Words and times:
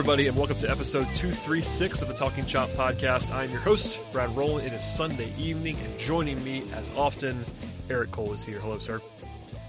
everybody, 0.00 0.28
and 0.28 0.36
welcome 0.38 0.56
to 0.56 0.70
episode 0.70 1.04
236 1.12 2.00
of 2.00 2.08
the 2.08 2.14
Talking 2.14 2.46
Chop 2.46 2.70
podcast. 2.70 3.30
I'm 3.34 3.50
your 3.50 3.60
host, 3.60 4.00
Brad 4.14 4.34
Rowland. 4.34 4.66
It 4.66 4.72
is 4.72 4.82
Sunday 4.82 5.30
evening, 5.36 5.76
and 5.78 5.98
joining 5.98 6.42
me, 6.42 6.64
as 6.72 6.90
often, 6.96 7.44
Eric 7.90 8.10
Cole 8.10 8.32
is 8.32 8.42
here. 8.42 8.58
Hello, 8.60 8.78
sir. 8.78 9.02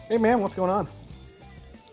Hey, 0.07 0.17
man, 0.17 0.39
what's 0.39 0.55
going 0.55 0.71
on? 0.71 0.87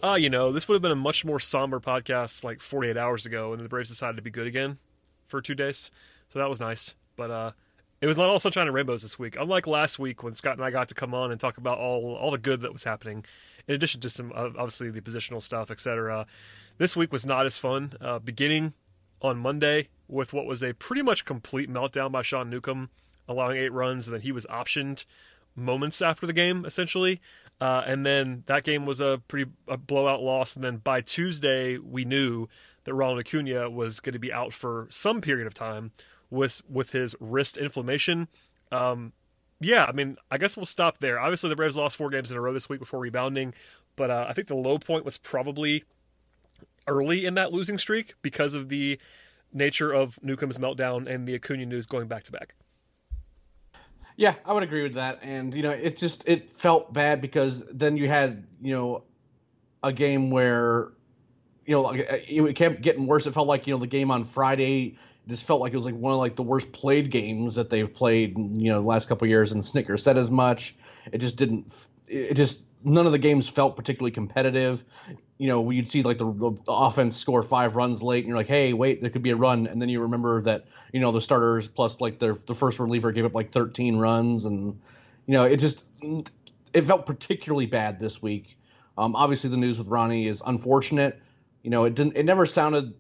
Uh, 0.05 0.15
you 0.15 0.31
know, 0.31 0.53
this 0.53 0.69
would 0.69 0.77
have 0.77 0.83
been 0.83 0.93
a 0.93 0.95
much 0.95 1.25
more 1.25 1.41
somber 1.41 1.81
podcast 1.81 2.45
like 2.45 2.61
48 2.61 2.97
hours 2.97 3.27
ago, 3.27 3.53
and 3.53 3.61
the 3.61 3.69
Braves 3.69 3.89
decided 3.89 4.15
to 4.15 4.23
be 4.23 4.31
good 4.31 4.47
again 4.47 4.79
for 5.27 5.43
two 5.43 5.57
days. 5.57 5.91
So 6.29 6.39
that 6.39 6.49
was 6.49 6.61
nice. 6.61 6.95
But 7.17 7.33
uh, 7.33 7.51
it 8.01 8.07
was 8.07 8.17
not 8.17 8.31
all 8.31 8.39
sunshine 8.39 8.69
and 8.69 8.75
rainbows 8.75 9.03
this 9.03 9.19
week. 9.19 9.37
Unlike 9.37 9.67
last 9.67 9.99
week 9.99 10.23
when 10.23 10.35
Scott 10.35 10.53
and 10.53 10.65
I 10.65 10.71
got 10.71 10.87
to 10.91 10.95
come 10.95 11.13
on 11.13 11.33
and 11.33 11.41
talk 11.41 11.59
about 11.59 11.79
all 11.79 12.15
all 12.15 12.31
the 12.31 12.39
good 12.39 12.61
that 12.61 12.73
was 12.73 12.85
happening, 12.85 13.25
in 13.67 13.75
addition 13.75 14.01
to 14.03 14.11
some 14.11 14.31
uh, 14.33 14.51
obviously 14.57 14.91
the 14.91 15.01
positional 15.01 15.43
stuff, 15.43 15.73
etc. 15.73 16.25
This 16.79 16.95
week 16.95 17.13
was 17.13 17.27
not 17.27 17.45
as 17.45 17.59
fun. 17.59 17.93
Uh, 18.01 18.21
beginning 18.21 18.73
on 19.21 19.37
Monday 19.37 19.89
with 20.07 20.33
what 20.33 20.47
was 20.47 20.63
a 20.63 20.75
pretty 20.75 21.03
much 21.03 21.25
complete 21.25 21.69
meltdown 21.69 22.13
by 22.13 22.23
Sean 22.23 22.49
Newcomb, 22.49 22.91
allowing 23.27 23.59
eight 23.59 23.73
runs, 23.73 24.07
and 24.07 24.15
then 24.15 24.21
he 24.23 24.31
was 24.31 24.47
optioned 24.47 25.05
moments 25.57 26.01
after 26.01 26.25
the 26.25 26.33
game, 26.33 26.65
essentially. 26.65 27.21
Uh, 27.61 27.83
and 27.85 28.07
then 28.07 28.45
that 28.47 28.63
game 28.63 28.87
was 28.87 29.01
a 29.01 29.21
pretty 29.27 29.51
a 29.67 29.77
blowout 29.77 30.23
loss. 30.23 30.55
And 30.55 30.63
then 30.63 30.77
by 30.77 31.01
Tuesday, 31.01 31.79
we 31.79 32.05
knew 32.05 32.49
that 32.85 32.95
Ronald 32.95 33.19
Acuna 33.19 33.69
was 33.69 33.99
going 33.99 34.13
to 34.13 34.21
be 34.21 34.33
out 34.33 34.53
for 34.53 34.87
some 34.89 35.21
period 35.21 35.49
of 35.49 35.55
time 35.55 35.91
with 36.31 36.63
with 36.71 36.93
his 36.93 37.17
wrist 37.19 37.57
inflammation. 37.57 38.29
Um, 38.71 39.13
yeah, 39.61 39.85
I 39.85 39.91
mean, 39.91 40.17
I 40.31 40.39
guess 40.39 40.57
we'll 40.57 40.67
stop 40.67 40.99
there. 40.99 41.19
Obviously, 41.19 41.51
the 41.51 41.57
Braves 41.57 41.77
lost 41.77 41.97
four 41.97 42.11
games 42.11 42.31
in 42.31 42.37
a 42.37 42.41
row 42.41 42.53
this 42.53 42.69
week 42.69 42.79
before 42.79 43.01
rebounding, 43.01 43.53
but 43.97 44.11
uh, 44.11 44.27
I 44.29 44.33
think 44.33 44.47
the 44.47 44.55
low 44.55 44.79
point 44.79 45.05
was 45.05 45.19
probably 45.19 45.83
early 46.89 47.25
in 47.27 47.35
that 47.35 47.53
losing 47.53 47.79
streak 47.79 48.15
because 48.23 48.55
of 48.55 48.69
the 48.69 48.99
nature 49.53 49.93
of 49.93 50.19
Newcomb's 50.23 50.59
meltdown 50.59 51.09
and 51.09 51.27
the 51.27 51.35
Acuna 51.35 51.67
news 51.67 51.87
going 51.87 52.09
back 52.09 52.25
to 52.25 52.33
back. 52.33 52.55
Yeah, 54.17 54.35
I 54.45 54.53
would 54.53 54.65
agree 54.65 54.83
with 54.83 54.95
that. 54.95 55.21
And 55.23 55.55
you 55.55 55.63
know, 55.63 55.71
it 55.71 55.97
just 55.97 56.27
it 56.27 56.53
felt 56.53 56.93
bad 56.93 57.21
because 57.21 57.63
then 57.73 57.97
you 57.97 58.09
had 58.09 58.45
you 58.61 58.75
know 58.75 59.05
a 59.83 59.93
game 59.93 60.31
where 60.31 60.89
you 61.65 61.75
know 61.75 61.91
it 61.95 62.57
kept 62.57 62.83
getting 62.83 63.07
worse. 63.07 63.27
It 63.27 63.35
felt 63.35 63.47
like 63.47 63.67
you 63.67 63.75
know 63.75 63.79
the 63.79 63.87
game 63.87 64.11
on 64.11 64.25
Friday 64.25 64.97
just 65.29 65.45
felt 65.45 65.61
like 65.61 65.73
it 65.73 65.77
was 65.77 65.85
like 65.85 65.95
one 65.95 66.13
of 66.13 66.19
like 66.19 66.35
the 66.35 66.43
worst 66.43 66.73
played 66.73 67.11
games 67.11 67.55
that 67.55 67.71
they've 67.71 67.93
played 67.93 68.37
you 68.37 68.73
know 68.73 68.81
the 68.81 68.87
last 68.87 69.09
couple 69.09 69.29
years. 69.29 69.53
And 69.53 69.63
Snitker 69.63 69.99
said 70.01 70.19
as 70.19 70.31
much. 70.31 70.75
It 71.13 71.19
just 71.19 71.37
didn't. 71.37 71.73
It 72.09 72.35
just 72.35 72.63
none 72.85 73.07
of 73.07 73.13
the 73.13 73.19
games 73.19 73.49
felt 73.49 73.77
particularly 73.77 74.11
competitive. 74.11 74.85
You 75.39 75.49
know, 75.49 75.71
you'd 75.71 75.89
see 75.89 76.03
like 76.03 76.19
the, 76.19 76.33
the, 76.33 76.73
offense 76.73 77.17
score 77.17 77.43
five 77.43 77.77
runs 77.77 78.03
late, 78.03 78.19
and 78.25 78.29
you're 78.29 78.37
like, 78.37 78.49
hey, 78.49 78.73
wait, 78.73 79.01
there 79.01 79.11
could 79.11 79.23
be 79.23 79.31
a 79.31 79.37
run, 79.37 79.67
and 79.67 79.81
then 79.81 79.89
you 79.89 80.01
remember 80.01 80.43
that 80.43 80.67
you 80.93 81.01
know 81.01 81.13
the 81.13 81.21
starters 81.21 81.69
plus 81.69 82.01
like 82.01 82.19
their 82.19 82.35
the 82.47 82.55
first 82.55 82.79
reliever 82.79 83.13
gave 83.13 83.25
up 83.25 83.35
like 83.35 83.53
13 83.53 83.97
runs, 83.97 84.47
and 84.47 84.79
you 85.27 85.35
know 85.35 85.45
it 85.45 85.57
just 85.59 85.85
it 86.73 86.83
felt 86.83 87.07
particularly 87.07 87.67
bad 87.67 88.01
this 88.01 88.21
week. 88.21 88.59
Um, 88.97 89.15
obviously, 89.15 89.51
the 89.51 89.57
news 89.57 89.79
with 89.79 89.87
Ronnie 89.87 90.27
is 90.27 90.43
unfortunate. 90.45 91.21
You 91.63 91.71
know, 91.71 91.85
it 91.85 91.95
didn't. 91.95 92.17
It 92.17 92.25
never 92.25 92.47
sounded 92.47 92.95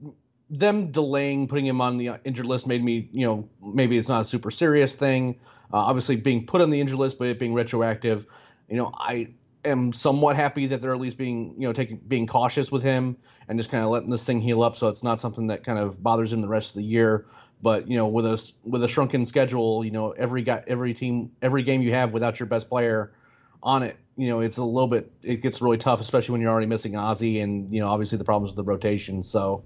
them 0.50 0.90
delaying 0.90 1.46
putting 1.46 1.66
him 1.66 1.80
on 1.80 1.98
the 1.98 2.12
injured 2.24 2.46
list 2.46 2.66
made 2.66 2.82
me, 2.82 3.08
you 3.12 3.26
know, 3.26 3.48
maybe 3.62 3.98
it's 3.98 4.08
not 4.08 4.22
a 4.22 4.24
super 4.24 4.50
serious 4.50 4.94
thing. 4.94 5.38
Uh, 5.72 5.76
obviously, 5.76 6.16
being 6.16 6.46
put 6.46 6.60
on 6.60 6.70
the 6.70 6.80
injured 6.80 6.98
list, 6.98 7.18
but 7.18 7.28
it 7.28 7.38
being 7.38 7.52
retroactive, 7.52 8.26
you 8.70 8.76
know, 8.76 8.90
I 8.98 9.28
am 9.68 9.92
somewhat 9.92 10.36
happy 10.36 10.66
that 10.68 10.80
they're 10.80 10.94
at 10.94 11.00
least 11.00 11.16
being 11.16 11.54
you 11.56 11.66
know 11.66 11.72
taking 11.72 11.98
being 11.98 12.26
cautious 12.26 12.70
with 12.72 12.82
him 12.82 13.16
and 13.48 13.58
just 13.58 13.70
kind 13.70 13.84
of 13.84 13.90
letting 13.90 14.10
this 14.10 14.24
thing 14.24 14.40
heal 14.40 14.62
up. 14.62 14.76
So 14.76 14.88
it's 14.88 15.02
not 15.02 15.20
something 15.20 15.46
that 15.48 15.64
kind 15.64 15.78
of 15.78 16.02
bothers 16.02 16.32
him 16.32 16.40
the 16.40 16.48
rest 16.48 16.70
of 16.70 16.74
the 16.76 16.84
year. 16.84 17.26
But 17.60 17.88
you 17.88 17.96
know 17.96 18.06
with 18.06 18.26
a 18.26 18.52
with 18.64 18.84
a 18.84 18.88
shrunken 18.88 19.26
schedule 19.26 19.84
you 19.84 19.90
know 19.90 20.12
every 20.12 20.42
guy 20.42 20.62
every 20.66 20.94
team 20.94 21.32
every 21.42 21.62
game 21.62 21.82
you 21.82 21.92
have 21.92 22.12
without 22.12 22.38
your 22.38 22.46
best 22.46 22.68
player 22.68 23.12
on 23.60 23.82
it 23.82 23.96
you 24.16 24.28
know 24.28 24.38
it's 24.38 24.58
a 24.58 24.64
little 24.64 24.86
bit 24.86 25.10
it 25.24 25.42
gets 25.42 25.60
really 25.60 25.76
tough 25.76 26.00
especially 26.00 26.34
when 26.34 26.40
you're 26.40 26.52
already 26.52 26.68
missing 26.68 26.92
Ozzy 26.92 27.42
and 27.42 27.74
you 27.74 27.80
know 27.80 27.88
obviously 27.88 28.16
the 28.16 28.24
problems 28.24 28.54
with 28.54 28.64
the 28.64 28.70
rotation. 28.70 29.22
So 29.22 29.64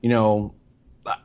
you 0.00 0.08
know 0.08 0.54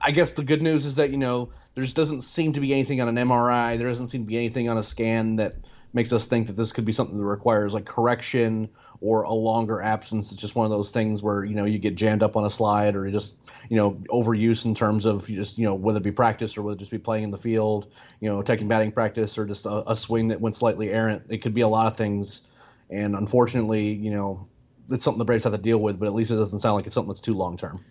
I 0.01 0.09
guess 0.09 0.31
the 0.31 0.43
good 0.43 0.61
news 0.61 0.85
is 0.85 0.95
that 0.95 1.11
you 1.11 1.17
know 1.17 1.51
there 1.75 1.83
just 1.83 1.95
doesn't 1.95 2.21
seem 2.21 2.53
to 2.53 2.59
be 2.59 2.73
anything 2.73 2.99
on 2.99 3.07
an 3.07 3.27
MRI 3.27 3.77
there 3.77 3.87
doesn't 3.87 4.07
seem 4.07 4.23
to 4.23 4.27
be 4.27 4.37
anything 4.37 4.69
on 4.69 4.77
a 4.79 4.83
scan 4.83 5.35
that 5.35 5.55
makes 5.93 6.13
us 6.13 6.25
think 6.25 6.47
that 6.47 6.55
this 6.55 6.71
could 6.71 6.85
be 6.85 6.91
something 6.91 7.17
that 7.17 7.23
requires 7.23 7.73
like 7.73 7.85
correction 7.85 8.69
or 8.99 9.23
a 9.23 9.33
longer 9.33 9.81
absence. 9.81 10.31
It's 10.31 10.41
just 10.41 10.55
one 10.55 10.65
of 10.65 10.71
those 10.71 10.91
things 10.91 11.23
where 11.23 11.43
you 11.43 11.55
know 11.55 11.65
you 11.65 11.79
get 11.79 11.95
jammed 11.95 12.23
up 12.23 12.35
on 12.35 12.45
a 12.45 12.49
slide 12.49 12.95
or 12.95 13.09
just 13.11 13.37
you 13.69 13.77
know 13.77 13.91
overuse 14.09 14.65
in 14.65 14.75
terms 14.75 15.05
of 15.05 15.27
just 15.27 15.57
you 15.57 15.65
know 15.65 15.75
whether 15.75 15.97
it 15.97 16.03
be 16.03 16.11
practice 16.11 16.57
or 16.57 16.63
whether 16.63 16.75
it 16.75 16.79
just 16.79 16.91
be 16.91 16.97
playing 16.97 17.23
in 17.23 17.31
the 17.31 17.37
field, 17.37 17.91
you 18.19 18.29
know 18.29 18.41
taking 18.41 18.67
batting 18.67 18.91
practice 18.91 19.37
or 19.37 19.45
just 19.45 19.65
a, 19.65 19.91
a 19.91 19.95
swing 19.95 20.27
that 20.27 20.41
went 20.41 20.55
slightly 20.55 20.89
errant. 20.89 21.23
It 21.29 21.39
could 21.39 21.53
be 21.53 21.61
a 21.61 21.67
lot 21.67 21.87
of 21.87 21.95
things, 21.95 22.41
and 22.89 23.15
unfortunately, 23.15 23.93
you 23.93 24.11
know 24.11 24.47
it's 24.89 25.03
something 25.03 25.19
the 25.19 25.25
Braves 25.25 25.43
have 25.43 25.53
to 25.53 25.57
deal 25.57 25.79
with. 25.79 25.99
But 25.99 26.07
at 26.07 26.13
least 26.13 26.31
it 26.31 26.35
doesn't 26.35 26.59
sound 26.59 26.75
like 26.75 26.85
it's 26.85 26.95
something 26.95 27.09
that's 27.09 27.21
too 27.21 27.35
long 27.35 27.57
term. 27.57 27.83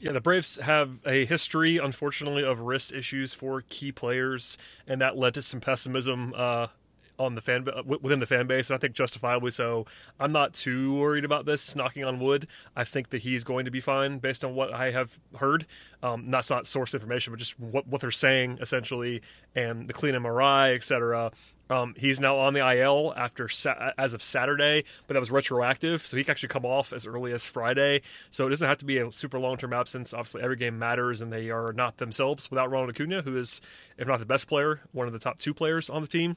Yeah, 0.00 0.12
the 0.12 0.20
Braves 0.20 0.56
have 0.62 1.00
a 1.06 1.24
history, 1.24 1.78
unfortunately, 1.78 2.44
of 2.44 2.60
wrist 2.60 2.92
issues 2.92 3.34
for 3.34 3.62
key 3.62 3.90
players, 3.90 4.56
and 4.86 5.00
that 5.00 5.16
led 5.16 5.34
to 5.34 5.42
some 5.42 5.60
pessimism 5.60 6.32
uh, 6.36 6.68
on 7.18 7.34
the 7.34 7.40
fan 7.40 7.66
within 7.84 8.18
the 8.18 8.26
fan 8.26 8.46
base, 8.46 8.70
and 8.70 8.76
I 8.76 8.78
think 8.78 8.94
justifiably 8.94 9.50
so. 9.50 9.86
I'm 10.20 10.32
not 10.32 10.54
too 10.54 10.94
worried 10.94 11.24
about 11.24 11.46
this. 11.46 11.74
Knocking 11.74 12.04
on 12.04 12.20
wood, 12.20 12.46
I 12.76 12.84
think 12.84 13.10
that 13.10 13.22
he's 13.22 13.44
going 13.44 13.64
to 13.64 13.70
be 13.70 13.80
fine 13.80 14.18
based 14.18 14.44
on 14.44 14.54
what 14.54 14.72
I 14.72 14.90
have 14.90 15.18
heard. 15.36 15.66
Um, 16.02 16.30
that's 16.30 16.50
not 16.50 16.66
source 16.66 16.94
information, 16.94 17.32
but 17.32 17.38
just 17.38 17.58
what 17.58 17.86
what 17.86 18.00
they're 18.00 18.10
saying 18.10 18.58
essentially, 18.60 19.22
and 19.54 19.88
the 19.88 19.92
clean 19.92 20.14
MRI, 20.14 20.74
etc. 20.74 21.32
Um, 21.70 21.94
he's 21.98 22.18
now 22.18 22.38
on 22.38 22.54
the 22.54 22.66
IL 22.78 23.12
after 23.16 23.48
sa- 23.48 23.90
as 23.98 24.14
of 24.14 24.22
Saturday, 24.22 24.84
but 25.06 25.14
that 25.14 25.20
was 25.20 25.30
retroactive, 25.30 26.06
so 26.06 26.16
he 26.16 26.24
can 26.24 26.30
actually 26.30 26.48
come 26.48 26.64
off 26.64 26.92
as 26.92 27.06
early 27.06 27.32
as 27.32 27.46
Friday. 27.46 28.02
So 28.30 28.46
it 28.46 28.50
doesn't 28.50 28.66
have 28.66 28.78
to 28.78 28.84
be 28.86 28.98
a 28.98 29.10
super 29.10 29.38
long 29.38 29.56
term 29.56 29.72
absence. 29.72 30.14
Obviously, 30.14 30.42
every 30.42 30.56
game 30.56 30.78
matters, 30.78 31.20
and 31.20 31.32
they 31.32 31.50
are 31.50 31.72
not 31.72 31.98
themselves 31.98 32.50
without 32.50 32.70
Ronald 32.70 32.90
Acuna, 32.90 33.22
who 33.22 33.36
is, 33.36 33.60
if 33.98 34.08
not 34.08 34.18
the 34.18 34.26
best 34.26 34.48
player, 34.48 34.80
one 34.92 35.06
of 35.06 35.12
the 35.12 35.18
top 35.18 35.38
two 35.38 35.52
players 35.52 35.90
on 35.90 36.00
the 36.02 36.08
team 36.08 36.36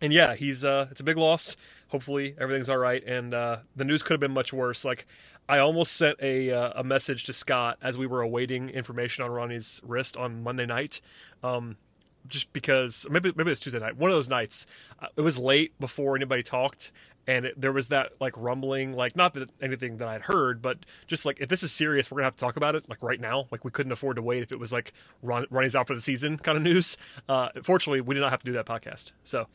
and 0.00 0.12
yeah, 0.12 0.34
he's 0.34 0.64
uh, 0.64 0.88
it's 0.90 1.00
a 1.00 1.04
big 1.04 1.16
loss. 1.16 1.56
Hopefully 1.88 2.34
everything's 2.38 2.68
all 2.68 2.78
right. 2.78 3.02
And 3.04 3.34
uh, 3.34 3.58
the 3.76 3.84
news 3.84 4.02
could 4.02 4.14
have 4.14 4.20
been 4.20 4.34
much 4.34 4.52
worse. 4.52 4.84
Like 4.84 5.06
I 5.48 5.58
almost 5.58 5.92
sent 5.92 6.18
a 6.20 6.50
uh, 6.50 6.80
a 6.80 6.84
message 6.84 7.24
to 7.24 7.32
Scott 7.32 7.78
as 7.82 7.98
we 7.98 8.06
were 8.06 8.22
awaiting 8.22 8.70
information 8.70 9.24
on 9.24 9.30
Ronnie's 9.30 9.80
wrist 9.84 10.16
on 10.16 10.42
Monday 10.42 10.66
night. 10.66 11.00
Um, 11.42 11.76
just 12.26 12.52
because 12.52 13.06
maybe 13.10 13.32
maybe 13.36 13.48
it 13.48 13.52
was 13.52 13.60
Tuesday 13.60 13.78
night, 13.78 13.96
one 13.96 14.10
of 14.10 14.16
those 14.16 14.30
nights. 14.30 14.66
Uh, 15.00 15.08
it 15.16 15.20
was 15.20 15.38
late 15.38 15.78
before 15.78 16.16
anybody 16.16 16.42
talked, 16.42 16.90
and 17.26 17.46
it, 17.46 17.60
there 17.60 17.72
was 17.72 17.88
that 17.88 18.12
like 18.20 18.34
rumbling, 18.36 18.94
like 18.94 19.14
not 19.14 19.34
that 19.34 19.50
anything 19.60 19.98
that 19.98 20.08
I'd 20.08 20.22
heard, 20.22 20.62
but 20.62 20.78
just 21.06 21.26
like 21.26 21.40
if 21.40 21.48
this 21.48 21.62
is 21.62 21.72
serious, 21.72 22.10
we're 22.10 22.16
gonna 22.16 22.26
have 22.26 22.36
to 22.36 22.40
talk 22.44 22.56
about 22.56 22.74
it 22.74 22.88
like 22.88 23.02
right 23.02 23.20
now. 23.20 23.46
Like 23.50 23.64
we 23.64 23.70
couldn't 23.70 23.92
afford 23.92 24.16
to 24.16 24.22
wait 24.22 24.42
if 24.42 24.52
it 24.52 24.58
was 24.58 24.72
like 24.72 24.92
Ron, 25.22 25.46
Ronnie's 25.50 25.76
out 25.76 25.86
for 25.86 25.94
the 25.94 26.00
season 26.00 26.38
kind 26.38 26.56
of 26.56 26.62
news. 26.62 26.96
Uh, 27.28 27.50
fortunately, 27.62 28.00
we 28.00 28.14
did 28.14 28.20
not 28.20 28.30
have 28.30 28.40
to 28.40 28.46
do 28.46 28.52
that 28.52 28.66
podcast, 28.66 29.12
so 29.22 29.46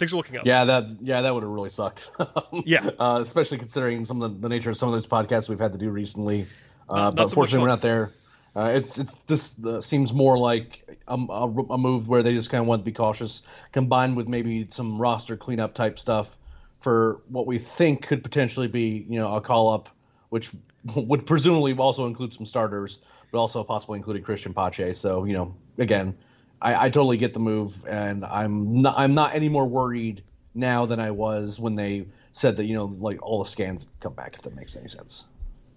things 0.00 0.12
are 0.12 0.16
looking 0.16 0.36
up. 0.36 0.44
Yeah, 0.44 0.64
that 0.64 0.86
yeah 1.00 1.20
that 1.20 1.32
would 1.32 1.44
have 1.44 1.52
really 1.52 1.70
sucked. 1.70 2.10
yeah, 2.64 2.90
uh, 2.98 3.20
especially 3.22 3.58
considering 3.58 4.04
some 4.04 4.20
of 4.20 4.32
the, 4.32 4.40
the, 4.40 4.48
nature 4.48 4.70
of 4.70 4.76
some 4.76 4.88
of 4.88 4.94
those 4.94 5.06
podcasts 5.06 5.48
we've 5.48 5.60
had 5.60 5.70
to 5.72 5.78
do 5.78 5.90
recently. 5.90 6.46
Uh, 6.88 7.10
but 7.10 7.16
not 7.16 7.22
unfortunately, 7.24 7.62
we're 7.62 7.68
not 7.68 7.82
there. 7.82 8.12
Uh, 8.56 8.72
it's 8.74 8.98
it's 8.98 9.12
this 9.28 9.54
uh, 9.64 9.80
seems 9.80 10.12
more 10.12 10.36
like 10.36 10.98
a, 11.06 11.14
a, 11.14 11.46
a, 11.46 11.78
move 11.78 12.08
where 12.08 12.22
they 12.22 12.34
just 12.34 12.50
kind 12.50 12.60
of 12.60 12.66
want 12.66 12.80
to 12.80 12.84
be 12.84 12.90
cautious, 12.92 13.42
combined 13.70 14.16
with 14.16 14.26
maybe 14.26 14.66
some 14.70 14.98
roster 14.98 15.36
cleanup 15.36 15.72
type 15.72 16.00
stuff 16.00 16.36
for 16.80 17.20
what 17.28 17.46
we 17.46 17.58
think 17.58 18.06
could 18.06 18.24
potentially 18.24 18.66
be 18.66 19.06
you 19.08 19.20
know 19.20 19.36
a 19.36 19.40
call 19.40 19.72
up, 19.72 19.88
which 20.30 20.50
would 20.96 21.26
presumably 21.26 21.72
also 21.74 22.06
include 22.06 22.34
some 22.34 22.44
starters, 22.44 22.98
but 23.30 23.38
also 23.38 23.62
possibly 23.62 23.98
including 23.98 24.24
Christian 24.24 24.52
Pache. 24.52 24.94
So 24.94 25.24
you 25.24 25.34
know, 25.34 25.54
again, 25.78 26.16
I, 26.62 26.86
I 26.86 26.90
totally 26.90 27.16
get 27.16 27.32
the 27.32 27.40
move, 27.40 27.74
and 27.86 28.24
I'm 28.24 28.78
not 28.78 28.98
I'm 28.98 29.14
not 29.14 29.34
any 29.34 29.48
more 29.48 29.66
worried 29.66 30.22
now 30.54 30.86
than 30.86 31.00
I 31.00 31.10
was 31.10 31.58
when 31.58 31.74
they 31.74 32.06
said 32.32 32.56
that 32.56 32.64
you 32.64 32.74
know 32.74 32.84
like 32.84 33.22
all 33.22 33.42
the 33.42 33.48
scans 33.48 33.86
come 34.00 34.14
back 34.14 34.34
if 34.34 34.42
that 34.42 34.54
makes 34.54 34.76
any 34.76 34.88
sense. 34.88 35.26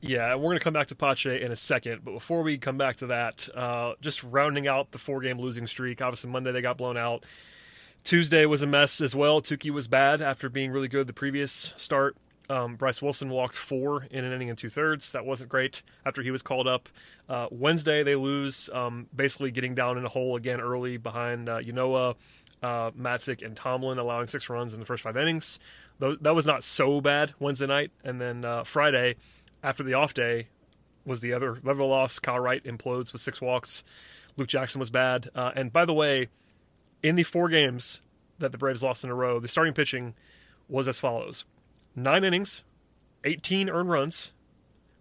Yeah, 0.01 0.35
we're 0.35 0.49
going 0.49 0.59
to 0.59 0.63
come 0.63 0.73
back 0.73 0.87
to 0.87 0.95
Pache 0.95 1.41
in 1.41 1.53
a 1.53 1.55
second, 1.55 2.01
but 2.03 2.11
before 2.11 2.41
we 2.41 2.57
come 2.57 2.77
back 2.77 2.97
to 2.97 3.07
that, 3.07 3.47
uh, 3.55 3.93
just 4.01 4.21
rounding 4.21 4.67
out 4.67 4.91
the 4.91 4.97
four 4.97 5.21
game 5.21 5.39
losing 5.39 5.65
streak. 5.65 6.01
Obviously, 6.01 6.29
Monday 6.29 6.51
they 6.51 6.61
got 6.61 6.77
blown 6.77 6.97
out. 6.97 7.23
Tuesday 8.03 8.45
was 8.45 8.61
a 8.61 8.67
mess 8.67 8.99
as 8.99 9.15
well. 9.15 9.41
Touki 9.41 9.71
was 9.71 9.87
bad 9.87 10.21
after 10.21 10.49
being 10.49 10.71
really 10.71 10.89
good 10.89 11.07
the 11.07 11.13
previous 11.13 11.73
start. 11.77 12.17
Um, 12.49 12.75
Bryce 12.75 13.01
Wilson 13.01 13.29
walked 13.29 13.55
four 13.55 14.07
in 14.11 14.25
an 14.25 14.33
inning 14.33 14.49
and 14.49 14.57
two 14.57 14.69
thirds. 14.69 15.11
That 15.11 15.25
wasn't 15.25 15.49
great 15.49 15.81
after 16.05 16.21
he 16.21 16.31
was 16.31 16.41
called 16.41 16.67
up. 16.67 16.89
Uh, 17.29 17.47
Wednesday 17.51 18.03
they 18.03 18.15
lose, 18.15 18.69
um, 18.73 19.07
basically 19.15 19.51
getting 19.51 19.75
down 19.75 19.97
in 19.97 20.05
a 20.05 20.09
hole 20.09 20.35
again 20.35 20.59
early 20.59 20.97
behind 20.97 21.47
uh, 21.47 21.59
Ynoa, 21.59 22.15
uh, 22.61 22.91
Matzek, 22.91 23.45
and 23.45 23.55
Tomlin, 23.55 23.97
allowing 23.97 24.27
six 24.27 24.49
runs 24.49 24.73
in 24.73 24.79
the 24.79 24.85
first 24.85 25.03
five 25.03 25.17
innings. 25.17 25.59
That 25.99 26.35
was 26.35 26.45
not 26.45 26.63
so 26.63 26.99
bad 26.99 27.33
Wednesday 27.39 27.67
night. 27.67 27.91
And 28.03 28.19
then 28.19 28.43
uh, 28.43 28.63
Friday 28.65 29.15
after 29.61 29.83
the 29.83 29.93
off 29.93 30.13
day 30.13 30.47
was 31.05 31.21
the 31.21 31.33
other 31.33 31.59
level 31.63 31.87
loss. 31.87 32.19
Kyle 32.19 32.39
Wright 32.39 32.63
implodes 32.63 33.13
with 33.13 33.21
six 33.21 33.41
walks. 33.41 33.83
Luke 34.35 34.47
Jackson 34.47 34.79
was 34.79 34.89
bad. 34.89 35.29
Uh, 35.33 35.51
and 35.55 35.71
by 35.71 35.85
the 35.85 35.93
way, 35.93 36.27
in 37.01 37.15
the 37.15 37.23
four 37.23 37.49
games 37.49 38.01
that 38.39 38.51
the 38.51 38.57
Braves 38.57 38.83
lost 38.83 39.03
in 39.03 39.09
a 39.09 39.15
row, 39.15 39.39
the 39.39 39.47
starting 39.47 39.73
pitching 39.73 40.15
was 40.67 40.87
as 40.87 40.99
follows: 40.99 41.45
nine 41.95 42.23
innings, 42.23 42.63
18 43.23 43.69
earned 43.69 43.89
runs. 43.89 44.33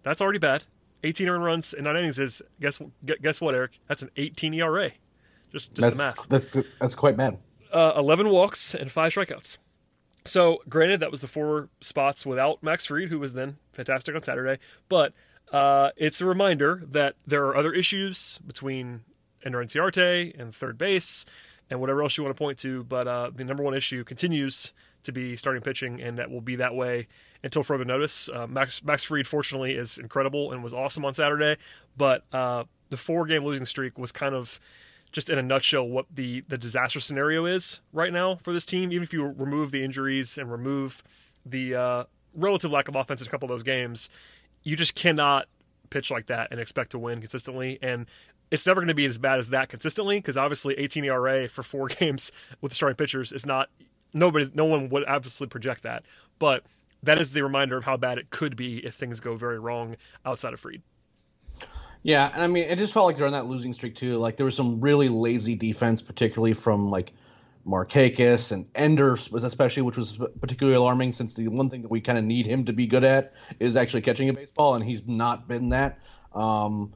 That's 0.02 0.20
already 0.20 0.38
bad. 0.38 0.64
18 1.04 1.28
earned 1.28 1.44
runs 1.44 1.72
in 1.72 1.84
nine 1.84 1.96
innings 1.96 2.18
is 2.18 2.42
guess 2.60 2.80
guess 3.04 3.40
what, 3.40 3.54
Eric? 3.54 3.78
That's 3.88 4.02
an 4.02 4.10
18 4.16 4.54
ERA. 4.54 4.90
Just 5.50 5.74
just 5.74 5.76
that's, 5.76 5.96
the 5.96 5.98
math. 5.98 6.28
That's, 6.28 6.68
that's 6.80 6.94
quite 6.94 7.16
bad. 7.16 7.38
Uh, 7.72 7.92
11 7.96 8.28
walks 8.30 8.74
and 8.74 8.90
five 8.90 9.12
strikeouts. 9.12 9.58
So, 10.24 10.62
granted, 10.68 11.00
that 11.00 11.10
was 11.10 11.20
the 11.20 11.26
four 11.26 11.68
spots 11.80 12.24
without 12.24 12.62
Max 12.62 12.86
Fried, 12.86 13.08
who 13.08 13.18
was 13.18 13.32
then 13.32 13.56
fantastic 13.72 14.14
on 14.14 14.22
Saturday. 14.22 14.60
But 14.88 15.14
uh, 15.52 15.90
it's 15.96 16.20
a 16.20 16.26
reminder 16.26 16.82
that 16.90 17.16
there 17.26 17.44
are 17.46 17.56
other 17.56 17.72
issues 17.72 18.38
between 18.46 19.02
Ender 19.44 19.60
and 19.60 19.70
third 20.54 20.78
base 20.78 21.24
and 21.68 21.80
whatever 21.80 22.02
else 22.02 22.16
you 22.16 22.24
want 22.24 22.36
to 22.36 22.40
point 22.40 22.58
to. 22.58 22.84
But 22.84 23.08
uh, 23.08 23.30
the 23.34 23.44
number 23.44 23.62
one 23.62 23.74
issue 23.74 24.04
continues 24.04 24.72
to 25.04 25.12
be 25.12 25.36
starting 25.36 25.62
pitching, 25.62 26.00
and 26.00 26.18
that 26.18 26.30
will 26.30 26.40
be 26.40 26.56
that 26.56 26.74
way 26.74 27.08
until 27.42 27.62
further 27.62 27.84
notice. 27.84 28.28
Uh, 28.28 28.46
Max 28.46 28.82
Max 28.84 29.04
Fried, 29.04 29.26
fortunately, 29.26 29.72
is 29.72 29.98
incredible 29.98 30.52
and 30.52 30.62
was 30.62 30.74
awesome 30.74 31.04
on 31.04 31.14
Saturday, 31.14 31.56
but 31.96 32.24
uh, 32.32 32.64
the 32.90 32.96
four 32.96 33.26
game 33.26 33.44
losing 33.44 33.66
streak 33.66 33.98
was 33.98 34.12
kind 34.12 34.34
of 34.34 34.60
just 35.12 35.28
in 35.28 35.38
a 35.38 35.42
nutshell 35.42 35.86
what 35.86 36.06
the 36.14 36.42
the 36.48 36.58
disaster 36.58 37.00
scenario 37.00 37.44
is 37.44 37.80
right 37.92 38.12
now 38.12 38.36
for 38.36 38.52
this 38.52 38.64
team. 38.64 38.92
Even 38.92 39.02
if 39.02 39.12
you 39.12 39.24
remove 39.24 39.70
the 39.70 39.84
injuries 39.84 40.38
and 40.38 40.50
remove 40.50 41.02
the 41.44 41.74
uh, 41.74 42.04
relative 42.34 42.70
lack 42.70 42.88
of 42.88 42.96
offense 42.96 43.20
in 43.20 43.26
a 43.26 43.30
couple 43.30 43.46
of 43.46 43.50
those 43.50 43.62
games, 43.62 44.08
you 44.62 44.76
just 44.76 44.94
cannot 44.94 45.46
pitch 45.90 46.10
like 46.10 46.26
that 46.26 46.48
and 46.50 46.58
expect 46.58 46.90
to 46.92 46.98
win 46.98 47.20
consistently. 47.20 47.78
And 47.82 48.06
it's 48.50 48.66
never 48.66 48.80
going 48.80 48.88
to 48.88 48.94
be 48.94 49.06
as 49.06 49.18
bad 49.18 49.38
as 49.38 49.48
that 49.50 49.68
consistently 49.68 50.18
because 50.18 50.36
obviously 50.36 50.74
18 50.74 51.04
ERA 51.04 51.48
for 51.48 51.62
four 51.62 51.88
games 52.00 52.32
with 52.60 52.70
the 52.70 52.76
starting 52.76 52.96
pitchers 52.96 53.32
is 53.32 53.46
not 53.46 53.68
nobody 54.12 54.50
no 54.54 54.64
one 54.64 54.88
would 54.88 55.04
obviously 55.06 55.46
project 55.46 55.82
that, 55.82 56.04
but 56.38 56.64
that 57.02 57.18
is 57.18 57.30
the 57.30 57.42
reminder 57.42 57.76
of 57.76 57.84
how 57.84 57.96
bad 57.96 58.18
it 58.18 58.30
could 58.30 58.56
be 58.56 58.78
if 58.78 58.94
things 58.94 59.20
go 59.20 59.36
very 59.36 59.58
wrong 59.58 59.96
outside 60.24 60.52
of 60.52 60.60
Fried. 60.60 60.82
Yeah, 62.04 62.30
and 62.32 62.42
I 62.42 62.46
mean, 62.46 62.64
it 62.64 62.78
just 62.78 62.92
felt 62.92 63.06
like 63.06 63.16
during 63.16 63.32
that 63.32 63.46
losing 63.46 63.72
streak 63.72 63.94
too. 63.94 64.18
Like 64.18 64.36
there 64.36 64.46
was 64.46 64.56
some 64.56 64.80
really 64.80 65.08
lazy 65.08 65.54
defense, 65.54 66.02
particularly 66.02 66.52
from 66.52 66.90
like 66.90 67.12
Markakis 67.66 68.50
and 68.50 68.66
Ender 68.74 69.14
especially, 69.14 69.82
which 69.82 69.96
was 69.96 70.18
particularly 70.40 70.76
alarming 70.76 71.12
since 71.12 71.34
the 71.34 71.46
one 71.48 71.70
thing 71.70 71.82
that 71.82 71.90
we 71.90 72.00
kind 72.00 72.18
of 72.18 72.24
need 72.24 72.46
him 72.46 72.64
to 72.64 72.72
be 72.72 72.86
good 72.86 73.04
at 73.04 73.34
is 73.60 73.76
actually 73.76 74.02
catching 74.02 74.28
a 74.28 74.32
baseball, 74.32 74.74
and 74.74 74.84
he's 74.84 75.06
not 75.06 75.46
been 75.46 75.68
that. 75.68 75.98
Um, 76.34 76.92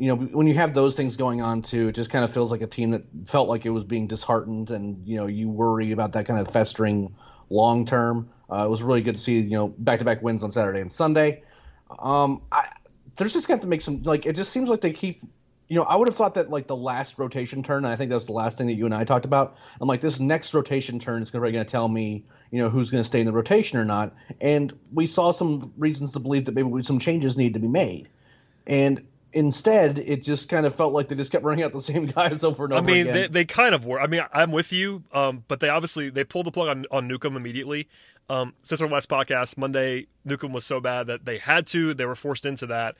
you 0.00 0.08
know, 0.08 0.16
when 0.16 0.46
you 0.46 0.54
have 0.54 0.72
those 0.72 0.96
things 0.96 1.14
going 1.14 1.42
on 1.42 1.60
too, 1.60 1.88
it 1.88 1.92
just 1.92 2.08
kind 2.08 2.24
of 2.24 2.32
feels 2.32 2.50
like 2.50 2.62
a 2.62 2.66
team 2.66 2.92
that 2.92 3.02
felt 3.26 3.50
like 3.50 3.66
it 3.66 3.70
was 3.70 3.84
being 3.84 4.06
disheartened, 4.06 4.70
and 4.70 5.06
you 5.06 5.18
know, 5.18 5.26
you 5.26 5.50
worry 5.50 5.92
about 5.92 6.12
that 6.12 6.24
kind 6.24 6.40
of 6.40 6.50
festering 6.50 7.14
long 7.50 7.84
term. 7.84 8.30
Uh, 8.50 8.64
it 8.64 8.70
was 8.70 8.82
really 8.82 9.02
good 9.02 9.16
to 9.16 9.20
see, 9.20 9.38
you 9.38 9.50
know, 9.50 9.68
back 9.68 9.98
to 9.98 10.04
back 10.06 10.22
wins 10.22 10.42
on 10.42 10.50
Saturday 10.50 10.80
and 10.80 10.90
Sunday. 10.90 11.42
Um, 11.98 12.40
I, 12.50 12.66
there's 13.16 13.34
just 13.34 13.46
got 13.46 13.60
to 13.60 13.68
make 13.68 13.82
some 13.82 14.02
like 14.02 14.24
it 14.24 14.36
just 14.36 14.52
seems 14.52 14.70
like 14.70 14.80
they 14.80 14.94
keep 14.94 15.22
you 15.68 15.76
know, 15.76 15.82
I 15.82 15.96
would 15.96 16.08
have 16.08 16.16
thought 16.16 16.34
that 16.34 16.48
like 16.48 16.66
the 16.66 16.74
last 16.74 17.18
rotation 17.18 17.62
turn, 17.62 17.84
I 17.84 17.94
think 17.94 18.08
that 18.08 18.14
was 18.14 18.26
the 18.26 18.32
last 18.32 18.56
thing 18.56 18.68
that 18.68 18.72
you 18.72 18.86
and 18.86 18.94
I 18.94 19.04
talked 19.04 19.26
about. 19.26 19.56
I'm 19.82 19.86
like, 19.86 20.00
this 20.00 20.18
next 20.18 20.54
rotation 20.54 20.98
turn 20.98 21.22
is 21.22 21.30
going 21.30 21.52
to 21.52 21.64
tell 21.64 21.86
me, 21.88 22.24
you 22.50 22.60
know, 22.60 22.70
who's 22.70 22.90
going 22.90 23.04
to 23.04 23.06
stay 23.06 23.20
in 23.20 23.26
the 23.26 23.32
rotation 23.32 23.78
or 23.78 23.84
not. 23.84 24.12
And 24.40 24.76
we 24.92 25.06
saw 25.06 25.30
some 25.30 25.72
reasons 25.76 26.12
to 26.14 26.18
believe 26.18 26.46
that 26.46 26.54
maybe 26.56 26.82
some 26.82 26.98
changes 26.98 27.36
need 27.36 27.52
to 27.54 27.60
be 27.60 27.68
made. 27.68 28.08
And 28.66 29.06
instead, 29.32 29.98
it 29.98 30.22
just 30.22 30.48
kind 30.48 30.66
of 30.66 30.74
felt 30.74 30.92
like 30.92 31.08
they 31.08 31.16
just 31.16 31.32
kept 31.32 31.44
running 31.44 31.64
out 31.64 31.72
the 31.72 31.80
same 31.80 32.06
guys 32.16 32.44
over 32.44 32.64
and 32.64 32.74
over. 32.74 32.82
I 32.82 32.86
mean, 32.86 33.08
again. 33.08 33.14
They, 33.14 33.26
they 33.28 33.44
kind 33.44 33.74
of 33.74 33.84
were. 33.86 34.00
I 34.00 34.06
mean, 34.06 34.22
I'm 34.32 34.52
with 34.52 34.72
you, 34.72 35.04
um, 35.12 35.44
but 35.48 35.60
they 35.60 35.68
obviously 35.68 36.10
they 36.10 36.24
pulled 36.24 36.46
the 36.46 36.50
plug 36.50 36.68
on 36.68 36.86
on 36.90 37.08
Newcomb 37.08 37.36
immediately. 37.36 37.88
Um, 38.28 38.54
since 38.62 38.80
our 38.80 38.88
last 38.88 39.08
podcast, 39.08 39.58
Monday, 39.58 40.06
Newcomb 40.24 40.52
was 40.52 40.64
so 40.64 40.80
bad 40.80 41.08
that 41.08 41.24
they 41.24 41.38
had 41.38 41.66
to. 41.68 41.94
They 41.94 42.06
were 42.06 42.14
forced 42.14 42.46
into 42.46 42.66
that 42.66 42.96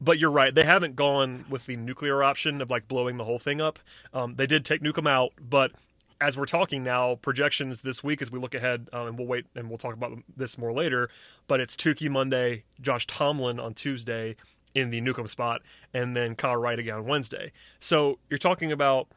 but 0.00 0.18
you're 0.18 0.30
right. 0.30 0.54
They 0.54 0.64
haven't 0.64 0.96
gone 0.96 1.44
with 1.48 1.66
the 1.66 1.76
nuclear 1.76 2.22
option 2.22 2.60
of 2.60 2.70
like 2.70 2.88
blowing 2.88 3.16
the 3.16 3.24
whole 3.24 3.38
thing 3.38 3.60
up. 3.60 3.78
Um, 4.14 4.36
they 4.36 4.46
did 4.46 4.64
take 4.64 4.82
Newcomb 4.82 5.06
out, 5.06 5.32
but 5.40 5.72
as 6.20 6.36
we're 6.36 6.46
talking 6.46 6.82
now, 6.82 7.16
projections 7.16 7.82
this 7.82 8.02
week 8.02 8.20
as 8.22 8.30
we 8.30 8.38
look 8.38 8.54
ahead, 8.54 8.88
um, 8.92 9.08
and 9.08 9.18
we'll 9.18 9.26
wait 9.26 9.46
and 9.54 9.68
we'll 9.68 9.78
talk 9.78 9.94
about 9.94 10.12
this 10.36 10.58
more 10.58 10.72
later. 10.72 11.08
But 11.46 11.60
it's 11.60 11.76
Touki 11.76 12.10
Monday, 12.10 12.64
Josh 12.80 13.06
Tomlin 13.06 13.60
on 13.60 13.74
Tuesday 13.74 14.36
in 14.74 14.90
the 14.90 15.00
Newcomb 15.00 15.26
spot, 15.26 15.62
and 15.92 16.14
then 16.14 16.34
Kyle 16.34 16.56
Wright 16.56 16.78
again 16.78 16.96
on 16.96 17.06
Wednesday. 17.06 17.52
So 17.80 18.18
you're 18.28 18.38
talking 18.38 18.72
about 18.72 19.08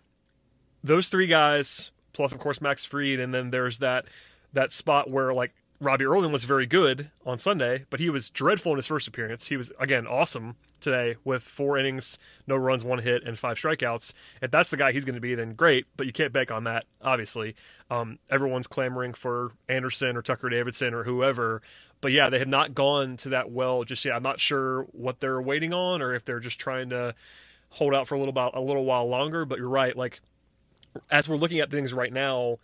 those 0.83 1.09
three 1.09 1.27
guys, 1.27 1.91
plus 2.13 2.33
of 2.33 2.39
course 2.39 2.61
Max 2.61 2.85
Fried, 2.85 3.19
and 3.19 3.33
then 3.33 3.51
there's 3.51 3.79
that 3.79 4.05
that 4.53 4.71
spot 4.71 5.09
where 5.09 5.33
like 5.33 5.53
Robbie 5.81 6.05
Erlin 6.05 6.31
was 6.31 6.43
very 6.43 6.67
good 6.67 7.09
on 7.25 7.39
Sunday, 7.39 7.85
but 7.89 7.99
he 7.99 8.09
was 8.09 8.29
dreadful 8.29 8.71
in 8.73 8.77
his 8.77 8.85
first 8.85 9.07
appearance. 9.07 9.47
He 9.47 9.57
was 9.57 9.71
again 9.79 10.05
awesome 10.05 10.55
today 10.79 11.15
with 11.23 11.41
four 11.41 11.77
innings, 11.77 12.19
no 12.45 12.55
runs, 12.55 12.83
one 12.83 12.99
hit, 12.99 13.23
and 13.23 13.37
five 13.37 13.57
strikeouts. 13.57 14.13
If 14.41 14.51
that's 14.51 14.69
the 14.69 14.77
guy 14.77 14.91
he's 14.91 15.05
going 15.05 15.15
to 15.15 15.21
be, 15.21 15.33
then 15.33 15.53
great. 15.53 15.85
But 15.97 16.05
you 16.05 16.13
can't 16.13 16.31
bank 16.31 16.51
on 16.51 16.65
that. 16.65 16.85
Obviously, 17.01 17.55
um, 17.89 18.19
everyone's 18.29 18.67
clamoring 18.67 19.13
for 19.13 19.53
Anderson 19.67 20.15
or 20.15 20.21
Tucker 20.21 20.49
Davidson 20.49 20.93
or 20.93 21.03
whoever. 21.03 21.63
But 22.01 22.11
yeah, 22.11 22.29
they 22.29 22.39
have 22.39 22.47
not 22.47 22.73
gone 22.73 23.17
to 23.17 23.29
that 23.29 23.51
well 23.51 23.83
just 23.83 24.03
yet. 24.03 24.15
I'm 24.15 24.23
not 24.23 24.39
sure 24.39 24.83
what 24.91 25.19
they're 25.19 25.41
waiting 25.41 25.73
on 25.73 26.01
or 26.01 26.13
if 26.13 26.25
they're 26.25 26.39
just 26.39 26.59
trying 26.59 26.89
to 26.89 27.15
hold 27.69 27.93
out 27.93 28.07
for 28.07 28.15
a 28.15 28.17
little 28.17 28.31
about 28.31 28.55
a 28.55 28.61
little 28.61 28.85
while 28.85 29.07
longer. 29.07 29.45
But 29.45 29.59
you're 29.59 29.69
right. 29.69 29.95
Like 29.95 30.19
as 31.09 31.29
we're 31.29 31.37
looking 31.37 31.59
at 31.59 31.71
things 31.71 31.93
right 31.93 32.11
now 32.11 32.57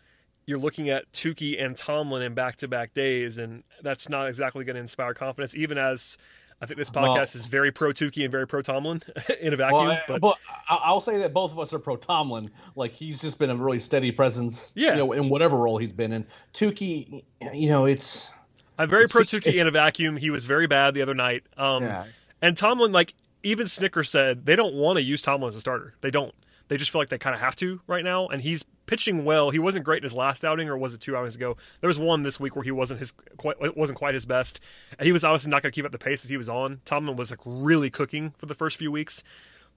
you're 0.47 0.57
looking 0.57 0.89
at 0.89 1.11
Touki 1.11 1.61
and 1.63 1.75
Tomlin 1.75 2.23
in 2.23 2.33
back-to-back 2.33 2.93
days, 2.93 3.37
and 3.37 3.63
that's 3.83 4.07
not 4.07 4.27
exactly 4.29 4.63
going 4.63 4.75
to 4.75 4.79
inspire 4.79 5.13
confidence. 5.13 5.53
Even 5.55 5.77
as 5.77 6.17
I 6.61 6.65
think 6.65 6.77
this 6.79 6.89
podcast 6.89 7.13
well, 7.13 7.23
is 7.23 7.47
very 7.47 7.71
pro 7.71 7.89
Touki 7.89 8.23
and 8.23 8.31
very 8.31 8.47
pro 8.47 8.61
Tomlin 8.61 9.03
in 9.41 9.53
a 9.53 9.57
vacuum. 9.57 9.87
Well, 9.87 10.01
but, 10.07 10.21
but 10.21 10.37
I'll 10.69 11.01
say 11.01 11.19
that 11.19 11.33
both 11.33 11.51
of 11.51 11.59
us 11.59 11.73
are 11.73 11.79
pro 11.79 11.97
Tomlin. 11.97 12.49
Like 12.75 12.93
he's 12.93 13.21
just 13.21 13.37
been 13.37 13.49
a 13.49 13.55
really 13.55 13.81
steady 13.81 14.11
presence, 14.11 14.73
yeah. 14.75 14.91
you 14.91 14.95
know, 14.95 15.11
in 15.11 15.29
whatever 15.29 15.57
role 15.57 15.77
he's 15.77 15.91
been 15.91 16.13
in. 16.13 16.25
Touki, 16.53 17.23
you 17.53 17.69
know, 17.69 17.85
it's. 17.85 18.31
I'm 18.77 18.89
very 18.89 19.07
pro 19.07 19.23
Touki 19.23 19.55
in 19.55 19.67
a 19.67 19.71
vacuum. 19.71 20.17
He 20.17 20.29
was 20.29 20.45
very 20.45 20.67
bad 20.67 20.93
the 20.93 21.01
other 21.01 21.15
night. 21.15 21.43
Um, 21.57 21.83
yeah. 21.83 22.05
And 22.41 22.55
Tomlin, 22.55 22.91
like 22.91 23.13
even 23.43 23.67
Snitker 23.67 24.05
said, 24.05 24.45
they 24.45 24.55
don't 24.55 24.75
want 24.75 24.97
to 24.97 25.03
use 25.03 25.21
Tomlin 25.21 25.49
as 25.49 25.55
a 25.55 25.61
starter. 25.61 25.95
They 26.01 26.11
don't. 26.11 26.33
They 26.67 26.75
just 26.75 26.91
feel 26.91 26.99
like 26.99 27.09
they 27.09 27.17
kind 27.17 27.33
of 27.33 27.39
have 27.39 27.55
to 27.57 27.79
right 27.87 28.03
now, 28.03 28.27
and 28.27 28.41
he's 28.41 28.65
pitching 28.87 29.23
well. 29.23 29.51
He 29.51 29.59
wasn't 29.59 29.85
great 29.85 29.97
in 29.97 30.03
his 30.03 30.13
last 30.13 30.43
outing, 30.43 30.67
or 30.67 30.77
was 30.77 30.93
it 30.93 30.99
two 30.99 31.15
outings 31.15 31.35
ago? 31.35 31.55
There 31.79 31.87
was 31.87 31.97
one 31.97 32.23
this 32.23 32.41
week 32.41 32.57
where 32.57 32.63
he 32.63 32.71
wasn't 32.71 32.99
his 32.99 33.13
quite 33.37 33.77
wasn't 33.77 33.97
quite 33.97 34.13
his 34.13 34.25
best, 34.25 34.59
and 34.99 35.05
he 35.05 35.13
was 35.13 35.23
obviously 35.23 35.49
not 35.49 35.63
going 35.63 35.71
to 35.71 35.75
keep 35.75 35.85
up 35.85 35.93
the 35.93 35.97
pace 35.97 36.23
that 36.23 36.29
he 36.29 36.35
was 36.35 36.49
on. 36.49 36.81
Tomlin 36.83 37.15
was 37.15 37.31
like 37.31 37.39
really 37.45 37.89
cooking 37.89 38.33
for 38.37 38.47
the 38.47 38.53
first 38.53 38.75
few 38.75 38.91
weeks, 38.91 39.23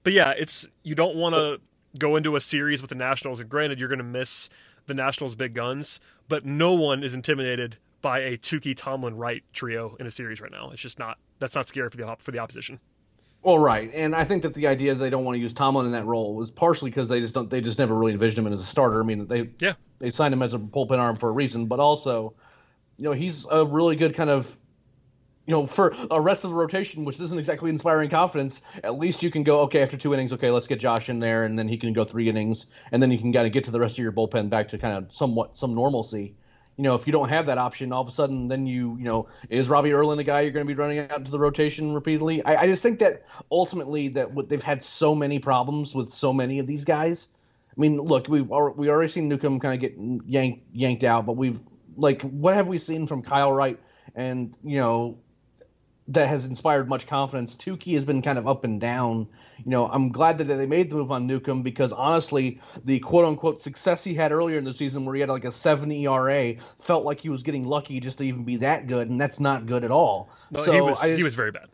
but 0.02 0.12
yeah, 0.12 0.33
it's 0.37 0.66
you 0.83 0.97
don't 0.97 1.14
want 1.14 1.37
to 1.37 1.61
go 1.99 2.16
into 2.16 2.35
a 2.35 2.40
series 2.40 2.80
with 2.80 2.88
the 2.88 2.97
Nationals, 2.97 3.38
and 3.38 3.49
granted, 3.49 3.78
you're 3.78 3.88
going 3.88 3.99
to 3.99 4.04
miss 4.04 4.49
the 4.87 4.95
Nationals' 4.95 5.37
big 5.37 5.54
guns, 5.54 6.00
but 6.28 6.45
no 6.45 6.75
one 6.75 7.04
is 7.04 7.14
intimidated 7.14 7.76
by 8.02 8.21
a 8.21 8.37
Touki 8.37 8.76
Tomlin 8.76 9.16
Wright 9.16 9.42
trio 9.52 9.97
in 10.00 10.07
a 10.07 10.11
series 10.11 10.40
right 10.40 10.50
now. 10.50 10.71
It's 10.71 10.83
just 10.83 10.99
not 10.99 11.19
that's 11.38 11.54
not 11.54 11.69
scary 11.69 11.90
for 11.90 11.97
the 11.97 12.16
for 12.19 12.30
the 12.30 12.38
opposition. 12.38 12.80
Well, 13.42 13.59
right, 13.59 13.90
and 13.95 14.14
I 14.14 14.25
think 14.25 14.42
that 14.42 14.52
the 14.52 14.66
idea 14.66 14.95
they 14.95 15.09
don't 15.09 15.25
want 15.25 15.37
to 15.37 15.40
use 15.40 15.54
Tomlin 15.54 15.87
in 15.87 15.92
that 15.92 16.04
role 16.04 16.35
was 16.35 16.50
partially 16.50 16.90
because 16.90 17.09
they 17.09 17.21
just 17.21 17.35
don't 17.35 17.49
they 17.49 17.61
just 17.61 17.78
never 17.78 17.95
really 17.95 18.12
envisioned 18.12 18.47
him 18.47 18.52
as 18.52 18.61
a 18.61 18.64
starter. 18.64 19.00
I 19.00 19.04
mean, 19.04 19.26
they 19.26 19.50
yeah 19.61 19.75
they 19.99 20.11
signed 20.11 20.35
him 20.35 20.42
as 20.42 20.54
a 20.54 20.59
bullpen 20.59 20.99
arm 20.99 21.16
for 21.16 21.28
a 21.28 21.33
reason, 21.33 21.66
but 21.66 21.80
also, 21.80 22.35
you 22.97 23.04
know, 23.04 23.12
he's 23.12 23.47
a 23.50 23.64
really 23.64 23.97
good 23.97 24.14
kind 24.14 24.30
of 24.30 24.57
you 25.47 25.57
know, 25.57 25.66
for 25.66 25.95
a 26.12 26.21
rest 26.21 26.45
of 26.45 26.50
the 26.50 26.57
rotation, 26.57 27.04
which 27.04 27.19
isn't 27.19 27.38
exactly 27.38 27.71
inspiring 27.71 28.09
confidence, 28.09 28.62
at 28.85 28.99
least 28.99 29.21
you 29.21 29.33
can 29.33 29.42
go, 29.42 29.62
okay, 29.62 29.83
after 29.83 29.97
two 29.97 30.14
innings, 30.14 30.33
okay, 30.33 30.49
let's 30.49 30.69
get 30.69 30.78
Josh 30.78 31.09
in 31.09 31.19
there, 31.19 31.42
and 31.42 31.59
then 31.59 31.66
he 31.66 31.76
can 31.76 31.92
go 31.92 32.04
three 32.04 32.28
innings, 32.28 32.66
and 32.92 33.02
then 33.02 33.11
you 33.11 33.19
can 33.19 33.33
kind 33.33 33.49
of 33.49 33.52
get 33.52 33.64
to 33.64 33.73
the 33.73 33.80
rest 33.80 33.95
of 33.95 33.99
your 33.99 34.12
bullpen 34.12 34.49
back 34.49 34.69
to 34.69 34.78
kind 34.78 34.97
of 34.97 35.12
somewhat 35.12 35.59
some 35.59 35.75
normalcy. 35.75 36.37
You 36.80 36.84
know, 36.84 36.94
if 36.94 37.06
you 37.06 37.12
don't 37.12 37.28
have 37.28 37.44
that 37.44 37.58
option, 37.58 37.92
all 37.92 38.00
of 38.00 38.08
a 38.08 38.12
sudden, 38.12 38.46
then 38.46 38.66
you, 38.66 38.96
you 38.96 39.04
know, 39.04 39.28
is 39.50 39.68
Robbie 39.68 39.92
Erlin 39.92 40.18
a 40.18 40.25
guy 40.25 40.40
you're 40.40 40.50
going 40.50 40.66
to 40.66 40.75
be 40.75 40.75
running 40.75 40.99
out 40.99 41.18
into 41.18 41.30
the 41.30 41.38
rotation 41.38 41.92
repeatedly? 41.92 42.42
I, 42.42 42.62
I 42.62 42.66
just 42.66 42.82
think 42.82 43.00
that 43.00 43.26
ultimately 43.52 44.08
that 44.08 44.32
what 44.32 44.49
they've 44.49 44.62
had 44.62 44.82
so 44.82 45.14
many 45.14 45.40
problems 45.40 45.94
with 45.94 46.10
so 46.10 46.32
many 46.32 46.58
of 46.58 46.66
these 46.66 46.87
guys. 46.87 47.28
I 47.76 47.78
mean, 47.78 47.99
look, 47.99 48.28
we've 48.28 48.49
we 48.49 48.88
already 48.88 49.10
seen 49.10 49.28
Newcomb 49.28 49.60
kind 49.60 49.75
of 49.75 49.80
get 49.80 49.94
yanked 50.26 50.62
yanked 50.72 51.04
out, 51.04 51.26
but 51.26 51.37
we've 51.37 51.60
like, 51.99 52.22
what 52.22 52.54
have 52.54 52.66
we 52.66 52.78
seen 52.78 53.06
from 53.06 53.20
Kyle 53.20 53.52
Wright 53.52 53.78
and 54.14 54.56
you 54.64 54.78
know 54.78 55.18
that 56.10 56.28
has 56.28 56.44
inspired 56.44 56.88
much 56.88 57.06
confidence. 57.06 57.54
Touki 57.54 57.94
has 57.94 58.04
been 58.04 58.20
kind 58.20 58.36
of 58.36 58.48
up 58.48 58.64
and 58.64 58.80
down. 58.80 59.28
You 59.58 59.70
know, 59.70 59.86
I'm 59.86 60.10
glad 60.10 60.38
that 60.38 60.44
they 60.44 60.66
made 60.66 60.90
the 60.90 60.96
move 60.96 61.12
on 61.12 61.26
Newcomb 61.26 61.62
because 61.62 61.92
honestly, 61.92 62.60
the 62.84 62.98
quote 62.98 63.24
unquote 63.24 63.62
success 63.62 64.02
he 64.02 64.14
had 64.14 64.32
earlier 64.32 64.58
in 64.58 64.64
the 64.64 64.74
season 64.74 65.04
where 65.04 65.14
he 65.14 65.20
had 65.20 65.30
like 65.30 65.44
a 65.44 65.52
7 65.52 65.90
ERA 65.90 66.54
felt 66.80 67.04
like 67.04 67.20
he 67.20 67.28
was 67.28 67.44
getting 67.44 67.64
lucky 67.64 68.00
just 68.00 68.18
to 68.18 68.24
even 68.24 68.44
be 68.44 68.56
that 68.56 68.88
good, 68.88 69.08
and 69.08 69.20
that's 69.20 69.38
not 69.38 69.66
good 69.66 69.84
at 69.84 69.92
all. 69.92 70.30
No, 70.50 70.64
so 70.64 70.72
he 70.72 70.80
was 70.80 71.00
just, 71.00 71.14
he 71.14 71.22
was 71.22 71.36
very 71.36 71.52
bad. 71.52 71.68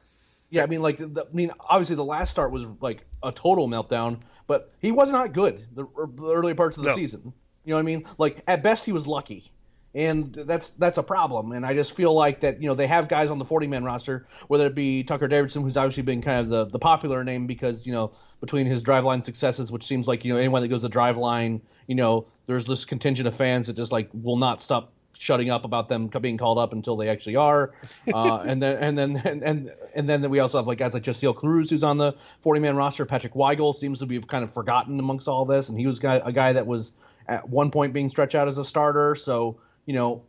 Yeah, 0.51 0.63
I 0.63 0.67
mean, 0.67 0.83
like, 0.83 0.99
the, 0.99 1.27
I 1.29 1.35
mean, 1.35 1.51
obviously 1.59 1.97
the 1.97 2.05
last 2.05 2.31
start 2.31 2.53
was 2.53 2.67
like 2.81 3.05
a 3.23 3.33
total 3.33 3.69
meltdown, 3.69 4.19
but 4.47 4.73
he 4.81 4.93
was 4.93 5.11
not 5.11 5.33
good 5.33 5.67
the, 5.75 5.87
the 6.15 6.33
early 6.33 6.55
parts 6.55 6.77
of 6.77 6.83
the 6.83 6.91
no. 6.91 6.97
season. 6.97 7.33
You 7.65 7.71
know 7.71 7.77
what 7.77 7.81
I 7.81 7.85
mean? 7.85 8.05
Like 8.19 8.43
at 8.47 8.63
best 8.63 8.85
he 8.85 8.93
was 8.93 9.07
lucky 9.07 9.51
and 9.97 10.27
that's 10.27 10.73
that's 10.73 10.99
a 10.99 11.03
problem. 11.03 11.53
And 11.53 11.65
I 11.65 11.73
just 11.73 11.93
feel 11.97 12.13
like 12.13 12.41
that 12.41 12.61
you 12.61 12.69
know 12.69 12.75
they 12.75 12.87
have 12.87 13.09
guys 13.09 13.31
on 13.31 13.39
the 13.39 13.47
40 13.47 13.67
man 13.67 13.83
roster, 13.83 14.27
whether 14.47 14.67
it 14.67 14.75
be 14.75 15.03
Tucker 15.03 15.27
Davidson, 15.27 15.63
who's 15.63 15.77
obviously 15.77 16.03
been 16.03 16.21
kind 16.21 16.41
of 16.41 16.49
the 16.51 16.67
the 16.67 16.79
popular 16.79 17.25
name 17.25 17.47
because 17.47 17.87
you 17.87 17.93
know 17.93 18.13
between 18.41 18.67
his 18.67 18.83
driveline 18.83 19.25
successes, 19.25 19.73
which 19.73 19.87
seems 19.87 20.07
like 20.07 20.25
you 20.25 20.33
know 20.33 20.39
anyone 20.39 20.61
that 20.61 20.69
goes 20.69 20.83
to 20.83 20.91
driveline, 20.91 21.63
you 21.87 21.95
know 21.95 22.27
there's 22.47 22.67
this 22.67 22.85
contingent 22.85 23.27
of 23.27 23.35
fans 23.35 23.69
that 23.69 23.75
just 23.75 23.91
like 23.91 24.11
will 24.13 24.37
not 24.37 24.63
stop 24.63 24.93
shutting 25.19 25.49
up 25.49 25.65
about 25.65 25.89
them 25.89 26.09
being 26.21 26.37
called 26.37 26.59
up 26.59 26.75
until 26.75 26.99
they 26.99 27.09
actually 27.09 27.37
are. 27.37 27.73
Uh, 28.15 28.45
and 28.47 28.63
then 28.63 28.77
and 28.77 28.97
then 28.97 29.17
and, 29.25 29.43
and 29.43 29.73
and 29.95 30.09
then 30.09 30.31
we 30.31 30.39
also 30.39 30.59
have 30.59 30.67
like 30.67 30.79
guys 30.79 30.95
like 30.95 31.03
Jasiel 31.03 31.35
Cruz 31.35 31.71
who's 31.71 31.83
on 31.83 31.99
the 31.99 32.15
40 32.43 32.61
man 32.61 32.77
roster. 32.77 33.05
Patrick 33.05 33.33
Weigel 33.33 33.75
seems 33.75 33.99
to 33.99 34.07
be 34.07 34.21
kind 34.21 34.45
of 34.45 34.53
forgotten 34.53 35.01
amongst 35.01 35.27
all 35.27 35.45
this, 35.45 35.69
and 35.69 35.79
he 35.79 35.87
was 35.87 35.99
a 35.99 36.33
guy 36.33 36.53
that 36.53 36.67
was 36.67 36.93
at 37.27 37.49
one 37.49 37.71
point 37.71 37.93
being 37.93 38.09
stretched 38.09 38.35
out 38.37 38.47
as 38.47 38.59
a 38.59 38.65
starter. 38.65 39.17
So 39.17 39.57
you 39.87 39.95
know, 39.95 40.25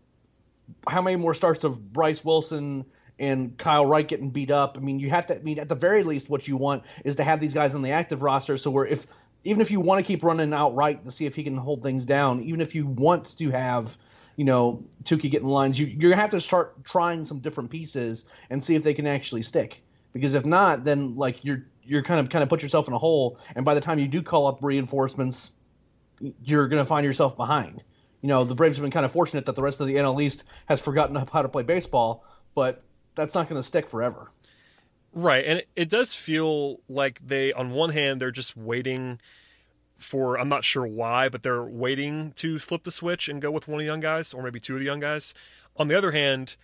how 0.87 1.01
many 1.01 1.17
more 1.17 1.33
starts 1.33 1.63
of 1.63 1.91
Bryce 1.91 2.23
Wilson 2.23 2.85
and 3.19 3.57
Kyle 3.57 3.85
Wright 3.85 4.07
getting 4.07 4.29
beat 4.29 4.51
up? 4.51 4.77
I 4.77 4.81
mean, 4.81 4.99
you 4.99 5.09
have 5.09 5.25
to. 5.27 5.35
I 5.35 5.39
mean, 5.39 5.59
at 5.59 5.67
the 5.67 5.75
very 5.75 6.03
least, 6.03 6.29
what 6.29 6.47
you 6.47 6.55
want 6.55 6.83
is 7.03 7.15
to 7.17 7.23
have 7.23 7.39
these 7.39 7.53
guys 7.53 7.75
on 7.75 7.81
the 7.81 7.91
active 7.91 8.21
roster. 8.21 8.57
So 8.57 8.71
where 8.71 8.85
if 8.85 9.07
even 9.43 9.61
if 9.61 9.71
you 9.71 9.79
want 9.79 9.99
to 9.99 10.05
keep 10.05 10.23
running 10.23 10.53
out 10.53 10.75
Wright 10.75 11.03
to 11.03 11.11
see 11.11 11.25
if 11.25 11.35
he 11.35 11.43
can 11.43 11.57
hold 11.57 11.83
things 11.83 12.05
down, 12.05 12.43
even 12.43 12.61
if 12.61 12.75
you 12.75 12.85
want 12.85 13.37
to 13.37 13.49
have 13.49 13.97
you 14.35 14.45
know 14.45 14.83
Touki 15.03 15.31
getting 15.31 15.47
lines, 15.47 15.79
you, 15.79 15.87
you're 15.87 16.11
gonna 16.11 16.21
have 16.21 16.31
to 16.31 16.41
start 16.41 16.83
trying 16.83 17.25
some 17.25 17.39
different 17.39 17.69
pieces 17.69 18.25
and 18.49 18.63
see 18.63 18.75
if 18.75 18.83
they 18.83 18.93
can 18.93 19.07
actually 19.07 19.41
stick. 19.41 19.83
Because 20.13 20.35
if 20.35 20.45
not, 20.45 20.83
then 20.83 21.15
like 21.15 21.43
you're 21.43 21.65
you're 21.83 22.03
kind 22.03 22.19
of 22.19 22.29
kind 22.29 22.43
of 22.43 22.49
put 22.49 22.61
yourself 22.61 22.87
in 22.87 22.93
a 22.93 22.99
hole, 22.99 23.39
and 23.55 23.65
by 23.65 23.73
the 23.73 23.81
time 23.81 23.97
you 23.97 24.07
do 24.07 24.21
call 24.21 24.45
up 24.47 24.59
reinforcements, 24.61 25.51
you're 26.43 26.67
gonna 26.67 26.85
find 26.85 27.05
yourself 27.05 27.35
behind 27.35 27.81
you 28.27 28.33
know, 28.33 28.43
the 28.43 28.55
Braves 28.55 28.75
have 28.75 28.81
been 28.81 28.91
kind 28.91 29.05
of 29.05 29.11
fortunate 29.13 29.45
that 29.45 29.55
the 29.55 29.61
rest 29.61 29.79
of 29.79 29.87
the 29.87 29.95
NL 29.95 30.21
East 30.21 30.43
has 30.65 30.81
forgotten 30.81 31.15
how 31.31 31.41
to 31.41 31.47
play 31.47 31.63
baseball, 31.63 32.25
but 32.55 32.83
that's 33.15 33.33
not 33.33 33.47
going 33.47 33.57
to 33.57 33.65
stick 33.65 33.87
forever. 33.87 34.29
Right, 35.13 35.45
and 35.45 35.63
it, 35.77 35.89
does 35.89 36.13
feel 36.13 36.81
like 36.89 37.25
they, 37.25 37.53
on 37.53 37.71
one 37.71 37.91
hand, 37.91 38.19
they're 38.19 38.31
just 38.31 38.57
waiting 38.57 39.21
for 39.95 40.37
I'm 40.37 40.49
not 40.49 40.65
sure 40.65 40.85
why, 40.85 41.29
but 41.29 41.41
they're 41.41 41.63
waiting 41.63 42.33
to 42.35 42.59
flip 42.59 42.83
the 42.83 42.91
switch 42.91 43.29
and 43.29 43.41
go 43.41 43.49
with 43.49 43.69
one 43.69 43.75
of 43.75 43.79
the 43.79 43.85
young 43.85 44.01
guys, 44.01 44.33
or 44.33 44.43
maybe 44.43 44.59
two 44.59 44.73
of 44.73 44.79
the 44.79 44.85
young 44.85 44.99
guys. 44.99 45.33
On 45.77 45.87
the 45.87 45.97
other 45.97 46.11
hand, 46.11 46.57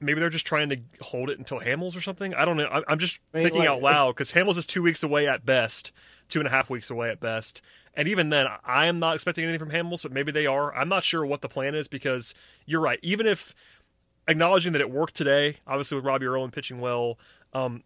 maybe 0.00 0.20
they're 0.20 0.30
just 0.30 0.46
trying 0.46 0.70
to 0.70 0.78
hold 1.00 1.30
it 1.30 1.38
until 1.38 1.60
Hamels 1.60 1.96
or 1.96 2.00
something. 2.00 2.34
I 2.34 2.44
don't 2.44 2.56
know. 2.56 2.82
I'm 2.88 2.98
just 2.98 3.20
I 3.32 3.38
mean, 3.38 3.44
thinking 3.44 3.60
like, 3.60 3.68
out 3.68 3.82
loud 3.82 4.14
because 4.14 4.32
Hamels 4.32 4.56
is 4.56 4.66
two 4.66 4.82
weeks 4.82 5.02
away 5.02 5.28
at 5.28 5.44
best, 5.44 5.92
two 6.28 6.40
and 6.40 6.46
a 6.46 6.50
half 6.50 6.70
weeks 6.70 6.90
away 6.90 7.10
at 7.10 7.20
best. 7.20 7.62
And 7.94 8.08
even 8.08 8.30
then, 8.30 8.46
I 8.64 8.86
am 8.86 8.98
not 8.98 9.14
expecting 9.14 9.44
anything 9.44 9.68
from 9.68 9.70
Hamels, 9.70 10.02
but 10.02 10.12
maybe 10.12 10.32
they 10.32 10.46
are. 10.46 10.74
I'm 10.74 10.88
not 10.88 11.04
sure 11.04 11.26
what 11.26 11.40
the 11.40 11.48
plan 11.48 11.74
is 11.74 11.88
because 11.88 12.34
you're 12.64 12.80
right. 12.80 12.98
Even 13.02 13.26
if 13.26 13.54
acknowledging 14.28 14.72
that 14.72 14.80
it 14.80 14.90
worked 14.90 15.14
today, 15.14 15.56
obviously 15.66 15.96
with 15.96 16.04
Robbie 16.04 16.26
Erlin 16.26 16.50
pitching 16.50 16.80
well, 16.80 17.18
um, 17.52 17.82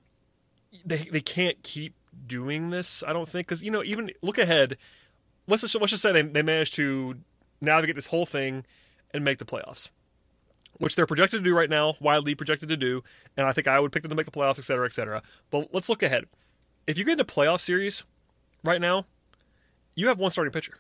they 0.85 1.09
they 1.11 1.21
can't 1.21 1.63
keep 1.63 1.95
doing 2.27 2.71
this. 2.71 3.03
I 3.07 3.13
don't 3.13 3.29
think 3.29 3.47
because 3.47 3.63
you 3.63 3.71
know 3.71 3.83
even 3.83 4.11
look 4.23 4.39
ahead. 4.39 4.77
Let's 5.47 5.63
just 5.63 5.75
let's 5.75 5.91
just 5.91 6.03
say 6.03 6.13
they 6.13 6.23
they 6.23 6.43
managed 6.43 6.75
to 6.75 7.17
navigate 7.61 7.97
this 7.97 8.09
whole 8.09 8.27
thing 8.27 8.65
and 9.13 9.25
make 9.25 9.39
the 9.39 9.45
playoffs, 9.45 9.91
which 10.79 10.97
they're 10.97 11.07
projected 11.07 11.43
to 11.43 11.51
do 11.51 11.57
right 11.57 11.71
now, 11.71 11.95
widely 12.01 12.35
projected 12.35 12.69
to 12.69 12.77
do. 12.77 13.03
And 13.37 13.47
I 13.47 13.53
think 13.53 13.69
I 13.69 13.81
would 13.81 13.93
pick 13.93 14.03
them 14.03 14.11
to 14.11 14.15
make 14.15 14.27
the 14.27 14.33
playoffs, 14.33 14.59
et 14.59 14.65
cetera, 14.65 14.87
et 14.87 14.93
cetera. 14.93 15.23
But 15.51 15.69
let's 15.73 15.89
look 15.89 16.03
ahead. 16.03 16.25
If 16.87 16.99
you 16.99 17.05
get 17.05 17.13
into 17.13 17.25
playoff 17.25 17.61
series 17.61 18.05
right 18.63 18.81
now, 18.81 19.07
you 19.95 20.09
have 20.09 20.19
one 20.19 20.31
starting 20.31 20.53
pitcher. 20.53 20.75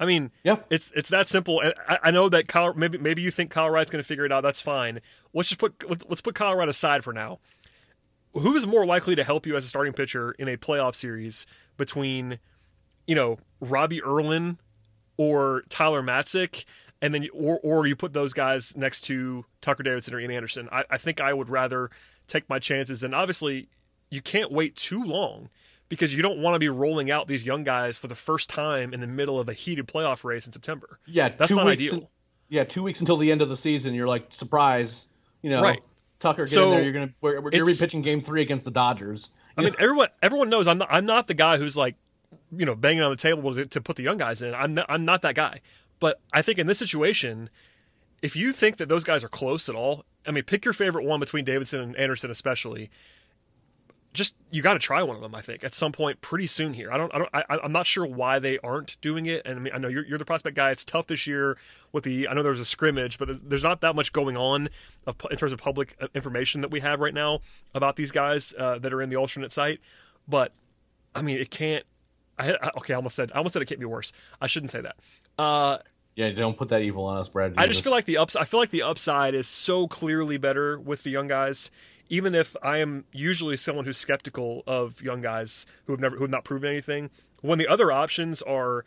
I 0.00 0.06
mean, 0.06 0.32
yeah, 0.42 0.56
it's 0.70 0.90
it's 0.96 1.08
that 1.10 1.28
simple. 1.28 1.60
And 1.60 1.74
I, 1.88 1.98
I 2.04 2.10
know 2.10 2.28
that 2.28 2.48
Kyle, 2.48 2.74
maybe 2.74 2.98
maybe 2.98 3.22
you 3.22 3.30
think 3.30 3.50
Kyle 3.50 3.70
Wright's 3.70 3.90
going 3.90 4.02
to 4.02 4.06
figure 4.06 4.24
it 4.24 4.32
out. 4.32 4.42
That's 4.42 4.60
fine. 4.60 5.00
Let's 5.32 5.48
just 5.48 5.60
put 5.60 5.88
let's, 5.88 6.04
let's 6.08 6.20
put 6.20 6.34
Kyle 6.34 6.56
Wright 6.56 6.68
aside 6.68 7.04
for 7.04 7.12
now. 7.12 7.38
Who 8.32 8.56
is 8.56 8.66
more 8.66 8.84
likely 8.84 9.14
to 9.14 9.22
help 9.22 9.46
you 9.46 9.56
as 9.56 9.64
a 9.64 9.68
starting 9.68 9.92
pitcher 9.92 10.32
in 10.32 10.48
a 10.48 10.56
playoff 10.56 10.96
series 10.96 11.46
between, 11.76 12.40
you 13.06 13.14
know, 13.14 13.38
Robbie 13.60 14.02
Erlin 14.02 14.58
or 15.16 15.62
Tyler 15.68 16.02
Matzek, 16.02 16.64
and 17.04 17.12
then 17.12 17.28
or 17.34 17.60
or 17.62 17.86
you 17.86 17.94
put 17.94 18.14
those 18.14 18.32
guys 18.32 18.74
next 18.76 19.02
to 19.02 19.44
Tucker 19.60 19.82
Davidson 19.82 20.14
or 20.14 20.20
Ian 20.20 20.30
Anderson? 20.30 20.68
I, 20.72 20.84
I 20.88 20.96
think 20.96 21.20
I 21.20 21.34
would 21.34 21.50
rather 21.50 21.90
take 22.26 22.48
my 22.48 22.58
chances. 22.58 23.04
And 23.04 23.14
obviously, 23.14 23.68
you 24.08 24.22
can't 24.22 24.50
wait 24.50 24.74
too 24.74 25.04
long 25.04 25.50
because 25.90 26.14
you 26.14 26.22
don't 26.22 26.38
want 26.38 26.54
to 26.54 26.58
be 26.58 26.70
rolling 26.70 27.10
out 27.10 27.28
these 27.28 27.44
young 27.44 27.62
guys 27.62 27.98
for 27.98 28.06
the 28.06 28.14
first 28.14 28.48
time 28.48 28.94
in 28.94 29.00
the 29.00 29.06
middle 29.06 29.38
of 29.38 29.50
a 29.50 29.52
heated 29.52 29.86
playoff 29.86 30.24
race 30.24 30.46
in 30.46 30.52
September. 30.52 30.98
Yeah, 31.04 31.28
that's 31.28 31.50
not 31.50 31.66
ideal. 31.66 31.94
In, 31.94 32.06
yeah, 32.48 32.64
two 32.64 32.82
weeks 32.82 33.00
until 33.00 33.18
the 33.18 33.30
end 33.30 33.42
of 33.42 33.50
the 33.50 33.56
season, 33.56 33.92
you're 33.92 34.08
like 34.08 34.28
surprise, 34.30 35.06
you 35.42 35.50
know, 35.50 35.60
right. 35.60 35.82
Tucker, 36.20 36.44
get 36.44 36.54
so 36.54 36.64
in 36.64 36.70
there. 36.70 36.82
You're 36.84 36.92
gonna 36.92 37.10
we're, 37.20 37.40
we're 37.40 37.50
gonna 37.50 37.66
be 37.66 37.76
pitching 37.78 38.00
Game 38.00 38.22
Three 38.22 38.40
against 38.40 38.64
the 38.64 38.70
Dodgers. 38.70 39.28
I 39.58 39.62
mean, 39.62 39.74
everyone 39.78 40.08
everyone 40.22 40.48
knows 40.48 40.66
I'm 40.66 40.78
not, 40.78 40.88
I'm 40.90 41.04
not 41.04 41.26
the 41.26 41.34
guy 41.34 41.58
who's 41.58 41.76
like, 41.76 41.96
you 42.56 42.64
know, 42.64 42.74
banging 42.74 43.02
on 43.02 43.10
the 43.10 43.16
table 43.16 43.54
to, 43.54 43.66
to 43.66 43.80
put 43.82 43.96
the 43.96 44.02
young 44.02 44.16
guys 44.16 44.40
in. 44.40 44.54
I'm 44.54 44.74
not, 44.74 44.86
I'm 44.88 45.04
not 45.04 45.20
that 45.22 45.34
guy. 45.34 45.60
But 46.04 46.20
I 46.34 46.42
think 46.42 46.58
in 46.58 46.66
this 46.66 46.78
situation, 46.78 47.48
if 48.20 48.36
you 48.36 48.52
think 48.52 48.76
that 48.76 48.90
those 48.90 49.04
guys 49.04 49.24
are 49.24 49.28
close 49.28 49.70
at 49.70 49.74
all, 49.74 50.04
I 50.26 50.32
mean, 50.32 50.44
pick 50.44 50.66
your 50.66 50.74
favorite 50.74 51.06
one 51.06 51.18
between 51.18 51.46
Davidson 51.46 51.80
and 51.80 51.96
Anderson, 51.96 52.30
especially, 52.30 52.90
just 54.12 54.36
you 54.50 54.60
got 54.60 54.74
to 54.74 54.78
try 54.78 55.02
one 55.02 55.16
of 55.16 55.22
them. 55.22 55.34
I 55.34 55.40
think 55.40 55.64
at 55.64 55.72
some 55.72 55.92
point 55.92 56.20
pretty 56.20 56.46
soon 56.46 56.74
here. 56.74 56.92
I 56.92 56.98
don't. 56.98 57.10
I 57.14 57.18
don't. 57.20 57.30
I, 57.32 57.58
am 57.64 57.72
not 57.72 57.86
sure 57.86 58.04
why 58.04 58.38
they 58.38 58.58
aren't 58.58 59.00
doing 59.00 59.24
it. 59.24 59.46
And 59.46 59.56
I 59.56 59.62
mean, 59.62 59.72
I 59.72 59.78
know 59.78 59.88
you're, 59.88 60.04
you're 60.04 60.18
the 60.18 60.26
prospect 60.26 60.54
guy. 60.54 60.72
It's 60.72 60.84
tough 60.84 61.06
this 61.06 61.26
year 61.26 61.56
with 61.92 62.04
the. 62.04 62.28
I 62.28 62.34
know 62.34 62.42
there 62.42 62.52
was 62.52 62.60
a 62.60 62.66
scrimmage, 62.66 63.18
but 63.18 63.48
there's 63.48 63.64
not 63.64 63.80
that 63.80 63.96
much 63.96 64.12
going 64.12 64.36
on 64.36 64.68
in 65.06 65.36
terms 65.38 65.52
of 65.52 65.58
public 65.58 65.96
uh, 66.02 66.08
information 66.14 66.60
that 66.60 66.70
we 66.70 66.80
have 66.80 67.00
right 67.00 67.14
now 67.14 67.40
about 67.74 67.96
these 67.96 68.10
guys 68.10 68.52
uh, 68.58 68.78
that 68.78 68.92
are 68.92 69.00
in 69.00 69.08
the 69.08 69.16
alternate 69.16 69.52
site. 69.52 69.80
But 70.28 70.52
I 71.14 71.22
mean, 71.22 71.38
it 71.38 71.50
can't. 71.50 71.86
I, 72.38 72.52
I, 72.52 72.70
okay, 72.76 72.92
I 72.92 72.96
almost 72.96 73.16
said. 73.16 73.32
I 73.34 73.38
almost 73.38 73.54
said 73.54 73.62
it 73.62 73.68
can't 73.68 73.80
be 73.80 73.86
worse. 73.86 74.12
I 74.38 74.48
shouldn't 74.48 74.70
say 74.70 74.82
that. 74.82 74.96
Uh, 75.38 75.78
yeah, 76.16 76.30
don't 76.30 76.56
put 76.56 76.68
that 76.68 76.82
evil 76.82 77.04
on 77.04 77.18
us, 77.18 77.28
Brad. 77.28 77.52
Jesus. 77.52 77.62
I 77.62 77.66
just 77.66 77.82
feel 77.82 77.92
like 77.92 78.04
the 78.04 78.18
ups. 78.18 78.36
I 78.36 78.44
feel 78.44 78.60
like 78.60 78.70
the 78.70 78.82
upside 78.82 79.34
is 79.34 79.48
so 79.48 79.88
clearly 79.88 80.36
better 80.36 80.78
with 80.78 81.02
the 81.02 81.10
young 81.10 81.28
guys 81.28 81.70
even 82.08 82.34
if 82.34 82.54
I 82.62 82.78
am 82.78 83.04
usually 83.12 83.56
someone 83.56 83.84
who's 83.84 83.98
skeptical 83.98 84.62
of 84.66 85.00
young 85.02 85.22
guys 85.22 85.66
who 85.86 85.92
have 85.92 86.00
never 86.00 86.16
who 86.16 86.24
have 86.24 86.30
not 86.30 86.44
proven 86.44 86.70
anything, 86.70 87.10
when 87.40 87.58
the 87.58 87.66
other 87.66 87.90
options 87.90 88.42
are 88.42 88.84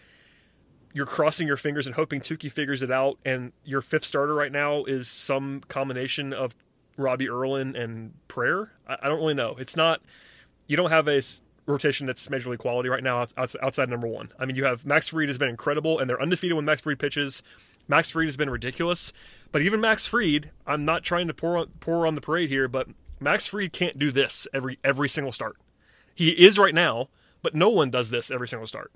you're 0.93 1.05
crossing 1.05 1.47
your 1.47 1.57
fingers 1.57 1.85
and 1.85 1.95
hoping 1.95 2.21
Touki 2.21 2.51
figures 2.51 2.81
it 2.81 2.91
out, 2.91 3.17
and 3.25 3.51
your 3.63 3.81
fifth 3.81 4.05
starter 4.05 4.33
right 4.33 4.51
now 4.51 4.83
is 4.85 5.07
some 5.07 5.61
combination 5.67 6.33
of 6.33 6.55
Robbie 6.95 7.29
Erlin 7.29 7.75
and 7.75 8.13
Prayer. 8.27 8.71
I, 8.87 8.97
I 9.03 9.07
don't 9.07 9.19
really 9.19 9.33
know. 9.33 9.55
It's 9.59 9.75
not. 9.75 10.01
You 10.67 10.77
don't 10.77 10.89
have 10.89 11.07
a 11.07 11.21
rotation 11.67 12.07
that's 12.07 12.29
major 12.29 12.49
league 12.49 12.59
quality 12.59 12.89
right 12.89 13.03
now 13.03 13.27
outside 13.37 13.89
number 13.89 14.07
one. 14.07 14.31
I 14.39 14.45
mean, 14.45 14.55
you 14.55 14.65
have 14.65 14.85
Max 14.85 15.09
Fried 15.09 15.29
has 15.29 15.37
been 15.37 15.49
incredible, 15.49 15.99
and 15.99 16.09
they're 16.09 16.21
undefeated 16.21 16.55
when 16.55 16.65
Max 16.65 16.81
Fried 16.81 16.97
pitches. 16.97 17.43
Max 17.87 18.09
Fried 18.09 18.27
has 18.27 18.37
been 18.37 18.49
ridiculous, 18.49 19.13
but 19.51 19.61
even 19.61 19.79
Max 19.79 20.05
Fried, 20.05 20.51
I'm 20.65 20.85
not 20.85 21.03
trying 21.03 21.27
to 21.27 21.33
pour 21.33 21.57
on, 21.57 21.67
pour 21.79 22.07
on 22.07 22.15
the 22.15 22.21
parade 22.21 22.49
here, 22.49 22.67
but 22.67 22.87
Max 23.19 23.47
Fried 23.47 23.73
can't 23.73 23.97
do 23.97 24.11
this 24.11 24.47
every 24.53 24.79
every 24.83 25.09
single 25.09 25.31
start. 25.31 25.57
He 26.15 26.29
is 26.29 26.57
right 26.57 26.73
now, 26.73 27.09
but 27.41 27.53
no 27.53 27.69
one 27.69 27.89
does 27.89 28.09
this 28.09 28.31
every 28.31 28.47
single 28.47 28.67
start. 28.67 28.91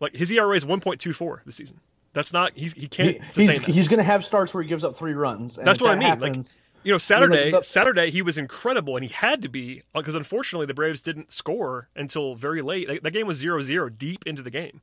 Like 0.00 0.16
his 0.16 0.30
ERA 0.30 0.54
is 0.54 0.64
1.24 0.64 1.44
this 1.44 1.56
season. 1.56 1.80
That's 2.12 2.32
not 2.32 2.52
he's 2.54 2.72
he 2.72 2.88
can't 2.88 3.22
he, 3.22 3.32
sustain 3.32 3.62
he's, 3.62 3.74
he's 3.74 3.88
going 3.88 3.98
to 3.98 4.04
have 4.04 4.24
starts 4.24 4.54
where 4.54 4.62
he 4.62 4.68
gives 4.68 4.82
up 4.82 4.96
three 4.96 5.12
runs. 5.12 5.56
That's 5.56 5.80
what 5.80 5.88
that 5.88 5.96
I 5.96 5.98
mean. 5.98 6.08
Happens, 6.08 6.36
like 6.36 6.56
you 6.88 6.94
know, 6.94 6.98
Saturday, 6.98 7.40
I 7.40 7.44
mean, 7.44 7.52
like, 7.52 7.64
Saturday 7.64 8.10
he 8.10 8.22
was 8.22 8.38
incredible, 8.38 8.96
and 8.96 9.04
he 9.04 9.12
had 9.12 9.42
to 9.42 9.48
be 9.50 9.82
uh, 9.94 10.00
because 10.00 10.14
unfortunately 10.14 10.64
the 10.64 10.72
Braves 10.72 11.02
didn't 11.02 11.30
score 11.30 11.90
until 11.94 12.34
very 12.34 12.62
late. 12.62 13.02
That 13.02 13.12
game 13.12 13.26
was 13.26 13.42
0-0 13.42 13.98
deep 13.98 14.26
into 14.26 14.40
the 14.40 14.50
game, 14.50 14.80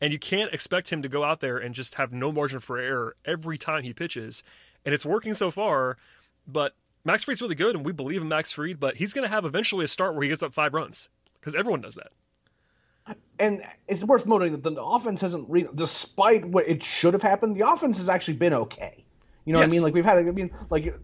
and 0.00 0.12
you 0.12 0.18
can't 0.18 0.52
expect 0.52 0.90
him 0.90 1.02
to 1.02 1.08
go 1.08 1.22
out 1.22 1.38
there 1.38 1.56
and 1.56 1.72
just 1.72 1.94
have 1.94 2.12
no 2.12 2.32
margin 2.32 2.58
for 2.58 2.78
error 2.78 3.14
every 3.24 3.56
time 3.56 3.84
he 3.84 3.92
pitches. 3.92 4.42
And 4.84 4.92
it's 4.92 5.06
working 5.06 5.34
so 5.34 5.52
far, 5.52 5.98
but 6.48 6.74
Max 7.04 7.22
Fried's 7.22 7.40
really 7.40 7.54
good, 7.54 7.76
and 7.76 7.86
we 7.86 7.92
believe 7.92 8.22
in 8.22 8.26
Max 8.26 8.50
Fried, 8.50 8.80
but 8.80 8.96
he's 8.96 9.12
going 9.12 9.22
to 9.22 9.32
have 9.32 9.44
eventually 9.44 9.84
a 9.84 9.88
start 9.88 10.14
where 10.16 10.24
he 10.24 10.30
gets 10.30 10.42
up 10.42 10.52
five 10.52 10.74
runs 10.74 11.10
because 11.38 11.54
everyone 11.54 11.80
does 11.80 11.94
that. 11.94 12.10
And 13.38 13.62
it's 13.86 14.02
worth 14.02 14.26
noting 14.26 14.50
that 14.50 14.64
the 14.64 14.82
offense 14.82 15.20
hasn't, 15.20 15.48
re- 15.48 15.68
despite 15.76 16.44
what 16.44 16.66
it 16.66 16.82
should 16.82 17.14
have 17.14 17.22
happened, 17.22 17.54
the 17.54 17.70
offense 17.70 17.98
has 17.98 18.08
actually 18.08 18.34
been 18.34 18.52
okay. 18.52 19.05
You 19.46 19.52
know 19.54 19.60
Yes. 19.60 19.68
what 19.68 19.72
I 19.72 19.74
mean? 19.76 19.82
Like 19.82 19.94
we've 19.94 20.04
had, 20.04 20.18
I 20.18 20.22
mean, 20.24 20.50
like 20.70 20.94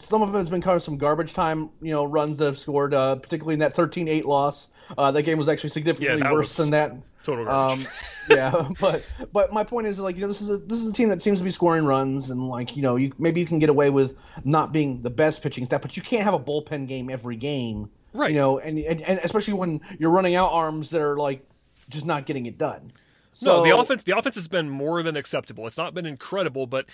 some 0.00 0.20
of 0.22 0.34
it 0.34 0.38
has 0.38 0.50
been 0.50 0.60
kind 0.60 0.76
of 0.76 0.82
some 0.82 0.98
garbage 0.98 1.32
time, 1.34 1.70
you 1.80 1.92
know, 1.92 2.04
runs 2.04 2.36
that 2.38 2.46
have 2.46 2.58
scored, 2.58 2.92
uh, 2.92 3.14
particularly 3.16 3.54
in 3.54 3.60
that 3.60 3.74
13-8 3.74 4.24
loss. 4.24 4.68
Uh, 4.98 5.10
that 5.12 5.22
game 5.22 5.38
was 5.38 5.48
actually 5.48 5.70
significantly 5.70 6.20
Yeah, 6.20 6.32
worse 6.32 6.56
than 6.56 6.70
that. 6.70 6.94
Total 7.22 7.44
garbage. 7.44 7.86
Um, 7.86 7.92
yeah, 8.30 8.68
but 8.80 9.04
but 9.32 9.52
my 9.52 9.62
point 9.62 9.86
is 9.86 10.00
like 10.00 10.16
you 10.16 10.22
know 10.22 10.26
this 10.28 10.40
is 10.40 10.50
a 10.50 10.58
this 10.58 10.78
is 10.78 10.88
a 10.88 10.92
team 10.92 11.08
that 11.08 11.22
seems 11.22 11.38
to 11.38 11.44
be 11.44 11.52
scoring 11.52 11.84
runs 11.84 12.30
and 12.30 12.48
like 12.48 12.74
you 12.76 12.82
know 12.82 12.96
you 12.96 13.12
maybe 13.16 13.38
you 13.38 13.46
can 13.46 13.60
get 13.60 13.68
away 13.70 13.90
with 13.90 14.16
not 14.44 14.72
being 14.72 15.00
the 15.02 15.10
best 15.10 15.40
pitching 15.40 15.64
staff, 15.64 15.80
but 15.82 15.96
you 15.96 16.02
can't 16.02 16.24
have 16.24 16.34
a 16.34 16.38
bullpen 16.40 16.88
game 16.88 17.08
every 17.08 17.36
game, 17.36 17.88
Right. 18.12 18.32
You 18.32 18.36
know, 18.38 18.58
and 18.58 18.76
and, 18.80 19.00
and 19.02 19.20
especially 19.22 19.54
when 19.54 19.80
you're 20.00 20.10
running 20.10 20.34
out 20.34 20.50
arms 20.50 20.90
that 20.90 21.00
are 21.00 21.16
like 21.16 21.46
just 21.88 22.04
not 22.04 22.26
getting 22.26 22.46
it 22.46 22.58
done. 22.58 22.92
No, 23.40 23.62
the 23.64 23.70
offense 23.76 24.02
the 24.02 24.18
offense 24.18 24.34
has 24.34 24.48
been 24.48 24.68
more 24.68 25.00
than 25.04 25.14
acceptable. 25.16 25.66
It's 25.68 25.78
not 25.78 25.94
been 25.94 26.06
incredible, 26.06 26.66
but 26.66 26.86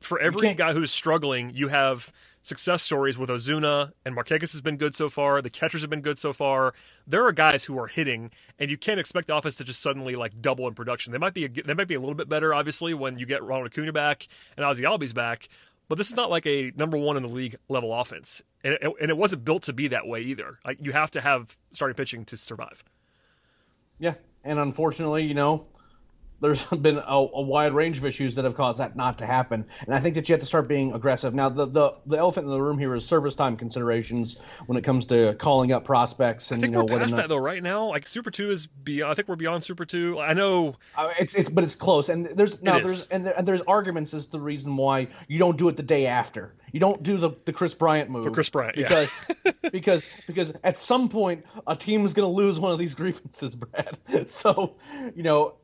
for 0.00 0.18
every 0.18 0.54
guy 0.54 0.72
who's 0.72 0.92
struggling, 0.92 1.50
you 1.54 1.68
have 1.68 2.12
success 2.42 2.80
stories 2.80 3.18
with 3.18 3.28
Ozuna 3.28 3.90
and 4.04 4.14
Marquez 4.14 4.52
has 4.52 4.60
been 4.60 4.76
good 4.76 4.94
so 4.94 5.08
far. 5.08 5.42
The 5.42 5.50
catchers 5.50 5.80
have 5.80 5.90
been 5.90 6.00
good 6.00 6.16
so 6.16 6.32
far. 6.32 6.74
There 7.04 7.24
are 7.24 7.32
guys 7.32 7.64
who 7.64 7.76
are 7.78 7.88
hitting, 7.88 8.30
and 8.58 8.70
you 8.70 8.76
can't 8.76 9.00
expect 9.00 9.26
the 9.26 9.36
offense 9.36 9.56
to 9.56 9.64
just 9.64 9.82
suddenly 9.82 10.14
like 10.14 10.40
double 10.40 10.68
in 10.68 10.74
production. 10.74 11.12
They 11.12 11.18
might 11.18 11.34
be 11.34 11.44
a, 11.44 11.48
they 11.48 11.74
might 11.74 11.88
be 11.88 11.96
a 11.96 12.00
little 12.00 12.14
bit 12.14 12.28
better, 12.28 12.54
obviously, 12.54 12.94
when 12.94 13.18
you 13.18 13.26
get 13.26 13.42
Ronald 13.42 13.66
Acuna 13.72 13.92
back 13.92 14.28
and 14.56 14.64
Ozzy 14.64 14.82
Albies 14.82 15.12
back. 15.12 15.48
But 15.88 15.98
this 15.98 16.08
is 16.08 16.16
not 16.16 16.30
like 16.30 16.46
a 16.46 16.72
number 16.76 16.96
one 16.96 17.16
in 17.16 17.22
the 17.22 17.28
league 17.28 17.56
level 17.68 17.92
offense, 17.92 18.42
and 18.62 18.74
it, 18.74 18.92
and 19.00 19.10
it 19.10 19.16
wasn't 19.16 19.44
built 19.44 19.64
to 19.64 19.72
be 19.72 19.88
that 19.88 20.06
way 20.06 20.20
either. 20.20 20.58
Like 20.64 20.78
you 20.84 20.92
have 20.92 21.10
to 21.12 21.20
have 21.20 21.56
starting 21.72 21.94
pitching 21.94 22.24
to 22.26 22.36
survive. 22.36 22.84
Yeah, 23.98 24.14
and 24.44 24.58
unfortunately, 24.58 25.24
you 25.24 25.34
know, 25.34 25.66
there's 26.40 26.64
been 26.82 26.98
a, 26.98 27.02
a 27.14 27.40
wide 27.42 27.72
range 27.72 27.98
of 27.98 28.04
issues 28.04 28.34
that 28.36 28.44
have 28.44 28.54
caused 28.54 28.78
that 28.80 28.96
not 28.96 29.18
to 29.18 29.26
happen, 29.26 29.64
and 29.86 29.94
I 29.94 30.00
think 30.00 30.14
that 30.16 30.28
you 30.28 30.32
have 30.34 30.40
to 30.40 30.46
start 30.46 30.68
being 30.68 30.92
aggressive. 30.92 31.34
Now, 31.34 31.48
the 31.48 31.66
the, 31.66 31.94
the 32.06 32.18
elephant 32.18 32.44
in 32.46 32.50
the 32.52 32.60
room 32.60 32.78
here 32.78 32.94
is 32.94 33.06
service 33.06 33.34
time 33.34 33.56
considerations 33.56 34.38
when 34.66 34.76
it 34.76 34.82
comes 34.84 35.06
to 35.06 35.34
calling 35.34 35.72
up 35.72 35.84
prospects, 35.84 36.50
and 36.50 36.58
I 36.58 36.60
think 36.62 36.72
you 36.72 36.78
know 36.78 36.84
we're 36.84 36.98
past 36.98 37.16
that 37.16 37.28
though 37.28 37.36
right 37.36 37.62
now. 37.62 37.88
Like 37.88 38.06
Super 38.06 38.30
Two 38.30 38.50
is 38.50 38.66
beyond. 38.66 39.12
I 39.12 39.14
think 39.14 39.28
we're 39.28 39.36
beyond 39.36 39.62
Super 39.64 39.84
Two. 39.84 40.18
I 40.20 40.32
know 40.34 40.76
Uh, 40.96 41.12
it's 41.18 41.34
it's 41.34 41.48
but 41.48 41.64
it's 41.64 41.74
close, 41.74 42.08
and 42.08 42.26
there's 42.34 42.62
no 42.62 42.76
It 42.76 42.84
is. 42.84 42.86
there's 42.86 43.06
and, 43.10 43.26
there, 43.26 43.34
and 43.38 43.48
there's 43.48 43.62
arguments 43.62 44.12
as 44.14 44.26
to 44.26 44.32
the 44.32 44.40
reason 44.40 44.76
why 44.76 45.08
you 45.28 45.38
don't 45.38 45.56
do 45.56 45.68
it 45.68 45.76
the 45.76 45.82
day 45.82 46.06
after. 46.06 46.54
You 46.72 46.80
don't 46.80 47.02
do 47.02 47.16
the, 47.16 47.30
the 47.46 47.52
Kris 47.54 47.72
Bryant 47.72 48.10
move 48.10 48.24
For 48.24 48.30
Kris 48.30 48.50
Bryant, 48.50 48.76
yeah. 48.76 48.88
because 48.88 49.12
because 49.72 50.20
because 50.26 50.52
at 50.62 50.78
some 50.78 51.08
point 51.08 51.44
a 51.66 51.74
team 51.74 52.04
is 52.04 52.12
going 52.12 52.28
to 52.28 52.34
lose 52.36 52.60
one 52.60 52.72
of 52.72 52.78
these 52.78 52.92
grievances, 53.00 53.54
Brad. 53.54 53.96
So 54.28 54.74
you 55.14 55.22
know 55.22 55.54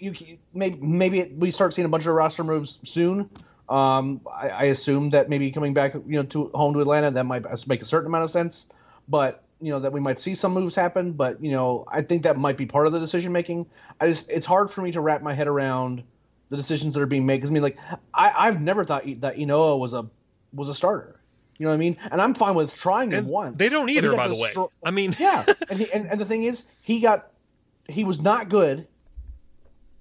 you 0.00 0.38
maybe 0.54 0.78
maybe 0.80 1.20
it, 1.20 1.36
we 1.36 1.50
start 1.50 1.74
seeing 1.74 1.86
a 1.86 1.88
bunch 1.88 2.06
of 2.06 2.14
roster 2.14 2.44
moves 2.44 2.78
soon. 2.84 3.30
Um, 3.68 4.20
I, 4.32 4.48
I 4.48 4.62
assume 4.64 5.10
that 5.10 5.28
maybe 5.28 5.52
coming 5.52 5.74
back, 5.74 5.94
you 5.94 6.02
know, 6.06 6.24
to 6.24 6.50
home 6.54 6.74
to 6.74 6.80
Atlanta, 6.80 7.10
that 7.12 7.24
might 7.24 7.44
make 7.68 7.82
a 7.82 7.84
certain 7.84 8.08
amount 8.08 8.24
of 8.24 8.30
sense. 8.30 8.66
But 9.08 9.44
you 9.60 9.70
know 9.70 9.78
that 9.78 9.92
we 9.92 10.00
might 10.00 10.18
see 10.18 10.34
some 10.34 10.52
moves 10.52 10.74
happen. 10.74 11.12
But 11.12 11.42
you 11.42 11.52
know, 11.52 11.84
I 11.88 12.02
think 12.02 12.22
that 12.24 12.38
might 12.38 12.56
be 12.56 12.66
part 12.66 12.86
of 12.86 12.92
the 12.92 12.98
decision 12.98 13.32
making. 13.32 13.66
I 14.00 14.08
just 14.08 14.30
it's 14.30 14.46
hard 14.46 14.70
for 14.70 14.82
me 14.82 14.92
to 14.92 15.00
wrap 15.00 15.22
my 15.22 15.34
head 15.34 15.48
around 15.48 16.02
the 16.48 16.56
decisions 16.56 16.94
that 16.94 17.02
are 17.02 17.06
being 17.06 17.26
made. 17.26 17.36
Because 17.36 17.50
I 17.50 17.52
mean, 17.52 17.62
like 17.62 17.78
I, 18.14 18.32
I've 18.36 18.60
never 18.60 18.84
thought 18.84 19.04
that 19.20 19.36
Ynoa 19.36 19.78
was 19.78 19.92
a 19.92 20.06
was 20.52 20.68
a 20.68 20.74
starter. 20.74 21.20
You 21.58 21.64
know 21.64 21.70
what 21.70 21.74
I 21.74 21.78
mean? 21.78 21.98
And 22.10 22.22
I'm 22.22 22.34
fine 22.34 22.54
with 22.54 22.72
trying 22.72 23.10
him 23.10 23.18
and 23.18 23.26
once. 23.28 23.58
they 23.58 23.68
don't 23.68 23.90
either. 23.90 24.16
By 24.16 24.28
the 24.28 24.36
way, 24.36 24.52
I 24.82 24.90
mean, 24.90 25.14
yeah, 25.18 25.44
and, 25.68 25.78
he, 25.78 25.92
and 25.92 26.06
and 26.06 26.20
the 26.20 26.24
thing 26.24 26.44
is, 26.44 26.64
he 26.80 27.00
got 27.00 27.30
he 27.86 28.04
was 28.04 28.20
not 28.20 28.48
good. 28.48 28.86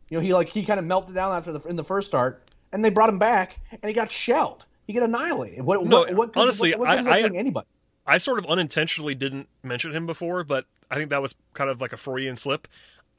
You 0.10 0.18
know, 0.18 0.22
he 0.24 0.34
like 0.34 0.50
he 0.50 0.64
kind 0.66 0.80
of 0.80 0.86
melted 0.86 1.16
down 1.16 1.36
after 1.36 1.52
the 1.52 1.68
in 1.70 1.76
the 1.76 1.84
first 1.84 2.08
start, 2.08 2.44
and 2.72 2.84
they 2.84 2.90
brought 2.90 3.10
him 3.10 3.20
back, 3.20 3.60
and 3.72 3.84
he 3.84 3.94
got 3.94 4.12
shelled. 4.12 4.66
He 4.88 4.94
got 4.94 5.04
annihilated. 5.04 5.62
What, 5.62 5.84
No, 5.86 6.00
what, 6.00 6.14
what, 6.16 6.32
honestly, 6.36 6.72
what, 6.72 6.80
what 6.80 7.08
I- 7.08 7.20
I- 7.20 7.30
anybody? 7.36 7.68
I 8.08 8.18
sort 8.18 8.40
of 8.40 8.46
unintentionally 8.48 9.14
didn't 9.14 9.48
mention 9.62 9.94
him 9.96 10.08
before, 10.08 10.44
but 10.44 10.66
I 10.90 10.96
think 10.96 11.12
that 11.12 11.22
was 11.22 11.36
kind 11.54 11.70
of 11.70 11.80
like 11.80 11.94
a 11.94 11.98
Freudian 11.98 12.36
slip. 12.36 12.68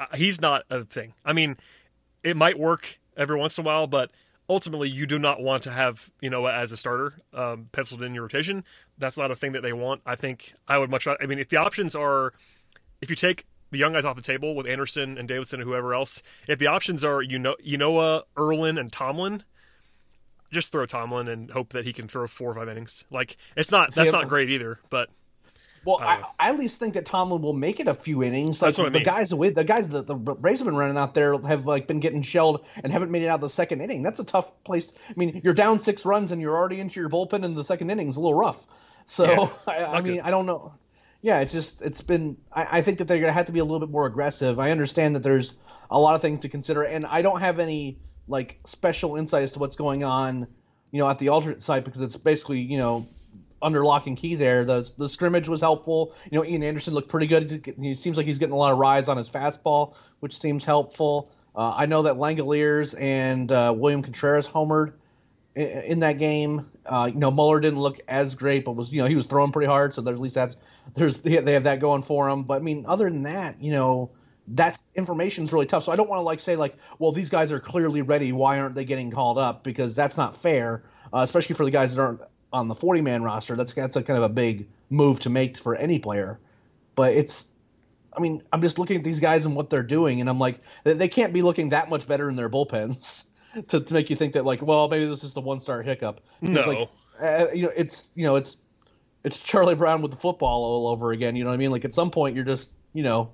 Uh, 0.01 0.07
he's 0.17 0.41
not 0.41 0.65
a 0.69 0.83
thing. 0.83 1.15
I 1.25 1.33
mean, 1.33 1.59
it 2.25 2.37
might 2.37 2.59
work 2.59 2.99
every 3.17 3.37
once 3.39 3.57
in 3.57 3.65
a 3.65 3.67
while, 3.67 3.87
but 3.87 4.11
ultimately, 4.49 4.89
you 4.89 5.07
do 5.07 5.17
not 5.21 5.41
want 5.41 5.63
to 5.63 5.71
have 5.71 6.11
you 6.21 6.29
know 6.29 6.45
as 6.47 6.73
a 6.73 6.77
starter 6.77 7.15
um, 7.33 7.69
penciled 7.71 8.03
in 8.03 8.15
your 8.15 8.25
rotation. 8.25 8.65
That's 8.99 9.17
not 9.17 9.31
a 9.31 9.37
thing 9.37 9.53
that 9.53 9.63
they 9.63 9.73
want. 9.73 10.01
I 10.05 10.17
think 10.17 10.55
I 10.67 10.77
would 10.79 10.91
much. 10.91 11.07
I 11.07 11.25
mean, 11.27 11.39
if 11.39 11.51
the 11.51 11.57
options 11.59 11.95
are, 11.95 12.33
if 13.01 13.11
you 13.11 13.15
take 13.17 13.47
the 13.71 13.79
young 13.79 13.93
guys 13.93 14.05
off 14.05 14.17
the 14.17 14.23
table 14.23 14.55
with 14.55 14.67
Anderson 14.67 15.17
and 15.19 15.29
Davidson 15.29 15.61
and 15.61 15.69
whoever 15.69 15.95
else, 15.95 16.23
if 16.49 16.59
the 16.59 16.67
options 16.67 17.05
are 17.05 17.23
you 17.23 17.39
know 17.39 17.57
Ynoa, 17.65 18.21
uh, 18.21 18.23
Erlin, 18.39 18.79
and 18.79 18.93
Tomlin, 18.93 19.45
just 20.51 20.73
throw 20.73 20.87
Tomlin 20.87 21.29
and 21.29 21.51
hope 21.51 21.71
that 21.73 21.85
he 21.85 21.93
can 21.93 22.09
throw 22.09 22.27
four 22.27 22.51
or 22.51 22.55
five 22.55 22.69
innings. 22.69 23.05
Like 23.11 23.37
it's 23.57 23.71
not 23.71 23.95
that's 23.95 24.13
not 24.13 24.29
great 24.29 24.51
either, 24.51 24.81
but 24.91 25.09
Well, 25.85 25.99
I 26.01 26.23
I. 26.39 26.49
At 26.51 26.59
least 26.59 26.79
think 26.79 26.95
that 26.95 27.07
Tomlin 27.07 27.43
will 27.43 27.53
make 27.53 27.79
it 27.81 27.87
a 27.89 27.95
few 27.95 28.23
innings. 28.23 28.61
Like 28.61 28.69
That's 28.69 28.79
what 28.79 28.87
I 28.89 28.91
the 28.91 28.99
mean. 28.99 29.05
guys 29.05 29.35
with 29.35 29.55
the 29.55 29.65
guys 29.65 29.89
that 29.91 30.07
the 30.07 30.15
Braves 30.15 30.59
have 30.59 30.67
been 30.67 30.77
running 30.77 30.97
out 30.97 31.15
there 31.15 31.39
have 31.39 31.67
like 31.67 31.87
been 31.87 32.01
getting 32.01 32.23
shelled 32.23 32.65
and 32.83 32.93
haven't 32.93 33.11
made 33.11 33.23
it 33.23 33.29
out 33.29 33.37
of 33.37 33.41
the 33.43 33.49
second 33.49 33.81
inning. 33.81 34.03
That's 34.03 34.19
a 34.21 34.25
tough 34.25 34.51
place. 34.65 34.93
I 35.09 35.13
mean, 35.17 35.41
you're 35.45 35.55
down 35.55 35.81
six 35.81 36.05
runs 36.05 36.33
and 36.33 36.41
you're 36.41 36.57
already 36.57 36.81
into 36.81 36.99
your 37.01 37.09
bullpen 37.09 37.45
in 37.45 37.55
the 37.55 37.65
second 37.65 37.91
innings. 37.91 38.17
A 38.17 38.21
little 38.21 38.35
rough. 38.35 38.63
So 39.07 39.25
Yeah, 39.25 39.49
I, 39.73 39.85
I 39.85 40.01
mean, 40.03 40.15
good. 40.17 40.23
I 40.25 40.31
don't 40.31 40.47
know. 40.47 40.75
Yeah, 41.23 41.41
it's 41.41 41.53
just 41.53 41.83
it's 41.83 42.01
been. 42.01 42.37
I, 42.53 42.79
I 42.79 42.83
think 42.83 42.99
that 42.99 43.09
they're 43.09 43.21
gonna 43.21 43.33
have 43.33 43.47
to 43.47 43.53
be 43.53 43.59
a 43.59 43.65
little 43.65 43.81
bit 43.81 43.91
more 43.91 44.07
aggressive. 44.07 44.59
I 44.59 44.71
understand 44.71 45.17
that 45.17 45.23
there's 45.23 45.55
a 45.91 45.99
lot 45.99 46.15
of 46.15 46.23
things 46.23 46.41
to 46.41 46.49
consider, 46.49 46.83
and 46.83 47.05
I 47.05 47.23
don't 47.23 47.41
have 47.41 47.59
any 47.59 47.99
like 48.27 48.61
special 48.65 49.17
insight 49.17 49.43
as 49.43 49.53
to 49.53 49.59
what's 49.59 49.77
going 49.77 50.05
on, 50.05 50.47
you 50.93 50.99
know, 50.99 51.11
at 51.11 51.19
the 51.19 51.29
alternate 51.29 51.63
site 51.63 51.85
because 51.85 52.01
it's 52.01 52.17
basically 52.17 52.61
you 52.61 52.79
know 52.79 53.07
under 53.63 53.85
lock 53.85 54.07
and 54.07 54.17
key 54.17 54.35
there. 54.35 54.65
The 54.65 54.91
the 54.97 55.09
scrimmage 55.09 55.49
was 55.49 55.61
helpful. 55.61 56.15
You 56.31 56.39
know, 56.39 56.45
Ian 56.45 56.63
Anderson 56.63 56.95
looked 56.95 57.09
pretty 57.09 57.27
good. 57.27 57.75
He 57.79 57.95
seems 57.95 58.17
like 58.17 58.27
he's 58.27 58.39
getting 58.39 58.55
a 58.55 58.59
lot 58.59 58.73
of 58.73 58.79
rise 58.79 59.09
on 59.09 59.17
his 59.17 59.29
fastball, 59.29 59.95
which 60.21 60.39
seems 60.39 60.65
helpful. 60.65 61.31
Uh, 61.55 61.75
I 61.77 61.87
know 61.87 62.03
that 62.03 62.15
Langeliers 62.15 62.99
and 62.99 63.51
uh, 63.51 63.75
William 63.77 64.03
Contreras 64.03 64.47
homered 64.47 64.93
in, 65.55 65.67
in 65.67 65.99
that 66.01 66.19
game. 66.19 66.71
Uh, 66.87 67.11
you 67.13 67.19
know, 67.19 67.31
Muller 67.31 67.61
didn't 67.61 67.81
look 67.81 68.01
as 68.09 68.35
great, 68.35 68.65
but 68.65 68.73
was 68.73 68.93
you 68.93 69.03
know 69.03 69.09
he 69.09 69.17
was 69.17 69.27
throwing 69.27 69.53
pretty 69.53 69.69
hard, 69.69 69.93
so 69.93 70.07
at 70.07 70.19
least 70.19 70.35
that's 70.35 70.57
there's 70.95 71.19
they 71.19 71.53
have 71.53 71.65
that 71.65 71.81
going 71.81 72.03
for 72.03 72.29
them. 72.29 72.45
But 72.45 72.55
I 72.55 72.59
mean, 72.61 72.85
other 72.89 73.11
than 73.11 73.23
that, 73.25 73.63
you 73.63 73.73
know. 73.73 74.11
That 74.55 74.83
information's 74.97 75.53
really 75.53 75.67
tough, 75.67 75.85
so 75.85 75.93
I 75.93 75.97
don't 75.97 76.09
want 76.09 76.19
to 76.19 76.25
like 76.25 76.41
say 76.41 76.57
like, 76.57 76.75
well, 76.99 77.13
these 77.13 77.31
guys 77.31 77.53
are 77.53 77.61
clearly 77.61 78.03
ready. 78.03 78.33
Why 78.33 78.59
aren't 78.59 78.75
they 78.75 78.85
getting 78.85 79.09
called 79.09 79.39
up? 79.39 79.63
Because 79.63 79.95
that's 79.95 80.17
not 80.17 80.35
fair, 80.35 80.83
uh, 81.15 81.19
especially 81.19 81.55
for 81.55 81.65
the 81.65 81.71
guys 81.71 81.95
that 81.95 82.03
aren't 82.03 82.21
on 82.53 82.69
the 82.69 82.75
40 82.75 83.01
man 83.01 83.23
roster. 83.23 83.55
That's 83.55 83.73
that's 83.73 83.95
a 83.95 84.03
kind 84.03 84.17
of 84.17 84.25
a 84.25 84.29
big 84.29 84.67
move 84.89 85.21
to 85.21 85.31
make 85.31 85.57
for 85.57 85.77
any 85.77 85.99
player. 85.99 86.39
But 86.95 87.13
it's, 87.13 87.49
I 88.17 88.21
mean, 88.21 88.43
I'm 88.53 88.61
just 88.61 88.79
looking 88.79 88.97
at 88.97 89.05
these 89.05 89.21
guys 89.21 89.47
and 89.47 89.55
what 89.55 89.71
they're 89.71 89.83
doing, 89.83 90.21
and 90.21 90.29
I'm 90.29 90.39
like, 90.39 90.61
they, 90.85 91.09
can't 91.09 91.33
be 91.33 91.43
looking 91.43 91.69
that 91.71 91.89
much 91.89 92.07
better 92.07 92.29
in 92.29 92.37
their 92.37 92.51
bullpens 92.51 93.25
to, 93.69 93.81
to 93.81 93.95
make 93.95 94.11
you 94.11 94.17
think 94.17 94.35
that 94.35 94.45
like, 94.45 94.61
well, 94.63 94.89
maybe 94.89 95.07
this 95.07 95.25
is 95.25 95.33
the 95.33 95.41
one 95.41 95.61
star 95.61 95.83
hiccup. 95.83 96.21
No. 96.41 96.69
like, 96.69 96.89
uh, 97.23 97.53
you 97.53 97.63
know, 97.63 97.73
it's 97.77 98.09
you 98.15 98.25
know, 98.25 98.37
it's 98.37 98.57
it's 99.25 99.39
Charlie 99.39 99.75
Brown 99.75 100.03
with 100.03 100.11
the 100.11 100.17
football 100.17 100.65
all 100.65 100.89
over 100.89 101.13
again. 101.13 101.37
You 101.37 101.45
know 101.45 101.51
what 101.51 101.55
I 101.55 101.59
mean? 101.59 101.71
Like 101.71 101.85
at 101.85 101.95
some 101.95 102.11
point, 102.11 102.37
you're 102.37 102.45
just 102.45 102.73
you 102.93 103.03
know 103.03 103.31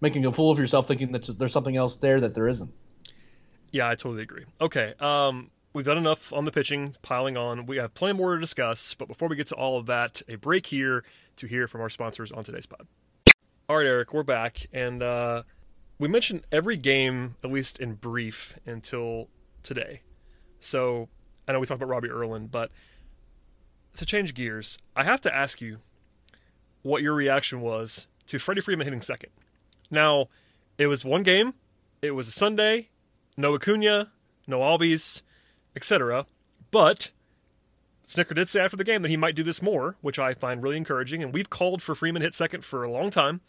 making 0.00 0.24
a 0.26 0.32
fool 0.32 0.50
of 0.50 0.58
yourself, 0.58 0.88
thinking 0.88 1.12
that 1.12 1.26
there's 1.38 1.52
something 1.52 1.76
else 1.76 1.96
there 1.96 2.20
that 2.20 2.34
there 2.34 2.48
isn't. 2.48 2.70
Yeah, 3.70 3.88
I 3.88 3.94
totally 3.94 4.22
agree. 4.22 4.44
Okay, 4.60 4.94
um, 5.00 5.50
we've 5.72 5.84
done 5.84 5.98
enough 5.98 6.32
on 6.32 6.44
the 6.44 6.52
pitching, 6.52 6.94
piling 7.02 7.36
on. 7.36 7.66
We 7.66 7.76
have 7.76 7.94
plenty 7.94 8.16
more 8.16 8.34
to 8.34 8.40
discuss, 8.40 8.94
but 8.94 9.08
before 9.08 9.28
we 9.28 9.36
get 9.36 9.48
to 9.48 9.54
all 9.54 9.78
of 9.78 9.86
that, 9.86 10.22
a 10.28 10.36
break 10.36 10.66
here 10.66 11.04
to 11.36 11.46
hear 11.46 11.66
from 11.66 11.80
our 11.80 11.90
sponsors 11.90 12.32
on 12.32 12.44
today's 12.44 12.66
pod. 12.66 12.86
All 13.68 13.78
right, 13.78 13.86
Eric, 13.86 14.14
we're 14.14 14.22
back, 14.22 14.66
and 14.72 15.02
uh, 15.02 15.42
we 15.98 16.08
mentioned 16.08 16.46
every 16.52 16.76
game 16.76 17.36
at 17.42 17.50
least 17.50 17.78
in 17.78 17.94
brief 17.94 18.58
until 18.64 19.28
today. 19.62 20.02
So 20.60 21.08
I 21.48 21.52
know 21.52 21.60
we 21.60 21.66
talked 21.66 21.82
about 21.82 21.90
Robbie 21.90 22.10
Erlin, 22.10 22.46
but 22.46 22.70
to 23.96 24.06
change 24.06 24.34
gears, 24.34 24.78
I 24.94 25.04
have 25.04 25.20
to 25.22 25.34
ask 25.34 25.60
you 25.60 25.78
what 26.82 27.02
your 27.02 27.14
reaction 27.14 27.60
was 27.60 28.06
to 28.26 28.38
Freddie 28.38 28.60
Freeman 28.60 28.86
hitting 28.86 29.00
second. 29.00 29.30
Now, 29.90 30.28
it 30.78 30.86
was 30.86 31.04
one 31.04 31.22
game. 31.22 31.54
It 32.02 32.12
was 32.12 32.28
a 32.28 32.32
Sunday. 32.32 32.88
No 33.36 33.54
Acuna, 33.54 34.12
no 34.46 34.60
Albies, 34.60 35.22
etc. 35.74 36.26
But 36.70 37.10
Snitker 38.06 38.34
did 38.34 38.48
say 38.48 38.60
after 38.60 38.76
the 38.76 38.84
game 38.84 39.02
that 39.02 39.08
he 39.08 39.16
might 39.16 39.34
do 39.34 39.42
this 39.42 39.60
more, 39.60 39.96
which 40.00 40.18
I 40.18 40.32
find 40.32 40.62
really 40.62 40.76
encouraging. 40.76 41.22
And 41.22 41.34
we've 41.34 41.50
called 41.50 41.82
for 41.82 41.94
Freeman 41.94 42.22
hit 42.22 42.34
second 42.34 42.64
for 42.64 42.82
a 42.82 42.90
long 42.90 43.10
time. 43.10 43.40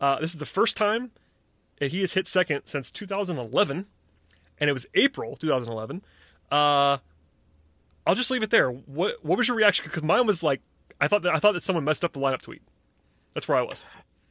Uh, 0.00 0.18
this 0.20 0.32
is 0.32 0.38
the 0.38 0.46
first 0.46 0.76
time 0.76 1.12
that 1.78 1.92
he 1.92 2.00
has 2.00 2.12
hit 2.12 2.26
second 2.26 2.62
since 2.66 2.90
2011, 2.90 3.86
and 4.58 4.70
it 4.70 4.72
was 4.72 4.86
April 4.94 5.36
2011. 5.36 6.02
Uh, 6.50 6.98
I'll 8.06 8.14
just 8.14 8.30
leave 8.30 8.42
it 8.42 8.50
there. 8.50 8.70
What 8.70 9.24
what 9.24 9.38
was 9.38 9.48
your 9.48 9.56
reaction? 9.56 9.84
Because 9.86 10.02
mine 10.02 10.26
was 10.26 10.42
like, 10.42 10.60
I 11.00 11.08
thought 11.08 11.22
that 11.22 11.34
I 11.34 11.38
thought 11.38 11.52
that 11.52 11.62
someone 11.62 11.84
messed 11.84 12.04
up 12.04 12.12
the 12.12 12.20
lineup 12.20 12.42
tweet. 12.42 12.62
That's 13.34 13.48
where 13.48 13.58
I 13.58 13.62
was. 13.62 13.84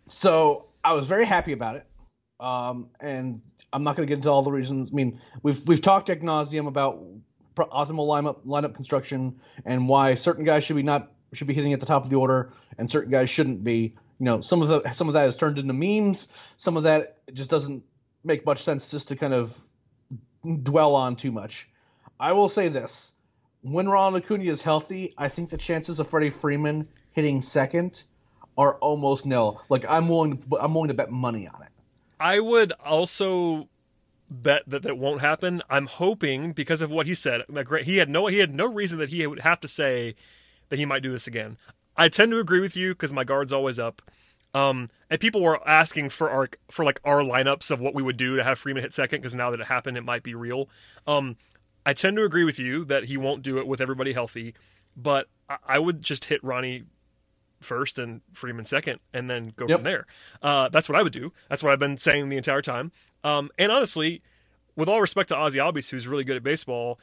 So 0.08 0.66
I 0.84 0.94
was 0.94 1.06
very 1.06 1.26
happy 1.26 1.54
about 1.54 1.78
it, 1.78 1.86
um, 2.40 2.90
and 3.00 3.42
I'm 3.74 3.84
not 3.84 3.96
going 3.96 4.08
to 4.08 4.12
get 4.12 4.18
into 4.18 4.30
all 4.30 4.42
the 4.42 4.52
reasons. 4.52 4.90
I 4.92 4.94
mean, 4.94 5.20
we've 5.44 5.66
we've 5.68 5.82
talked 5.82 6.10
ad 6.10 6.22
nauseum 6.22 6.68
about 6.68 7.04
optimal 7.56 8.08
lineup 8.08 8.46
lineup 8.46 8.74
construction 8.74 9.40
and 9.66 9.88
why 9.88 10.16
certain 10.16 10.44
guys 10.44 10.64
should 10.64 10.76
be 10.76 10.84
not 10.84 11.12
should 11.34 11.48
be 11.48 11.54
hitting 11.54 11.74
at 11.74 11.80
the 11.80 11.86
top 11.86 12.04
of 12.04 12.10
the 12.10 12.16
order 12.16 12.54
and 12.78 12.90
certain 12.90 13.12
guys 13.12 13.30
shouldn't 13.30 13.64
be. 13.64 13.96
You 14.20 14.26
know, 14.26 14.42
some 14.42 14.62
of 14.62 14.68
the 14.68 14.92
some 14.94 15.08
of 15.08 15.14
that 15.14 15.28
is 15.28 15.38
turned 15.38 15.58
into 15.58 15.74
memes. 15.74 16.28
Some 16.58 16.78
of 16.78 16.84
that 16.84 17.18
just 17.34 17.50
doesn't 17.50 17.84
make 18.24 18.46
much 18.46 18.64
sense 18.64 18.92
just 18.92 19.08
to 19.08 19.16
kind 19.16 19.34
of 19.34 19.56
dwell 20.64 20.94
on 20.94 21.16
too 21.16 21.32
much. 21.32 21.70
I 22.20 22.34
will 22.34 22.50
say 22.50 22.70
this: 22.70 23.12
when 23.62 23.88
Ronald 23.88 24.24
Acuna 24.24 24.43
is 24.45 24.62
healthy, 24.62 25.13
I 25.17 25.30
think 25.30 25.50
the 25.50 25.58
chances 25.58 26.00
of 26.00 26.08
Freddie 26.08 26.30
Freeman 26.30 26.88
hitting 27.13 27.41
second 27.41 28.04
are 28.58 28.76
almost 28.76 29.26
nil. 29.26 29.62
Like 29.69 29.86
I'm 29.88 30.08
willing 30.08 30.38
to 30.38 30.58
I'm 30.60 30.74
willing 30.74 30.89
to 30.89 30.93
bet 30.93 31.12
money 31.12 31.47
on 31.47 31.62
it. 31.62 31.69
I 32.19 32.39
would 32.39 32.74
also 32.84 33.67
bet 34.30 34.63
that 34.67 34.84
that 34.84 34.97
won't 34.97 35.21
happen. 35.21 35.62
I'm 35.69 35.88
hoping 35.88 36.54
because 36.54 36.82
of 36.82 36.91
what 36.91 37.06
he 37.06 37.13
said. 37.13 37.43
He 37.84 37.97
had 37.97 38.10
no 38.10 38.28
he 38.28 38.39
had 38.39 38.54
no 38.54 38.71
reason 38.71 39.00
that 39.00 39.10
he 39.10 39.26
would 39.26 39.41
have 39.41 39.60
to 39.62 39.67
say 39.67 40.15
that 40.69 40.80
he 40.80 40.86
might 40.86 41.04
do 41.04 41.12
this 41.12 41.28
again. 41.28 41.58
I 41.97 42.10
tend 42.10 42.32
to 42.32 42.39
agree 42.39 42.62
with 42.62 42.76
you 42.76 42.93
because 42.93 43.13
my 43.13 43.24
guard's 43.24 43.54
always 43.54 43.78
up. 43.78 44.02
Um, 44.54 44.89
and 45.10 45.19
people 45.19 45.41
were 45.41 45.65
asking 45.67 46.10
for 46.10 46.30
our 46.30 46.50
for 46.69 46.84
like 46.84 47.00
our 47.06 47.21
lineups 47.21 47.71
of 47.71 47.80
what 47.80 47.93
we 47.93 48.04
would 48.04 48.17
do 48.17 48.36
to 48.36 48.43
have 48.43 48.60
Freeman 48.60 48.84
hit 48.84 48.93
second 48.93 49.21
because 49.21 49.36
now 49.36 49.52
that 49.52 49.60
it 49.60 49.67
happened, 49.67 49.97
it 49.97 50.04
might 50.04 50.24
be 50.24 50.36
real. 50.36 50.69
Um, 51.08 51.38
I 51.86 51.94
tend 51.94 52.17
to 52.17 52.24
agree 52.24 52.44
with 52.44 52.60
you 52.60 52.86
that 52.86 53.06
he 53.06 53.17
won't 53.17 53.41
do 53.41 53.58
it 53.58 53.67
with 53.67 53.82
everybody 53.82 54.13
healthy, 54.13 54.54
but 54.96 55.28
I, 55.67 55.80
would 55.80 56.02
just 56.02 56.26
hit 56.26 56.44
Ronnie 56.44 56.84
first 57.60 58.00
and 58.00 58.22
Freeman 58.34 58.65
second, 58.65 59.00
and 59.13 59.30
then 59.30 59.54
go 59.56 59.67
yep. 59.67 59.80
from 59.80 59.84
there. 59.84 60.06
Uh, 60.41 60.70
that's 60.70 60.89
what 60.89 60.98
I 60.98 61.04
would 61.04 61.13
do. 61.13 61.32
That's 61.50 61.63
what 61.63 61.72
I've 61.72 61.80
been 61.80 61.98
saying 61.98 62.30
the 62.30 62.38
entire 62.38 62.62
time. 62.62 62.91
Um, 63.24 63.50
and 63.58 63.72
honestly, 63.72 64.22
with 64.76 64.89
all 64.89 65.02
respect 65.02 65.30
to 65.30 65.36
Ozzy 65.36 65.56
Albies, 65.56 65.89
who's 65.89 66.08
really 66.08 66.24
good 66.24 66.38
at 66.38 66.44
baseball, 66.44 67.00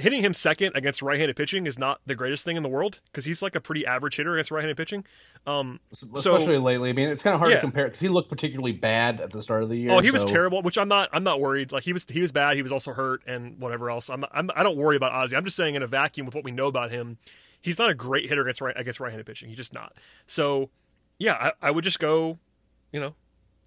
hitting 0.00 0.22
him 0.22 0.34
second 0.34 0.74
against 0.74 1.02
right-handed 1.02 1.36
pitching 1.36 1.66
is 1.66 1.78
not 1.78 2.00
the 2.06 2.14
greatest 2.14 2.44
thing 2.44 2.56
in 2.56 2.62
the 2.62 2.68
world 2.68 3.00
because 3.06 3.24
he's 3.24 3.42
like 3.42 3.54
a 3.54 3.60
pretty 3.60 3.86
average 3.86 4.16
hitter 4.16 4.34
against 4.34 4.50
right-handed 4.50 4.76
pitching. 4.76 5.04
Um, 5.46 5.80
especially 5.92 6.56
so, 6.56 6.62
lately. 6.62 6.90
I 6.90 6.92
mean, 6.92 7.08
it's 7.08 7.22
kind 7.22 7.34
of 7.34 7.40
hard 7.40 7.50
yeah. 7.50 7.56
to 7.56 7.62
compare 7.62 7.84
because 7.84 8.00
he 8.00 8.08
looked 8.08 8.28
particularly 8.28 8.72
bad 8.72 9.20
at 9.20 9.30
the 9.30 9.42
start 9.42 9.62
of 9.62 9.68
the 9.68 9.76
year. 9.76 9.92
Oh, 9.92 10.00
he 10.00 10.08
so. 10.08 10.12
was 10.14 10.24
terrible. 10.24 10.62
Which 10.62 10.78
I'm 10.78 10.88
not. 10.88 11.08
I'm 11.12 11.24
not 11.24 11.40
worried. 11.40 11.72
Like 11.72 11.84
he 11.84 11.92
was. 11.92 12.04
He 12.08 12.20
was 12.20 12.32
bad. 12.32 12.56
He 12.56 12.62
was 12.62 12.72
also 12.72 12.92
hurt 12.92 13.22
and 13.26 13.58
whatever 13.58 13.90
else. 13.90 14.08
I'm. 14.08 14.24
I'm 14.32 14.50
I 14.56 14.62
don't 14.62 14.76
worry 14.76 14.96
about 14.96 15.12
Ozzy. 15.12 15.36
I'm 15.36 15.44
just 15.44 15.56
saying 15.56 15.74
in 15.74 15.82
a 15.82 15.86
vacuum 15.86 16.26
with 16.26 16.34
what 16.34 16.44
we 16.44 16.50
know 16.50 16.66
about 16.66 16.90
him, 16.90 17.18
he's 17.60 17.78
not 17.78 17.90
a 17.90 17.94
great 17.94 18.28
hitter 18.28 18.42
against 18.42 18.60
right 18.60 18.78
against 18.78 19.00
right-handed 19.00 19.26
pitching. 19.26 19.48
He's 19.48 19.58
just 19.58 19.72
not. 19.72 19.94
So, 20.26 20.70
yeah, 21.18 21.52
I, 21.62 21.68
I 21.68 21.70
would 21.70 21.84
just 21.84 21.98
go, 21.98 22.38
you 22.92 23.00
know, 23.00 23.14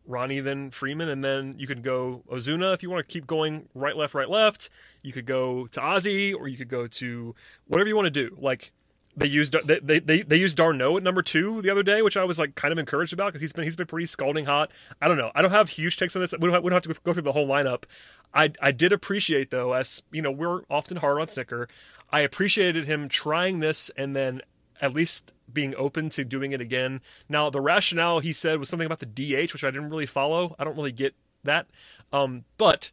Ronnie, 0.05 0.39
then 0.39 0.71
Freeman, 0.71 1.09
and 1.09 1.23
then 1.23 1.55
you 1.57 1.67
could 1.67 1.83
go 1.83 2.23
Ozuna 2.29 2.73
if 2.73 2.83
you 2.83 2.89
want 2.89 3.07
to 3.07 3.11
keep 3.11 3.25
going 3.25 3.69
right, 3.73 3.95
left, 3.95 4.13
right, 4.13 4.29
left. 4.29 4.69
You 5.01 5.13
could 5.13 5.25
go 5.25 5.67
to 5.67 5.79
Ozzy, 5.79 6.35
or 6.35 6.47
you 6.47 6.57
could 6.57 6.69
go 6.69 6.87
to 6.87 7.35
whatever 7.67 7.87
you 7.87 7.95
want 7.95 8.05
to 8.05 8.11
do. 8.11 8.35
Like 8.39 8.71
they 9.15 9.27
used 9.27 9.55
they 9.65 9.99
they 9.99 10.23
they, 10.23 10.37
used 10.37 10.57
d'Arnaud 10.57 10.97
at 10.97 11.03
number 11.03 11.21
two 11.21 11.61
the 11.61 11.69
other 11.69 11.83
day, 11.83 12.01
which 12.01 12.17
I 12.17 12.23
was 12.23 12.39
like 12.39 12.55
kind 12.55 12.71
of 12.71 12.79
encouraged 12.79 13.13
about 13.13 13.27
because 13.27 13.41
he's 13.41 13.53
been 13.53 13.63
he's 13.63 13.75
been 13.75 13.87
pretty 13.87 14.07
scalding 14.07 14.45
hot. 14.45 14.71
I 15.01 15.07
don't 15.07 15.17
know. 15.17 15.31
I 15.35 15.41
don't 15.41 15.51
have 15.51 15.69
huge 15.69 15.97
takes 15.97 16.15
on 16.15 16.21
this. 16.21 16.33
We 16.33 16.39
don't 16.39 16.53
have, 16.53 16.63
we 16.63 16.69
don't 16.69 16.85
have 16.85 16.95
to 16.95 17.01
go 17.03 17.13
through 17.13 17.21
the 17.21 17.31
whole 17.31 17.47
lineup. 17.47 17.83
I 18.33 18.51
I 18.61 18.71
did 18.71 18.91
appreciate 18.91 19.51
though, 19.51 19.73
as 19.73 20.03
you 20.11 20.21
know, 20.21 20.31
we're 20.31 20.61
often 20.69 20.97
hard 20.97 21.19
on 21.19 21.27
Snitker. 21.27 21.69
I 22.11 22.21
appreciated 22.21 22.85
him 22.85 23.07
trying 23.07 23.59
this 23.59 23.91
and 23.95 24.15
then 24.15 24.41
at 24.83 24.93
least 24.93 25.31
being 25.51 25.73
open 25.75 26.09
to 26.09 26.25
doing 26.25 26.51
it 26.51 26.59
again. 26.59 26.99
Now, 27.29 27.49
the 27.49 27.61
rationale 27.61 28.19
he 28.19 28.33
said 28.33 28.59
was 28.59 28.67
something 28.67 28.85
about 28.85 28.99
the 28.99 29.05
DH, 29.05 29.53
which 29.53 29.63
I 29.63 29.71
didn't 29.71 29.89
really 29.89 30.05
follow. 30.05 30.55
I 30.59 30.65
don't 30.65 30.75
really 30.75 30.91
get 30.91 31.15
that. 31.45 31.67
Um, 32.11 32.43
but 32.57 32.91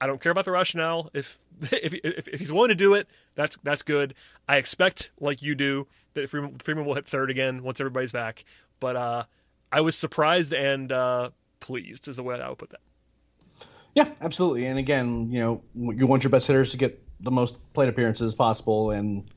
I 0.00 0.06
don't 0.06 0.20
care 0.20 0.30
about 0.30 0.44
the 0.44 0.52
rationale. 0.52 1.10
If, 1.12 1.40
if 1.72 1.94
if 1.94 2.28
if 2.28 2.38
he's 2.38 2.52
willing 2.52 2.68
to 2.68 2.76
do 2.76 2.94
it, 2.94 3.08
that's 3.34 3.58
that's 3.64 3.82
good. 3.82 4.14
I 4.48 4.56
expect, 4.58 5.10
like 5.18 5.42
you 5.42 5.56
do, 5.56 5.88
that 6.14 6.30
Freeman, 6.30 6.58
Freeman 6.58 6.84
will 6.84 6.94
hit 6.94 7.06
third 7.06 7.28
again 7.28 7.64
once 7.64 7.80
everybody's 7.80 8.12
back. 8.12 8.44
But 8.78 8.94
uh, 8.94 9.24
I 9.72 9.80
was 9.80 9.98
surprised 9.98 10.54
and 10.54 10.92
uh, 10.92 11.30
pleased, 11.58 12.06
is 12.06 12.16
the 12.16 12.22
way 12.22 12.40
I 12.40 12.48
would 12.48 12.58
put 12.58 12.70
that. 12.70 12.80
Yeah, 13.96 14.10
absolutely. 14.20 14.66
And 14.66 14.78
again, 14.78 15.28
you 15.32 15.40
know, 15.40 15.62
you 15.74 16.06
want 16.06 16.22
your 16.22 16.30
best 16.30 16.46
hitters 16.46 16.70
to 16.70 16.76
get 16.76 17.02
the 17.18 17.32
most 17.32 17.56
plate 17.72 17.88
appearances 17.88 18.32
possible, 18.32 18.92
and 18.92 19.28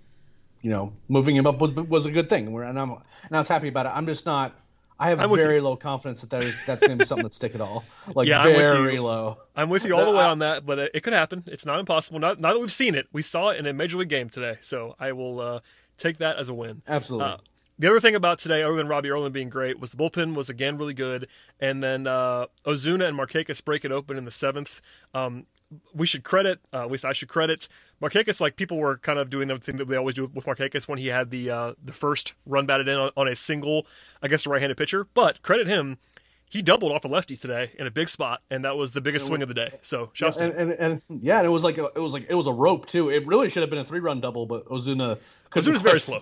you 0.62 0.70
know, 0.70 0.94
moving 1.08 1.36
him 1.36 1.48
up 1.48 1.60
was 1.60 1.72
was 1.74 2.06
a 2.06 2.12
good 2.12 2.30
thing. 2.30 2.48
And 2.48 2.80
I'm 2.80 2.92
and 2.92 3.02
I 3.32 3.38
was 3.38 3.48
happy 3.48 3.68
about 3.68 3.86
it. 3.86 3.90
I'm 3.90 4.06
just 4.06 4.26
not. 4.26 4.56
I 5.02 5.10
have 5.10 5.22
I'm 5.22 5.34
very 5.34 5.62
low 5.62 5.78
confidence 5.78 6.22
that, 6.22 6.30
that 6.32 6.44
is, 6.44 6.58
that's 6.66 6.86
going 6.86 6.98
to 6.98 7.04
be 7.04 7.08
something 7.08 7.24
that 7.24 7.34
stick 7.34 7.56
at 7.56 7.62
all. 7.62 7.86
Like 8.16 8.28
yeah, 8.28 8.44
very 8.44 9.00
low. 9.00 9.38
I'm 9.56 9.70
with 9.70 9.86
you 9.86 9.96
all 9.96 10.04
the 10.04 10.18
way 10.18 10.24
on 10.24 10.40
that, 10.40 10.66
but 10.66 10.78
it, 10.78 10.92
it 10.96 11.04
could 11.04 11.14
happen. 11.14 11.44
It's 11.48 11.66
not 11.66 11.80
impossible. 11.80 12.20
Not, 12.20 12.42
now 12.42 12.52
that 12.52 12.60
we've 12.60 12.72
seen 12.72 12.96
it, 12.96 13.08
we 13.14 13.22
saw 13.22 13.52
it 13.52 13.60
in 13.60 13.66
a 13.66 13.72
major 13.72 13.98
league 13.98 14.10
game 14.10 14.30
today, 14.30 14.58
so 14.60 14.96
I 15.00 15.14
will 15.14 15.40
uh, 15.40 15.60
take 15.96 16.18
that 16.18 16.38
as 16.38 16.50
a 16.50 16.54
win. 16.54 16.82
Absolutely. 16.88 17.28
Uh, 17.28 17.38
the 17.78 17.90
other 17.90 18.02
thing 18.02 18.14
about 18.14 18.40
today, 18.40 18.62
other 18.62 18.76
than 18.76 18.90
Robbie 18.90 19.10
Erlin 19.10 19.32
being 19.32 19.50
great, 19.50 19.80
was 19.80 19.92
the 19.92 19.98
bullpen 19.98 20.34
was 20.34 20.50
again 20.50 20.78
really 20.78 20.94
good, 20.94 21.28
and 21.62 21.82
then 21.82 22.08
uh, 22.08 22.48
Ozuna 22.66 23.08
and 23.08 23.16
Marquez 23.16 23.62
break 23.62 23.86
it 23.86 23.92
open 23.94 24.18
in 24.18 24.26
the 24.26 24.32
seventh. 24.32 24.82
Um, 25.14 25.46
we 25.94 26.06
should 26.06 26.24
credit, 26.24 26.60
uh, 26.74 26.84
at 26.84 26.92
least 26.92 27.06
I 27.06 27.14
should 27.14 27.30
credit 27.30 27.68
Marquez. 28.02 28.42
Like 28.42 28.56
people 28.56 28.78
were 28.78 28.98
kind 28.98 29.20
of 29.20 29.30
doing 29.30 29.48
the 29.48 29.58
thing 29.58 29.78
that 29.78 29.88
they 29.88 29.96
always 29.96 30.16
do 30.16 30.30
with 30.34 30.46
Marquez 30.46 30.88
when 30.88 30.98
he 30.98 31.08
had 31.08 31.30
the 31.30 31.50
uh, 31.50 31.74
the 31.84 31.94
first 31.94 32.34
run 32.46 32.66
batted 32.66 32.88
in 32.88 32.96
on, 32.96 33.12
on 33.16 33.28
a 33.28 33.36
single 33.36 33.86
against 34.22 34.46
a 34.46 34.50
right-handed 34.50 34.78
pitcher. 34.78 35.08
But 35.14 35.42
credit 35.42 35.68
him, 35.68 35.98
he 36.50 36.62
doubled 36.62 36.92
off 36.92 37.06
a 37.06 37.08
lefty 37.08 37.38
today 37.38 37.72
in 37.78 37.86
a 37.86 37.92
big 37.92 38.10
spot, 38.10 38.42
and 38.50 38.66
that 38.66 38.76
was 38.76 38.92
the 38.92 39.02
biggest 39.02 39.28
swing 39.28 39.42
of 39.42 39.48
the 39.48 39.54
day. 39.54 39.70
So, 39.84 40.12
yeah, 40.20 40.32
and, 40.40 40.54
and, 40.54 40.72
and, 40.72 41.02
yeah, 41.22 41.38
and 41.38 41.46
it 41.46 41.52
was 41.52 41.64
like 41.64 41.78
a, 41.78 41.86
it 41.96 42.00
was 42.00 42.14
like 42.14 42.26
it 42.28 42.36
was 42.36 42.48
a 42.48 42.54
rope 42.54 42.88
too. 42.88 43.10
It 43.10 43.28
really 43.28 43.50
should 43.50 43.62
have 43.62 43.70
been 43.70 43.80
a 43.80 43.86
three-run 43.86 44.22
double, 44.22 44.46
but 44.46 44.66
Ozuna 44.66 45.20
Ozuna's 45.52 45.82
very 45.82 46.00
slow. 46.00 46.22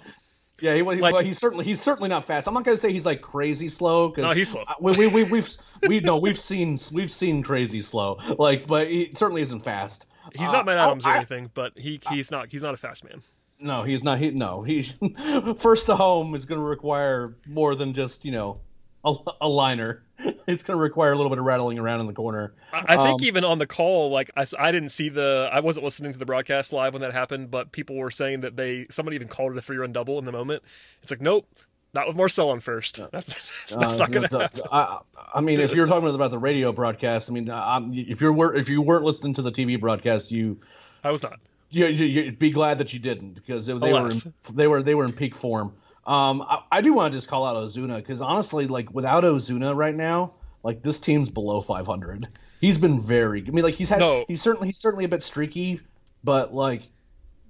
Yeah, 0.60 0.74
he, 0.74 0.82
like, 0.82 1.14
well, 1.14 1.24
he's 1.24 1.38
certainly 1.38 1.66
he's 1.66 1.82
certainly 1.82 2.10
not 2.10 2.26
fast. 2.26 2.48
I'm 2.48 2.54
not 2.54 2.64
gonna 2.64 2.78
say 2.78 2.92
he's 2.92 3.06
like 3.06 3.22
crazy 3.22 3.70
slow. 3.70 4.12
Cause 4.12 4.24
no, 4.24 4.32
he's 4.32 4.50
slow. 4.50 4.64
We 4.82 4.98
we 4.98 5.08
we 5.08 5.24
we've 5.24 5.58
we 5.88 6.00
know 6.00 6.18
we've 6.18 6.40
seen 6.40 6.80
we've 6.92 7.12
seen 7.12 7.44
crazy 7.44 7.82
slow. 7.82 8.18
Like, 8.40 8.66
but 8.66 8.88
he 8.88 9.12
certainly 9.14 9.44
isn't 9.44 9.60
fast. 9.60 10.08
He's 10.36 10.52
not 10.52 10.66
Matt 10.66 10.78
uh, 10.78 10.88
Adams 10.88 11.06
or 11.06 11.14
anything, 11.14 11.52
but 11.54 11.78
he 11.78 12.00
he's 12.10 12.32
not 12.32 12.52
he's 12.52 12.64
not 12.64 12.74
a 12.74 12.78
fast 12.78 13.04
man. 13.04 13.22
No, 13.60 13.84
he's 13.84 14.04
not. 14.04 14.20
He 14.20 14.32
no, 14.32 14.62
he's 14.64 14.94
first 15.58 15.88
to 15.88 15.96
home 15.96 16.36
is 16.36 16.46
going 16.46 16.60
to 16.60 16.66
require 16.66 17.36
more 17.46 17.76
than 17.76 17.94
just 17.94 18.26
you 18.26 18.32
know 18.32 18.60
a, 19.08 19.32
a 19.42 19.48
liner. 19.48 20.04
It's 20.48 20.64
going 20.64 20.78
to 20.78 20.82
require 20.82 21.12
a 21.12 21.18
little 21.18 21.30
bit 21.30 21.40
of 21.40 21.44
rattling 21.44 21.78
around 21.78 22.00
in 22.00 22.08
the 22.08 22.14
corner. 22.14 22.54
I, 22.72 22.86
I 22.88 22.96
think 22.96 23.22
um, 23.22 23.28
even 23.28 23.44
on 23.44 23.60
the 23.60 23.68
call, 23.68 24.10
like 24.10 24.32
I, 24.38 24.46
I 24.58 24.72
didn't 24.72 24.90
see 24.90 25.10
the, 25.10 25.50
I 25.52 25.60
wasn't 25.60 25.84
listening 25.84 26.14
to 26.14 26.18
the 26.18 26.26
broadcast 26.26 26.72
live 26.72 26.94
when 26.94 27.02
that 27.02 27.12
happened, 27.12 27.52
but 27.52 27.74
people 27.74 27.98
were 27.98 28.10
saying 28.10 28.40
that 28.42 28.56
they 28.56 28.88
somebody 28.90 29.16
even 29.16 29.28
called 29.28 29.52
it 29.52 29.58
a 29.58 29.62
three 29.62 29.76
run 29.76 29.92
double 29.92 30.18
in 30.18 30.24
the 30.24 30.32
moment. 30.32 30.64
It's 31.02 31.12
like 31.12 31.20
nope, 31.20 31.50
not 31.94 32.08
with 32.08 32.16
Marcel 32.16 32.50
on 32.50 32.60
first. 32.60 32.98
That's, 33.12 33.28
that's, 33.28 33.76
that's 33.76 33.96
uh, 33.96 33.98
not 33.98 34.12
going 34.12 34.28
to 34.28 34.40
happen. 34.40 34.62
I, 34.72 35.00
I, 35.34 35.42
mean, 35.42 35.60
if 35.60 35.74
you're 35.74 35.88
talking 35.88 36.14
about 36.14 36.32
the 36.32 36.40
radio 36.40 36.72
broadcast, 36.72 37.30
I 37.30 37.34
mean, 37.34 37.50
um, 37.50 37.92
if 37.96 38.22
you're 38.22 38.56
if 38.56 38.70
you 38.70 38.82
weren't 38.82 39.04
listening 39.04 39.34
to 39.36 39.42
the 39.42 39.52
TV 39.52 39.80
broadcast, 39.80 40.32
you, 40.32 40.60
I 41.04 41.12
was 41.12 41.24
not. 41.24 41.40
You, 41.70 41.88
you, 41.88 42.26
would 42.26 42.40
be 42.40 42.50
glad 42.50 42.78
that 42.78 42.94
you 42.94 43.00
didn't 43.00 43.34
because 43.34 43.66
they, 43.66 43.78
they 43.78 43.92
were 43.92 44.10
in, 44.10 44.34
they 44.54 44.68
were 44.68 44.84
they 44.84 44.96
were 44.96 45.06
in 45.06 45.12
peak 45.12 45.36
form. 45.36 45.74
Um, 46.08 46.42
I, 46.42 46.64
I 46.72 46.82
do 46.82 46.94
want 46.94 47.12
to 47.12 47.18
just 47.18 47.28
call 47.28 47.46
out 47.46 47.58
Ozuna 47.58 47.98
because 47.98 48.22
honestly, 48.22 48.66
like 48.68 48.92
without 48.94 49.26
Ozuna 49.26 49.76
right 49.76 49.94
now, 49.94 50.34
like 50.64 50.82
this 50.82 51.00
team's 51.00 51.30
below 51.30 51.62
500. 51.62 52.28
He's 52.62 52.78
been 52.78 53.00
very. 53.00 53.44
I 53.46 53.52
mean, 53.52 53.64
like 53.64 53.76
he's 53.76 53.90
had. 53.90 54.00
No. 54.00 54.26
He's 54.28 54.42
certainly 54.42 54.70
he's 54.70 54.78
certainly 54.78 55.06
a 55.06 55.10
bit 55.10 55.22
streaky, 55.22 55.82
but 56.24 56.54
like 56.54 56.84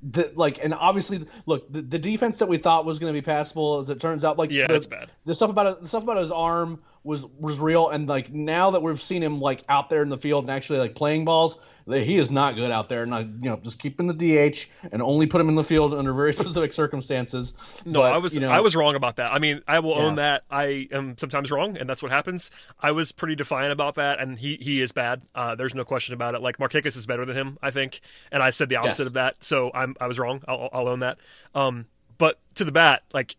the 0.03 0.31
like 0.35 0.63
and 0.63 0.73
obviously 0.73 1.25
look 1.45 1.71
the, 1.71 1.81
the 1.81 1.99
defense 1.99 2.39
that 2.39 2.47
we 2.47 2.57
thought 2.57 2.85
was 2.85 2.99
going 2.99 3.13
to 3.13 3.19
be 3.19 3.23
passable 3.23 3.79
as 3.79 3.89
it 3.89 3.99
turns 3.99 4.23
out 4.23 4.37
like 4.37 4.51
yeah 4.51 4.67
the, 4.67 4.73
that's 4.73 4.85
bad 4.85 5.09
the 5.25 5.33
stuff 5.33 5.49
about 5.49 5.81
the 5.81 5.87
stuff 5.87 6.03
about 6.03 6.17
his 6.17 6.31
arm 6.31 6.79
was 7.07 7.25
was 7.39 7.59
real, 7.59 7.89
and 7.89 8.07
like 8.07 8.31
now 8.31 8.69
that 8.71 8.83
we've 8.83 9.01
seen 9.01 9.23
him 9.23 9.39
like 9.41 9.63
out 9.69 9.89
there 9.89 10.03
in 10.03 10.09
the 10.09 10.17
field 10.17 10.43
and 10.43 10.51
actually 10.51 10.79
like 10.79 10.93
playing 10.93 11.25
balls, 11.25 11.57
he 11.87 12.17
is 12.17 12.29
not 12.29 12.55
good 12.55 12.69
out 12.69 12.89
there. 12.89 13.01
And 13.03 13.15
I, 13.15 13.21
you 13.21 13.49
know, 13.49 13.57
just 13.63 13.79
keeping 13.79 14.07
the 14.07 14.13
DH 14.13 14.67
and 14.91 15.01
only 15.01 15.25
put 15.25 15.39
him 15.41 15.47
in 15.49 15.55
the 15.55 15.63
field 15.63 15.93
under 15.93 16.13
very 16.13 16.33
specific 16.33 16.73
circumstances. 16.73 17.53
No, 17.85 18.01
but, 18.01 18.11
I 18.13 18.17
was 18.17 18.33
you 18.33 18.41
know, 18.41 18.49
I 18.49 18.59
was 18.59 18.75
wrong 18.75 18.95
about 18.95 19.15
that. 19.15 19.31
I 19.33 19.39
mean, 19.39 19.61
I 19.67 19.79
will 19.79 19.91
Yeah. 19.91 20.03
own 20.03 20.15
that. 20.15 20.43
I 20.51 20.87
am 20.91 21.17
sometimes 21.17 21.49
wrong, 21.51 21.77
and 21.77 21.89
that's 21.89 22.03
what 22.03 22.11
happens. 22.11 22.51
I 22.81 22.91
was 22.91 23.11
pretty 23.11 23.35
defiant 23.35 23.71
about 23.71 23.95
that, 23.95 24.19
and 24.19 24.37
he 24.37 24.57
he 24.59 24.81
is 24.81 24.91
bad. 24.91 25.23
Uh, 25.33 25.55
there's 25.55 25.73
no 25.73 25.85
question 25.85 26.13
about 26.13 26.35
it. 26.35 26.41
Like 26.41 26.59
Marquez 26.59 26.95
is 26.95 27.05
better 27.05 27.25
than 27.25 27.35
him, 27.35 27.57
I 27.61 27.71
think, 27.71 28.01
and 28.31 28.43
I 28.43 28.49
said 28.49 28.69
the 28.69 28.75
opposite 28.75 29.03
Yes. 29.03 29.07
of 29.07 29.13
that. 29.13 29.43
So 29.43 29.71
I'm 29.73 29.95
I 30.01 30.07
was 30.07 30.19
wrong. 30.19 30.43
I'll, 30.47 30.69
I'll 30.73 30.87
own 30.89 30.99
that. 30.99 31.17
Um, 31.55 31.85
but 32.17 32.39
to 32.55 32.65
the 32.65 32.71
bat, 32.71 33.03
like 33.13 33.35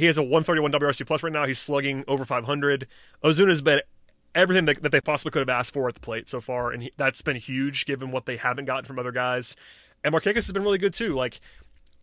he 0.00 0.06
has 0.06 0.18
a 0.18 0.22
131 0.22 0.72
WRC 0.72 1.06
plus 1.06 1.22
right 1.22 1.32
now. 1.32 1.46
He's 1.46 1.58
slugging 1.58 2.04
over 2.08 2.24
500. 2.24 2.88
Ozuna's 3.22 3.62
been 3.62 3.80
everything 4.34 4.64
that, 4.64 4.82
that 4.82 4.92
they 4.92 5.00
possibly 5.00 5.30
could 5.30 5.40
have 5.40 5.48
asked 5.48 5.74
for 5.74 5.88
at 5.88 5.94
the 5.94 6.00
plate 6.00 6.28
so 6.28 6.40
far, 6.40 6.72
and 6.72 6.84
he, 6.84 6.92
that's 6.96 7.22
been 7.22 7.36
huge 7.36 7.86
given 7.86 8.10
what 8.10 8.26
they 8.26 8.36
haven't 8.36 8.64
gotten 8.64 8.84
from 8.84 8.98
other 8.98 9.12
guys. 9.12 9.56
And 10.02 10.12
Marquez 10.12 10.34
has 10.34 10.52
been 10.52 10.62
really 10.62 10.78
good 10.78 10.94
too. 10.94 11.14
Like 11.14 11.40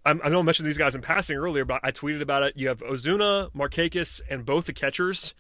I'm, 0.06 0.22
I 0.24 0.30
know 0.30 0.40
I 0.40 0.44
mentioned 0.44 0.68
these 0.68 0.78
guys 0.78 0.96
in 0.96 1.02
passing 1.02 1.38
earlier, 1.38 1.66
but 1.66 1.82
I 1.84 1.92
tweeted 1.92 2.22
about 2.22 2.44
it. 2.44 2.54
You 2.56 2.70
have 2.70 2.80
Ozuna, 2.80 3.50
Marquez, 3.54 4.22
and 4.30 4.46
both 4.46 4.66
the 4.66 4.74
catchers 4.74 5.34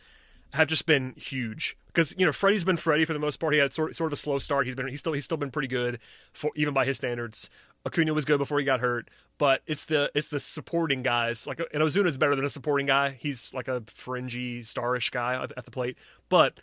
have 0.52 0.67
just 0.67 0.86
been 0.86 1.13
huge 1.17 1.78
because 1.88 2.15
you 2.17 2.26
know 2.26 2.32
Freddie's 2.32 2.63
been 2.63 2.78
Freddie 2.78 3.06
for 3.06 3.13
the 3.13 3.20
most 3.20 3.38
part. 3.38 3.54
He 3.54 3.60
had 3.60 3.74
sort 3.74 3.96
sort 3.96 4.08
of 4.08 4.13
a 4.13 4.17
slow 4.17 4.39
start. 4.39 4.65
He's 4.65 4.76
been 4.76 4.88
he's 4.88 5.00
still 5.00 5.13
he's 5.13 5.26
still 5.26 5.38
been 5.38 5.52
pretty 5.52 5.67
good 5.67 6.00
for 6.34 6.52
even 6.56 6.74
by 6.74 6.86
his 6.86 6.98
standards. 6.98 7.50
Acuna 7.88 8.13
was 8.13 8.26
good 8.26 8.38
before 8.38 8.60
he 8.60 8.65
got 8.65 8.82
hurt, 8.82 9.10
but 9.38 9.62
it's 9.65 9.86
the 9.86 10.12
it's 10.13 10.28
the 10.28 10.39
supporting 10.39 11.04
guys 11.04 11.47
like 11.47 11.60
and 11.60 11.82
Ozuna 11.82 12.06
is 12.06 12.17
better 12.17 12.36
than 12.36 12.45
a 12.45 12.50
supporting 12.50 12.86
guy. 12.86 13.17
He's 13.19 13.54
like 13.54 13.67
a 13.67 13.84
fringy 13.88 14.62
starish 14.62 15.10
guy 15.10 15.41
at 15.41 15.54
at 15.58 15.65
the 15.65 15.71
plate, 15.71 15.97
but 16.30 16.60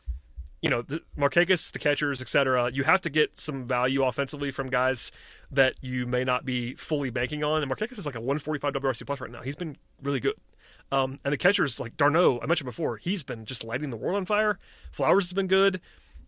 you 0.65 0.71
know, 0.71 0.81
the 0.81 1.03
Marquez, 1.15 1.71
the 1.73 1.79
catchers, 1.79 2.23
etc. 2.23 2.71
You 2.73 2.85
have 2.85 3.03
to 3.03 3.11
get 3.11 3.39
some 3.39 3.67
value 3.67 4.03
offensively 4.03 4.51
from 4.51 4.69
guys 4.69 5.13
that 5.51 5.75
you 5.83 6.07
may 6.07 6.25
not 6.25 6.47
be 6.47 6.75
fully 6.75 7.11
banking 7.11 7.45
on. 7.45 7.63
And 7.63 7.69
Marquez 7.69 7.99
is 7.99 8.07
like 8.07 8.15
a 8.15 8.21
145 8.21 8.73
WRC 8.73 9.07
plus 9.07 9.21
right 9.21 9.31
now. 9.31 9.43
He's 9.43 9.57
been 9.57 9.77
really 10.03 10.21
good. 10.21 10.37
Um, 10.91 11.19
and 11.23 11.35
the 11.35 11.37
catchers 11.37 11.81
like 11.81 11.99
d'Arnaud, 11.99 12.41
I 12.43 12.47
mentioned 12.47 12.65
before, 12.65 12.97
he's 12.97 13.23
been 13.23 13.45
just 13.45 13.63
lighting 13.63 13.91
the 13.91 13.99
world 13.99 14.17
on 14.17 14.25
fire. 14.25 14.59
Flowers 14.91 15.27
has 15.27 15.35
been 15.35 15.49
good. 15.49 15.83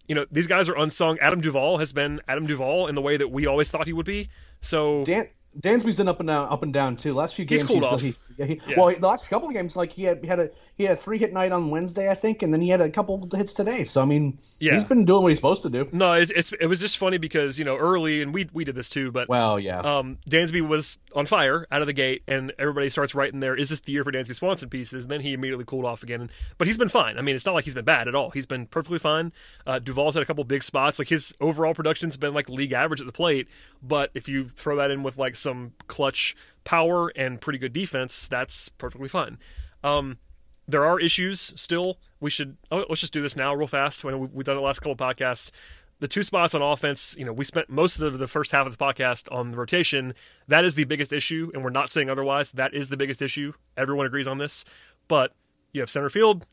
You 0.09 0.15
know, 0.15 0.27
these 0.31 0.47
guys 0.47 0.69
are 0.69 0.77
unsung. 0.77 1.19
Adam 1.19 1.41
Duvall 1.41 1.79
has 1.79 1.93
been 1.93 2.21
Adam 2.29 2.47
Duvall 2.47 2.87
in 2.87 2.95
the 2.95 3.03
way 3.03 3.17
that 3.17 3.29
we 3.29 3.47
always 3.47 3.71
thought 3.71 3.87
he 3.87 3.93
would 3.93 4.07
be. 4.07 4.29
So 4.61 5.05
Dan 5.05 5.29
Dansby's 5.59 5.97
been 5.97 6.09
up 6.09 6.21
and 6.21 6.27
down, 6.29 6.49
up 6.49 6.63
and 6.63 6.73
down 6.73 6.97
too. 6.97 7.15
Last 7.15 7.35
few 7.35 7.45
games 7.45 7.63
He's 7.63 7.69
cooled 7.69 7.85
off. 7.85 8.01
He, 8.01 8.15
yeah, 8.37 8.47
he, 8.47 8.61
Yeah. 8.69 8.75
Well, 8.79 8.95
the 8.99 9.07
last 9.07 9.29
couple 9.29 9.49
of 9.49 9.55
games, 9.55 9.77
like 9.77 9.93
he 9.93 10.03
had 10.05 10.21
he 10.21 10.27
had 10.27 10.39
a 10.41 10.51
he 10.77 10.85
had 10.85 10.93
a 10.93 10.97
three 10.97 11.19
hit 11.19 11.33
night 11.33 11.53
on 11.53 11.71
Wednesday, 11.71 12.11
I 12.11 12.15
think, 12.15 12.43
and 12.43 12.53
then 12.53 12.61
he 12.61 12.69
had 12.69 12.81
a 12.81 12.91
couple 12.91 13.29
hits 13.35 13.55
today. 13.55 13.85
So 13.85 14.03
I 14.03 14.05
mean, 14.05 14.39
Yeah. 14.61 14.75
he's 14.75 14.85
been 14.85 15.05
doing 15.05 15.23
what 15.23 15.29
he's 15.31 15.39
supposed 15.39 15.63
to 15.63 15.71
do. 15.71 15.89
no, 15.93 16.13
it, 16.15 16.31
it's 16.35 16.53
it 16.53 16.67
was 16.67 16.81
just 16.81 16.99
funny 16.99 17.19
because 17.19 17.59
you 17.59 17.65
know 17.65 17.77
early 17.77 18.23
and 18.23 18.33
we 18.35 18.49
we 18.53 18.65
did 18.65 18.75
this 18.75 18.89
too, 18.89 19.11
but 19.11 19.29
Well, 19.29 19.59
yeah, 19.59 19.81
um, 19.81 20.19
Dansby 20.29 20.67
was 20.67 20.99
on 21.15 21.27
fire 21.27 21.67
out 21.71 21.81
of 21.81 21.87
the 21.87 21.93
gate, 21.93 22.23
and 22.29 22.53
everybody 22.59 22.91
starts 22.91 23.15
writing 23.15 23.41
there, 23.41 23.55
is 23.57 23.71
this 23.71 23.81
the 23.81 23.93
year 23.93 24.05
for 24.05 24.13
Dansby 24.13 24.35
Swanson 24.35 24.69
pieces? 24.69 25.05
And 25.05 25.11
then 25.11 25.21
he 25.23 25.33
immediately 25.33 25.65
cooled 25.65 25.85
off 25.85 26.03
again. 26.03 26.31
But 26.59 26.67
he's 26.67 26.79
been 26.79 26.89
fine. 26.89 27.19
I 27.19 27.23
mean, 27.23 27.35
it's 27.35 27.47
not 27.47 27.55
like 27.55 27.65
he's 27.65 27.75
been 27.75 27.85
bad 27.85 28.07
at 28.09 28.15
all. 28.15 28.31
He's 28.31 28.47
been 28.47 28.67
perfectly 28.67 28.99
fine. 28.99 29.33
Uh, 29.67 29.79
Duvall's 29.79 30.15
had 30.15 30.23
a 30.23 30.27
couple 30.27 30.45
big 30.45 30.63
spots. 30.63 30.99
Like 30.99 31.09
his 31.09 31.35
overall 31.41 31.73
production's 31.75 32.17
been 32.17 32.35
like 32.35 32.49
league 32.49 32.73
average 32.73 33.01
at 33.01 33.07
the 33.07 33.13
plate. 33.13 33.49
But 33.83 34.11
if 34.15 34.29
you 34.29 34.49
throw 34.49 34.77
that 34.77 34.91
in 34.91 35.03
with 35.03 35.17
like 35.17 35.37
some 35.37 35.73
clutch 35.87 36.37
power 36.67 37.09
and 37.17 37.41
pretty 37.41 37.59
good 37.59 37.73
defense, 37.73 38.29
that's 38.29 38.69
perfectly 38.69 39.09
fine. 39.09 39.39
Um, 39.83 40.19
there 40.69 40.85
are 40.85 41.01
issues 41.01 41.41
still. 41.59 41.99
We 42.21 42.29
should 42.29 42.59
oh, 42.71 42.85
let's 42.89 43.01
just 43.01 43.13
do 43.15 43.23
this 43.23 43.37
now 43.37 43.55
real 43.55 43.69
fast. 43.69 44.05
When 44.05 44.19
we- 44.19 44.27
we've 44.33 44.45
done 44.45 44.57
the 44.59 44.63
last 44.63 44.81
couple 44.81 44.97
podcasts, 44.97 45.51
the 46.01 46.09
two 46.09 46.23
spots 46.23 46.55
on 46.55 46.61
offense. 46.61 47.15
You 47.19 47.25
know, 47.25 47.33
we 47.33 47.45
spent 47.45 47.71
most 47.71 48.01
of 48.01 48.19
the 48.19 48.27
first 48.27 48.53
half 48.53 48.67
of 48.67 48.77
the 48.77 48.85
podcast 48.85 49.33
on 49.33 49.53
the 49.53 49.57
rotation. 49.57 50.13
That 50.49 50.65
is 50.65 50.75
the 50.75 50.85
biggest 50.85 51.13
issue, 51.13 51.51
and 51.55 51.65
we're 51.65 51.71
not 51.71 51.91
saying 51.91 52.11
otherwise. 52.11 52.53
That 52.53 52.75
is 52.75 52.89
the 52.91 52.97
biggest 52.99 53.23
issue. 53.23 53.53
Everyone 53.77 54.05
agrees 54.05 54.29
on 54.29 54.39
this. 54.39 54.65
But 55.09 55.33
you 55.73 55.81
have 55.81 55.89
center 55.89 56.09
field 56.11 56.45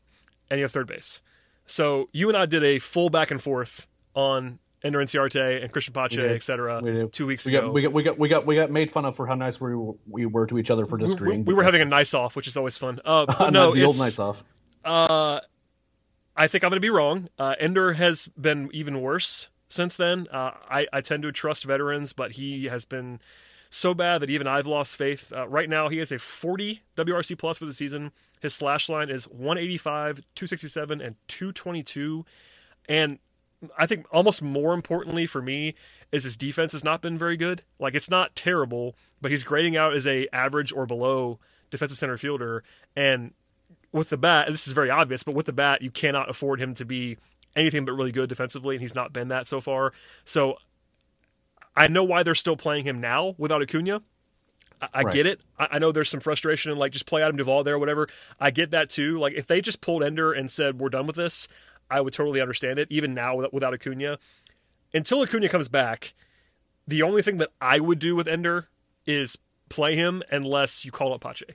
and 0.48 0.58
you 0.58 0.64
have 0.64 0.72
third 0.72 0.86
base. 0.86 1.20
So 1.66 2.08
you 2.12 2.28
and 2.28 2.38
I 2.38 2.46
did 2.46 2.62
a 2.62 2.78
full 2.78 3.10
back 3.10 3.30
and 3.30 3.42
forth 3.42 3.86
on 4.14 4.60
Ender 4.84 4.98
Inciarte 4.98 5.62
and 5.62 5.72
Christian 5.72 5.94
Pache, 5.94 6.20
etc. 6.34 6.80
We 6.82 6.92
did. 6.92 7.12
Two 7.12 7.26
weeks 7.26 7.46
we 7.46 7.56
ago. 7.56 7.66
got 7.66 7.72
we 7.72 7.82
got 7.82 7.92
we 7.92 8.02
got 8.02 8.18
we 8.18 8.28
got 8.28 8.46
we 8.46 8.54
got 8.54 8.70
made 8.70 8.90
fun 8.90 9.06
of 9.06 9.16
for 9.16 9.26
how 9.26 9.34
nice 9.34 9.58
we 9.60 9.74
were, 9.74 9.94
we 10.06 10.26
were 10.26 10.46
to 10.46 10.58
each 10.58 10.70
other 10.70 10.84
for 10.84 10.98
we, 10.98 11.06
disagreeing. 11.06 11.44
we 11.46 11.54
were 11.54 11.64
having 11.64 11.80
a 11.80 11.86
nice 11.86 12.12
off, 12.12 12.36
which 12.36 12.46
is 12.46 12.56
always 12.56 12.76
fun. 12.76 13.00
Uh, 13.04 13.24
but 13.38 13.50
no, 13.50 13.74
the 13.74 13.84
old 13.84 13.98
nights 13.98 14.18
off. 14.18 14.44
Uh, 14.84 15.40
I 16.36 16.46
think 16.48 16.64
I'm 16.64 16.70
going 16.70 16.76
to 16.76 16.80
be 16.80 16.90
wrong. 16.90 17.28
Uh, 17.38 17.54
Ender 17.58 17.94
has 17.94 18.28
been 18.38 18.68
even 18.72 19.00
worse 19.00 19.48
since 19.68 19.96
then. 19.96 20.26
Uh, 20.30 20.50
I, 20.68 20.86
I 20.92 21.00
tend 21.00 21.22
to 21.22 21.32
trust 21.32 21.64
veterans, 21.64 22.12
but 22.12 22.32
he 22.32 22.66
has 22.66 22.84
been 22.84 23.20
so 23.70 23.94
bad 23.94 24.20
that 24.20 24.30
even 24.30 24.46
I've 24.46 24.66
lost 24.66 24.96
faith. 24.96 25.32
Uh, 25.32 25.48
right 25.48 25.68
now, 25.68 25.88
he 25.88 25.98
has 25.98 26.12
a 26.12 26.18
40 26.18 26.82
WRC 26.96 27.38
plus 27.38 27.58
for 27.58 27.64
the 27.66 27.72
season. 27.72 28.12
His 28.40 28.54
slash 28.54 28.88
line 28.88 29.10
is 29.10 29.26
185, 29.28 30.16
267, 30.34 31.00
and 31.00 31.16
222. 31.28 32.26
And 32.88 33.18
I 33.78 33.86
think 33.86 34.06
almost 34.12 34.42
more 34.42 34.74
importantly 34.74 35.26
for 35.26 35.42
me 35.42 35.74
is 36.12 36.24
his 36.24 36.36
defense 36.36 36.72
has 36.72 36.84
not 36.84 37.02
been 37.02 37.18
very 37.18 37.36
good. 37.36 37.62
Like 37.78 37.94
it's 37.94 38.10
not 38.10 38.34
terrible, 38.36 38.96
but 39.20 39.30
he's 39.30 39.42
grading 39.42 39.76
out 39.76 39.94
as 39.94 40.06
a 40.06 40.28
average 40.32 40.72
or 40.72 40.86
below 40.86 41.38
defensive 41.70 41.98
center 41.98 42.16
fielder. 42.16 42.62
And 42.96 43.32
with 43.92 44.08
the 44.10 44.16
bat, 44.16 44.48
this 44.50 44.66
is 44.66 44.72
very 44.72 44.90
obvious, 44.90 45.22
but 45.22 45.34
with 45.34 45.46
the 45.46 45.52
bat, 45.52 45.82
you 45.82 45.90
cannot 45.90 46.28
afford 46.30 46.60
him 46.60 46.74
to 46.74 46.84
be 46.84 47.16
anything 47.56 47.84
but 47.84 47.92
really 47.92 48.12
good 48.12 48.28
defensively, 48.28 48.74
and 48.74 48.82
he's 48.82 48.94
not 48.94 49.12
been 49.12 49.28
that 49.28 49.46
so 49.46 49.60
far. 49.60 49.92
So 50.24 50.56
I 51.76 51.88
know 51.88 52.04
why 52.04 52.22
they're 52.22 52.34
still 52.34 52.56
playing 52.56 52.84
him 52.84 53.00
now 53.00 53.34
without 53.38 53.62
Acuna. 53.62 54.02
I, 54.80 54.88
I 54.92 55.02
Right. 55.02 55.14
get 55.14 55.26
it. 55.26 55.40
I, 55.58 55.68
I 55.72 55.78
know 55.78 55.92
there's 55.92 56.10
some 56.10 56.20
frustration 56.20 56.70
and 56.70 56.80
like 56.80 56.92
just 56.92 57.06
play 57.06 57.22
Adam 57.22 57.36
Duvall 57.36 57.64
there, 57.64 57.74
or 57.74 57.78
whatever. 57.78 58.08
I 58.40 58.50
get 58.50 58.70
that 58.72 58.90
too. 58.90 59.18
Like 59.18 59.34
if 59.34 59.46
they 59.46 59.60
just 59.60 59.80
pulled 59.80 60.02
Ender 60.02 60.32
and 60.32 60.50
said 60.50 60.78
we're 60.78 60.88
done 60.88 61.06
with 61.06 61.16
this, 61.16 61.48
I 61.94 62.00
would 62.00 62.12
totally 62.12 62.40
understand 62.40 62.80
it. 62.80 62.88
Even 62.90 63.14
now 63.14 63.36
without, 63.52 63.72
Acuna, 63.72 64.18
until 64.92 65.22
Acuna 65.22 65.48
comes 65.48 65.68
back, 65.68 66.12
the 66.88 67.02
only 67.02 67.22
thing 67.22 67.36
that 67.38 67.50
I 67.60 67.78
would 67.78 68.00
do 68.00 68.16
with 68.16 68.26
Ender 68.26 68.66
is 69.06 69.38
play 69.68 69.94
him 69.94 70.20
unless 70.28 70.84
you 70.84 70.90
call 70.90 71.14
up 71.14 71.20
Pache. 71.20 71.54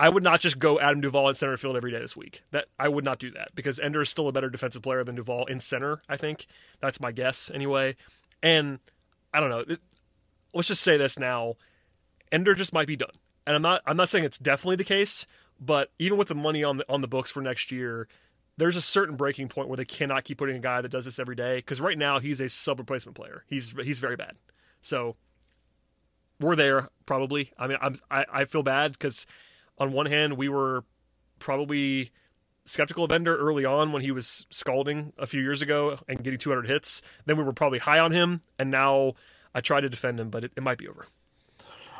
I 0.00 0.08
would 0.08 0.22
not 0.22 0.40
just 0.40 0.58
go 0.58 0.80
Adam 0.80 1.02
Duvall 1.02 1.28
in 1.28 1.34
center 1.34 1.58
field 1.58 1.76
every 1.76 1.90
day 1.90 1.98
this 1.98 2.16
week. 2.16 2.42
That 2.52 2.68
I 2.78 2.88
would 2.88 3.04
not 3.04 3.18
do 3.18 3.30
that 3.32 3.54
because 3.54 3.78
Ender 3.78 4.00
is 4.00 4.08
still 4.08 4.28
a 4.28 4.32
better 4.32 4.48
defensive 4.48 4.82
player 4.82 5.04
than 5.04 5.14
Duvall 5.14 5.44
in 5.44 5.60
center. 5.60 6.00
I 6.08 6.16
think 6.16 6.46
that's 6.80 6.98
my 6.98 7.12
guess 7.12 7.50
anyway. 7.52 7.96
And 8.42 8.78
I 9.34 9.40
don't 9.40 9.50
know. 9.50 9.60
It, 9.60 9.80
let's 10.54 10.68
just 10.68 10.82
say 10.82 10.96
this 10.96 11.18
now: 11.18 11.56
Ender 12.32 12.54
just 12.54 12.72
might 12.72 12.86
be 12.86 12.96
done. 12.96 13.12
And 13.46 13.54
I'm 13.54 13.62
not. 13.62 13.82
I'm 13.86 13.96
not 13.98 14.08
saying 14.08 14.24
it's 14.24 14.38
definitely 14.38 14.76
the 14.76 14.84
case, 14.84 15.26
but 15.60 15.90
even 15.98 16.16
with 16.16 16.28
the 16.28 16.34
money 16.34 16.64
on 16.64 16.78
the 16.78 16.90
on 16.90 17.02
the 17.02 17.08
books 17.08 17.30
for 17.30 17.42
next 17.42 17.70
year, 17.70 18.08
there's 18.56 18.76
a 18.76 18.80
certain 18.80 19.16
breaking 19.16 19.48
point 19.48 19.68
where 19.68 19.76
they 19.76 19.84
cannot 19.84 20.24
keep 20.24 20.38
putting 20.38 20.56
a 20.56 20.60
guy 20.60 20.80
that 20.80 20.88
does 20.90 21.04
this 21.04 21.18
every 21.18 21.36
day. 21.36 21.56
Because 21.56 21.80
right 21.80 21.98
now 21.98 22.18
he's 22.18 22.40
a 22.40 22.48
sub 22.48 22.78
replacement 22.78 23.16
player. 23.16 23.44
He's 23.46 23.70
he's 23.82 23.98
very 23.98 24.16
bad. 24.16 24.36
So 24.82 25.16
we're 26.40 26.56
there 26.56 26.88
probably. 27.04 27.52
I 27.58 27.66
mean, 27.66 27.78
I'm, 27.80 27.96
I 28.10 28.24
I 28.32 28.44
feel 28.44 28.62
bad 28.62 28.92
because 28.92 29.26
on 29.78 29.92
one 29.92 30.06
hand 30.06 30.36
we 30.36 30.48
were 30.48 30.84
probably 31.38 32.10
skeptical 32.64 33.04
of 33.04 33.12
Ender 33.12 33.36
early 33.36 33.64
on 33.64 33.92
when 33.92 34.02
he 34.02 34.10
was 34.10 34.46
scalding 34.50 35.12
a 35.18 35.26
few 35.26 35.40
years 35.40 35.62
ago 35.62 35.98
and 36.08 36.22
getting 36.22 36.38
200 36.38 36.66
hits. 36.66 37.00
Then 37.24 37.36
we 37.36 37.44
were 37.44 37.52
probably 37.52 37.78
high 37.78 37.98
on 37.98 38.12
him, 38.12 38.42
and 38.58 38.70
now 38.70 39.14
I 39.54 39.60
try 39.60 39.80
to 39.80 39.88
defend 39.88 40.18
him, 40.18 40.30
but 40.30 40.44
it, 40.44 40.52
it 40.56 40.62
might 40.62 40.78
be 40.78 40.88
over. 40.88 41.06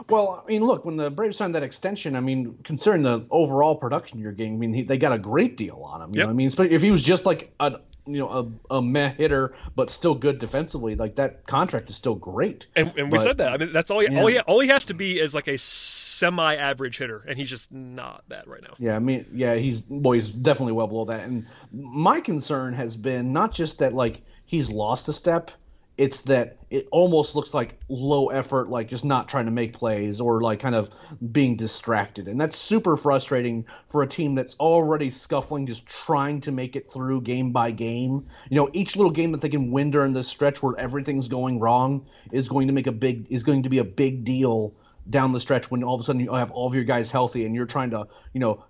Well, 0.09 0.43
I 0.45 0.49
mean, 0.49 0.65
look, 0.65 0.85
when 0.85 0.97
the 0.97 1.11
Braves 1.11 1.37
signed 1.39 1.55
that 1.55 1.63
extension, 1.63 2.17
I 2.17 2.21
mean, 2.21 2.59
considering 2.65 3.03
the 3.03 3.25
overall 3.31 3.75
production 3.75 4.19
you're 4.19 4.33
getting, 4.33 4.55
I 4.55 4.57
mean, 4.59 4.73
he, 4.75 4.83
they 4.83 4.99
got 4.99 5.13
a 5.13 5.19
great 5.19 5.57
deal 5.57 5.81
on 5.85 6.03
him. 6.03 6.11
You 6.13 6.19
Yep. 6.21 6.23
know, 6.23 6.27
what 6.27 6.33
I 6.33 6.37
mean, 6.37 6.49
especially 6.49 6.75
if 6.75 6.83
he 6.83 6.91
was 6.91 7.03
just 7.03 7.25
like 7.27 7.53
a 7.61 7.81
you 8.09 8.19
know 8.19 8.53
a, 8.71 8.77
a 8.77 8.81
meh 8.83 9.09
hitter, 9.15 9.55
but 9.75 9.91
still 9.91 10.15
good 10.15 10.39
defensively, 10.39 10.95
like 10.95 11.17
that 11.17 11.45
contract 11.47 11.91
is 11.91 11.97
still 11.97 12.15
great. 12.15 12.67
And, 12.77 12.93
and 12.97 13.11
we 13.11 13.19
But- 13.19 13.25
said 13.25 13.39
that. 13.39 13.53
I 13.53 13.57
mean, 13.57 13.73
that's 13.73 13.91
all. 13.91 13.99
He, 14.01 14.07
Yeah. 14.13 14.21
all 14.21 14.27
he 14.29 14.39
all 14.41 14.61
he 14.61 14.69
has 14.69 14.85
to 14.87 14.95
be 14.95 15.19
is 15.19 15.35
like 15.35 15.49
a 15.49 15.59
semi-average 15.59 16.99
hitter, 16.99 17.25
and 17.29 17.37
he's 17.39 17.51
just 17.51 17.73
not 17.73 18.25
that 18.29 18.47
right 18.49 18.63
now. 18.63 18.75
Yeah, 18.79 18.97
I 18.97 18.99
mean, 18.99 19.27
yeah, 19.33 19.55
he's 19.55 19.83
well, 19.89 20.13
he's 20.13 20.29
definitely 20.29 20.73
well 20.73 20.87
below 20.87 21.05
that. 21.07 21.25
And 21.25 21.47
my 21.73 22.21
concern 22.21 22.75
has 22.75 22.97
been 22.97 23.33
not 23.33 23.53
just 23.53 23.79
that 23.81 23.93
like 23.93 24.23
he's 24.45 24.71
lost 24.71 25.09
a 25.09 25.13
step, 25.13 25.51
it's 25.99 26.23
that 26.23 26.59
it 26.69 26.89
almost 26.91 27.35
looks 27.35 27.55
like 27.55 27.79
low 27.89 28.29
effort, 28.29 28.69
like 28.69 28.89
just 28.89 29.05
not 29.05 29.29
trying 29.29 29.47
to 29.47 29.51
make 29.51 29.73
plays 29.73 30.21
or 30.21 30.43
like 30.43 30.61
kind 30.61 30.75
of 30.75 30.91
being 31.33 31.57
distracted. 31.57 32.29
And 32.29 32.41
that's 32.41 32.57
super 32.57 32.97
frustrating 32.97 33.65
for 33.89 34.03
a 34.03 34.07
team 34.07 34.35
that's 34.35 34.57
already 34.57 35.09
scuffling, 35.09 35.67
just 35.67 35.87
trying 35.87 36.41
to 36.43 36.53
make 36.53 36.77
it 36.77 36.93
through 36.93 37.23
game 37.23 37.51
by 37.51 37.71
game. 37.71 38.27
You 38.51 38.57
know, 38.57 38.69
each 38.73 38.97
little 38.97 39.13
game 39.13 39.33
that 39.33 39.41
they 39.41 39.49
can 39.49 39.71
win 39.71 39.91
during 39.91 40.13
this 40.13 40.29
stretch 40.29 40.63
where 40.63 40.79
everything's 40.79 41.29
going 41.29 41.61
wrong 41.61 42.07
is 42.31 42.49
going 42.49 42.67
to 42.67 42.75
make 42.75 42.87
a 42.87 42.93
big 42.93 43.27
is 43.31 43.43
going 43.43 43.63
to 43.63 43.69
be 43.69 43.79
a 43.79 43.85
big 43.85 44.25
deal 44.25 44.75
down 45.09 45.33
the 45.33 45.41
stretch 45.41 45.71
when 45.71 45.83
all 45.83 45.95
of 45.95 46.01
a 46.01 46.05
sudden 46.05 46.21
you 46.21 46.35
have 46.35 46.51
all 46.51 46.67
of 46.67 46.75
your 46.75 46.85
guys 46.85 47.11
healthy 47.11 47.47
and 47.47 47.55
you're 47.55 47.65
trying 47.65 47.91
to, 47.91 48.07
you 48.33 48.41
know, 48.41 48.65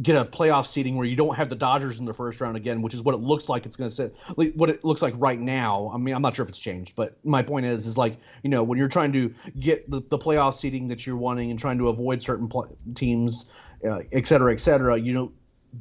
get 0.00 0.16
a 0.16 0.24
playoff 0.24 0.66
seating 0.66 0.96
where 0.96 1.06
you 1.06 1.16
don't 1.16 1.34
have 1.34 1.50
the 1.50 1.56
Dodgers 1.56 2.00
in 2.00 2.06
the 2.06 2.14
first 2.14 2.40
round 2.40 2.56
again, 2.56 2.80
which 2.80 2.94
is 2.94 3.02
what 3.02 3.14
it 3.14 3.20
looks 3.20 3.48
like 3.48 3.66
it's 3.66 3.76
going 3.76 3.90
to 3.90 3.94
sit. 3.94 4.14
What 4.36 4.70
it 4.70 4.84
looks 4.84 5.02
like 5.02 5.14
right 5.18 5.38
now. 5.38 5.90
I 5.92 5.98
mean, 5.98 6.14
I'm 6.14 6.22
not 6.22 6.34
sure 6.34 6.44
if 6.44 6.48
it's 6.48 6.58
changed, 6.58 6.94
but 6.96 7.16
my 7.24 7.42
point 7.42 7.66
is, 7.66 7.86
is 7.86 7.98
like 7.98 8.16
you 8.42 8.48
know 8.48 8.62
when 8.62 8.78
you're 8.78 8.88
trying 8.88 9.12
to 9.12 9.34
get 9.58 9.90
the, 9.90 10.02
the 10.08 10.18
playoff 10.18 10.56
seating 10.56 10.88
that 10.88 11.06
you're 11.06 11.16
wanting 11.16 11.50
and 11.50 11.60
trying 11.60 11.78
to 11.78 11.88
avoid 11.88 12.22
certain 12.22 12.48
pl- 12.48 12.74
teams, 12.94 13.46
uh, 13.84 14.00
et 14.12 14.26
cetera, 14.26 14.52
et 14.52 14.60
cetera. 14.60 14.96
You 14.98 15.12
know, 15.12 15.32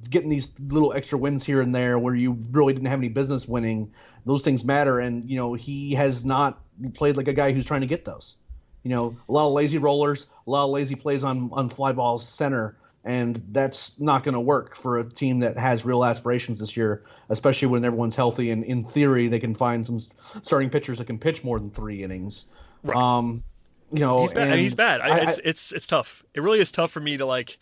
getting 0.09 0.29
these 0.29 0.51
little 0.67 0.91
extra 0.93 1.17
wins 1.17 1.45
here 1.45 1.61
and 1.61 1.73
there 1.73 1.97
where 1.97 2.15
you 2.15 2.37
really 2.51 2.73
didn't 2.73 2.87
have 2.87 2.99
any 2.99 3.09
business 3.09 3.47
winning, 3.47 3.93
those 4.25 4.41
things 4.41 4.65
matter. 4.65 4.99
And 4.99 5.29
you 5.29 5.37
know, 5.37 5.53
he 5.53 5.93
has 5.93 6.25
not 6.25 6.59
played 6.95 7.15
like 7.15 7.29
a 7.29 7.33
guy 7.33 7.53
who's 7.53 7.65
trying 7.65 7.81
to 7.81 7.87
get 7.87 8.03
those. 8.03 8.35
You 8.83 8.89
know, 8.89 9.15
a 9.29 9.31
lot 9.31 9.47
of 9.47 9.53
lazy 9.53 9.77
rollers, 9.77 10.27
a 10.47 10.49
lot 10.49 10.65
of 10.65 10.71
lazy 10.71 10.95
plays 10.95 11.23
on 11.23 11.49
on 11.53 11.69
fly 11.69 11.93
balls 11.93 12.27
center 12.27 12.75
and 13.03 13.41
that's 13.51 13.99
not 13.99 14.23
going 14.23 14.33
to 14.33 14.39
work 14.39 14.75
for 14.75 14.99
a 14.99 15.03
team 15.03 15.39
that 15.39 15.57
has 15.57 15.83
real 15.83 16.05
aspirations 16.05 16.59
this 16.59 16.77
year, 16.77 17.03
especially 17.29 17.67
when 17.67 17.83
everyone's 17.83 18.15
healthy 18.15 18.51
and 18.51 18.63
in 18.63 18.83
theory 18.83 19.27
they 19.27 19.39
can 19.39 19.55
find 19.55 19.85
some 19.85 19.99
starting 20.43 20.69
pitchers 20.69 20.99
that 20.99 21.05
can 21.05 21.17
pitch 21.17 21.43
more 21.43 21.59
than 21.59 21.71
three 21.71 22.03
innings. 22.03 22.45
Right. 22.83 22.95
Um, 22.95 23.43
you 23.91 23.99
know, 23.99 24.21
he's 24.21 24.33
bad. 24.33 24.47
And 24.47 24.59
he's 24.59 24.75
bad. 24.75 25.01
I, 25.01 25.17
it's, 25.23 25.39
it's 25.43 25.71
it's 25.73 25.87
tough. 25.87 26.23
It 26.33 26.41
really 26.41 26.59
is 26.59 26.71
tough 26.71 26.91
for 26.91 26.99
me 26.99 27.17
to 27.17 27.25
like 27.25 27.57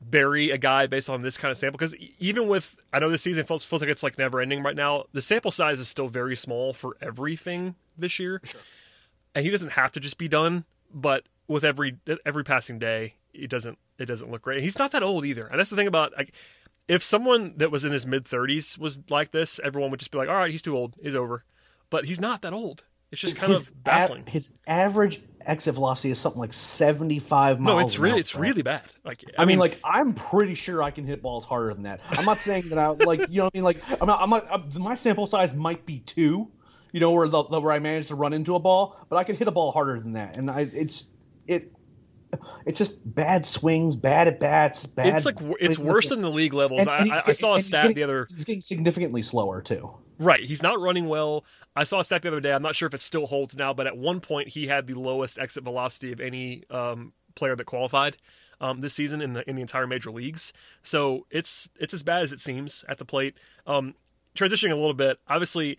bury 0.00 0.50
a 0.50 0.58
guy 0.58 0.86
based 0.86 1.10
on 1.10 1.22
this 1.22 1.36
kind 1.36 1.50
of 1.50 1.58
sample 1.58 1.78
because 1.78 1.94
even 2.18 2.48
with 2.48 2.76
I 2.92 2.98
know 2.98 3.10
this 3.10 3.22
season 3.22 3.44
feels, 3.44 3.64
feels 3.64 3.82
like 3.82 3.90
it's 3.90 4.02
like 4.02 4.18
never 4.18 4.40
ending 4.40 4.62
right 4.62 4.76
now. 4.76 5.04
The 5.12 5.22
sample 5.22 5.50
size 5.50 5.78
is 5.78 5.88
still 5.88 6.08
very 6.08 6.36
small 6.36 6.72
for 6.72 6.96
everything 7.00 7.74
this 7.98 8.18
year, 8.18 8.40
sure. 8.44 8.60
and 9.34 9.44
he 9.44 9.50
doesn't 9.50 9.72
have 9.72 9.92
to 9.92 10.00
just 10.00 10.18
be 10.18 10.28
done. 10.28 10.64
But 10.92 11.24
with 11.48 11.64
every 11.64 11.96
every 12.24 12.44
passing 12.44 12.78
day, 12.78 13.14
it 13.36 13.50
doesn't 13.50 13.78
it 13.98 14.06
doesn't 14.06 14.30
look 14.30 14.42
great. 14.42 14.62
He's 14.62 14.78
not 14.78 14.92
that 14.92 15.02
old 15.02 15.24
either, 15.24 15.46
and 15.46 15.58
that's 15.58 15.70
the 15.70 15.76
thing 15.76 15.86
about 15.86 16.12
like 16.16 16.32
if 16.88 17.02
someone 17.02 17.54
that 17.56 17.70
was 17.70 17.84
in 17.84 17.92
his 17.92 18.06
mid 18.06 18.26
thirties 18.26 18.78
was 18.78 18.98
like 19.10 19.32
this, 19.32 19.60
everyone 19.62 19.90
would 19.90 20.00
just 20.00 20.10
be 20.10 20.18
like, 20.18 20.28
"All 20.28 20.36
right, 20.36 20.50
he's 20.50 20.62
too 20.62 20.76
old. 20.76 20.94
He's 21.02 21.16
over." 21.16 21.44
But 21.90 22.04
he's 22.06 22.20
not 22.20 22.42
that 22.42 22.52
old. 22.52 22.84
It's 23.12 23.20
just 23.20 23.36
kind 23.36 23.52
his 23.52 23.62
of 23.62 23.84
baffling. 23.84 24.24
A- 24.26 24.30
his 24.30 24.50
average 24.66 25.22
exit 25.44 25.74
velocity 25.74 26.10
is 26.10 26.18
something 26.18 26.40
like 26.40 26.52
seventy 26.52 27.18
five 27.18 27.60
miles. 27.60 27.74
No, 27.74 27.78
it's 27.78 27.98
really 27.98 28.20
it's 28.20 28.34
really 28.34 28.62
bad. 28.62 28.82
Like 29.04 29.24
I, 29.38 29.42
I 29.42 29.44
mean, 29.44 29.54
mean, 29.54 29.58
like 29.58 29.80
I'm 29.84 30.12
pretty 30.12 30.54
sure 30.54 30.82
I 30.82 30.90
can 30.90 31.06
hit 31.06 31.22
balls 31.22 31.44
harder 31.44 31.72
than 31.72 31.84
that. 31.84 32.00
I'm 32.10 32.24
not 32.24 32.38
saying 32.38 32.68
that 32.70 32.78
I 32.78 32.88
like 32.88 33.28
you 33.28 33.38
know 33.38 33.44
what 33.44 33.52
I 33.54 33.58
mean. 33.58 33.64
Like 33.64 34.00
I'm 34.00 34.06
not, 34.06 34.20
I'm 34.20 34.30
not, 34.30 34.46
I'm, 34.50 34.82
my 34.82 34.94
sample 34.94 35.26
size 35.26 35.54
might 35.54 35.86
be 35.86 36.00
two. 36.00 36.48
You 36.92 37.00
know 37.00 37.10
where 37.10 37.28
the, 37.28 37.42
the, 37.44 37.60
where 37.60 37.72
I 37.72 37.78
managed 37.78 38.08
to 38.08 38.14
run 38.14 38.32
into 38.32 38.54
a 38.54 38.58
ball, 38.58 38.96
but 39.08 39.16
I 39.16 39.24
could 39.24 39.36
hit 39.36 39.46
a 39.48 39.50
ball 39.50 39.70
harder 39.70 40.00
than 40.00 40.12
that, 40.12 40.36
and 40.36 40.50
I 40.50 40.60
it's 40.72 41.10
it 41.46 41.72
it's 42.66 42.78
just 42.78 42.98
bad 43.04 43.46
swings, 43.46 43.96
bad 43.96 44.28
at 44.28 44.40
bats, 44.40 44.86
bad. 44.86 45.14
It's 45.14 45.24
like 45.24 45.36
it's 45.60 45.78
worse 45.78 46.08
than 46.08 46.22
the 46.22 46.30
league 46.30 46.54
levels. 46.54 46.80
And, 46.80 46.90
and 46.90 47.12
I, 47.12 47.22
I, 47.26 47.32
saw 47.32 47.54
a 47.54 47.60
stat 47.60 47.82
getting, 47.82 47.96
the 47.96 48.02
other. 48.02 48.26
He's 48.30 48.44
getting 48.44 48.62
significantly 48.62 49.22
slower 49.22 49.62
too. 49.62 49.90
Right, 50.18 50.40
he's 50.40 50.62
not 50.62 50.80
running 50.80 51.06
well. 51.06 51.44
I 51.74 51.84
saw 51.84 52.00
a 52.00 52.04
stat 52.04 52.22
the 52.22 52.28
other 52.28 52.40
day. 52.40 52.52
I'm 52.52 52.62
not 52.62 52.74
sure 52.74 52.86
if 52.86 52.94
it 52.94 53.00
still 53.00 53.26
holds 53.26 53.56
now, 53.56 53.74
but 53.74 53.86
at 53.86 53.96
one 53.96 54.20
point 54.20 54.48
he 54.48 54.66
had 54.66 54.86
the 54.86 54.94
lowest 54.94 55.38
exit 55.38 55.62
velocity 55.62 56.12
of 56.12 56.20
any 56.20 56.64
um, 56.70 57.12
player 57.34 57.54
that 57.54 57.64
qualified 57.64 58.16
um, 58.60 58.80
this 58.80 58.94
season 58.94 59.20
in 59.20 59.34
the 59.34 59.48
in 59.48 59.56
the 59.56 59.62
entire 59.62 59.86
major 59.86 60.10
leagues. 60.10 60.52
So 60.82 61.26
it's 61.30 61.68
it's 61.78 61.94
as 61.94 62.02
bad 62.02 62.22
as 62.22 62.32
it 62.32 62.40
seems 62.40 62.84
at 62.88 62.98
the 62.98 63.04
plate. 63.04 63.36
Um, 63.66 63.94
transitioning 64.34 64.72
a 64.72 64.76
little 64.76 64.94
bit, 64.94 65.18
obviously 65.28 65.78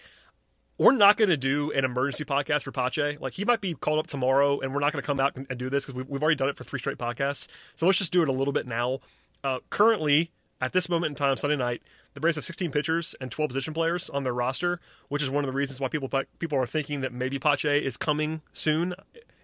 we're 0.78 0.92
not 0.92 1.18
going 1.18 1.30
to 1.30 1.38
do 1.38 1.72
an 1.72 1.84
emergency 1.86 2.24
podcast 2.24 2.64
for 2.64 2.72
Pache. 2.72 3.18
Like 3.20 3.34
he 3.34 3.46
might 3.46 3.62
be 3.62 3.74
called 3.74 4.00
up 4.00 4.08
tomorrow, 4.08 4.60
and 4.60 4.74
we're 4.74 4.80
not 4.80 4.92
going 4.92 5.02
to 5.02 5.06
come 5.06 5.20
out 5.20 5.36
and, 5.36 5.48
and 5.50 5.58
do 5.58 5.70
this 5.70 5.86
because 5.86 5.96
we've, 5.96 6.08
we've 6.08 6.22
already 6.22 6.36
done 6.36 6.50
it 6.50 6.58
for 6.58 6.64
three 6.64 6.80
straight 6.80 6.98
podcasts. 6.98 7.48
So 7.76 7.86
let's 7.86 7.98
just 7.98 8.14
do 8.14 8.22
it 8.22 8.30
a 8.30 8.34
little 8.34 8.54
bit 8.54 8.68
now. 8.68 9.00
Uh, 9.44 9.60
currently, 9.70 10.32
at 10.62 10.74
this 10.74 10.90
moment 10.90 11.12
in 11.12 11.16
time, 11.16 11.38
Sunday 11.38 11.56
night, 11.56 11.82
the 12.14 12.20
Braves 12.20 12.36
have 12.36 12.46
16 12.46 12.72
pitchers 12.72 13.16
and 13.22 13.32
12 13.32 13.50
position 13.50 13.74
players 13.74 14.10
on 14.10 14.24
their 14.24 14.34
roster, 14.34 14.80
which 15.08 15.22
is 15.22 15.30
one 15.30 15.44
of 15.44 15.48
the 15.48 15.56
reasons 15.56 15.80
why 15.80 15.88
people 15.88 16.10
people 16.40 16.58
are 16.58 16.66
thinking 16.66 17.02
that 17.02 17.14
maybe 17.14 17.40
Pache 17.40 17.84
is 17.84 17.98
coming 17.98 18.42
soon. 18.54 18.94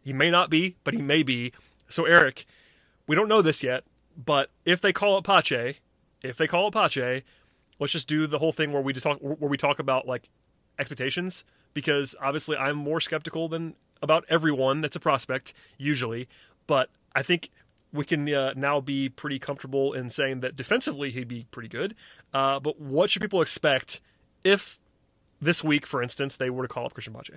He 0.04 0.14
may 0.14 0.30
not 0.30 0.50
be, 0.50 0.76
but 0.84 0.94
he 0.94 1.02
may 1.02 1.24
be. 1.24 1.54
So 1.88 2.06
Eric, 2.06 2.46
we 3.08 3.16
don't 3.16 3.28
know 3.28 3.42
this 3.42 3.64
yet, 3.64 3.84
but 4.18 4.50
if 4.66 4.82
they 4.82 4.92
call 4.92 5.18
it 5.18 5.24
Pache, 5.24 5.78
if 6.22 6.38
they 6.38 6.48
call 6.48 6.68
it 6.68 6.74
Pache, 6.74 7.24
let's 7.80 7.94
just 7.94 8.08
do 8.08 8.28
the 8.28 8.40
whole 8.40 8.52
thing 8.52 8.72
where 8.72 8.82
we 8.82 8.94
just 8.94 9.04
talk 9.04 9.20
where 9.20 9.50
we 9.50 9.58
talk 9.58 9.80
about 9.80 10.08
like 10.08 10.30
expectations 10.80 11.44
because 11.74 12.16
obviously 12.22 12.58
I'm 12.58 12.78
more 12.78 13.00
skeptical 13.00 13.48
than 13.48 13.76
about 14.02 14.26
everyone 14.30 14.82
that's 14.82 14.96
a 14.96 15.00
prospect 15.00 15.54
usually, 15.78 16.28
but 16.68 16.90
I 17.16 17.24
think 17.24 17.50
we 17.92 18.06
can 18.06 18.32
uh, 18.34 18.54
now 18.56 18.82
be 18.82 19.08
pretty 19.08 19.40
comfortable 19.40 19.94
in 19.94 20.10
saying 20.10 20.42
that 20.42 20.56
defensively 20.56 21.12
he'd 21.12 21.28
be 21.28 21.46
pretty 21.52 21.70
good. 21.70 21.96
Uh, 22.34 22.60
but 22.60 22.80
what 22.80 23.10
should 23.10 23.22
people 23.22 23.42
expect 23.42 24.02
if 24.44 24.80
this 25.40 25.64
week, 25.64 25.86
for 25.86 26.02
instance, 26.02 26.36
they 26.36 26.50
were 26.50 26.64
to 26.64 26.74
call 26.74 26.86
up 26.86 26.94
Christian 26.94 27.14
Pache? 27.14 27.36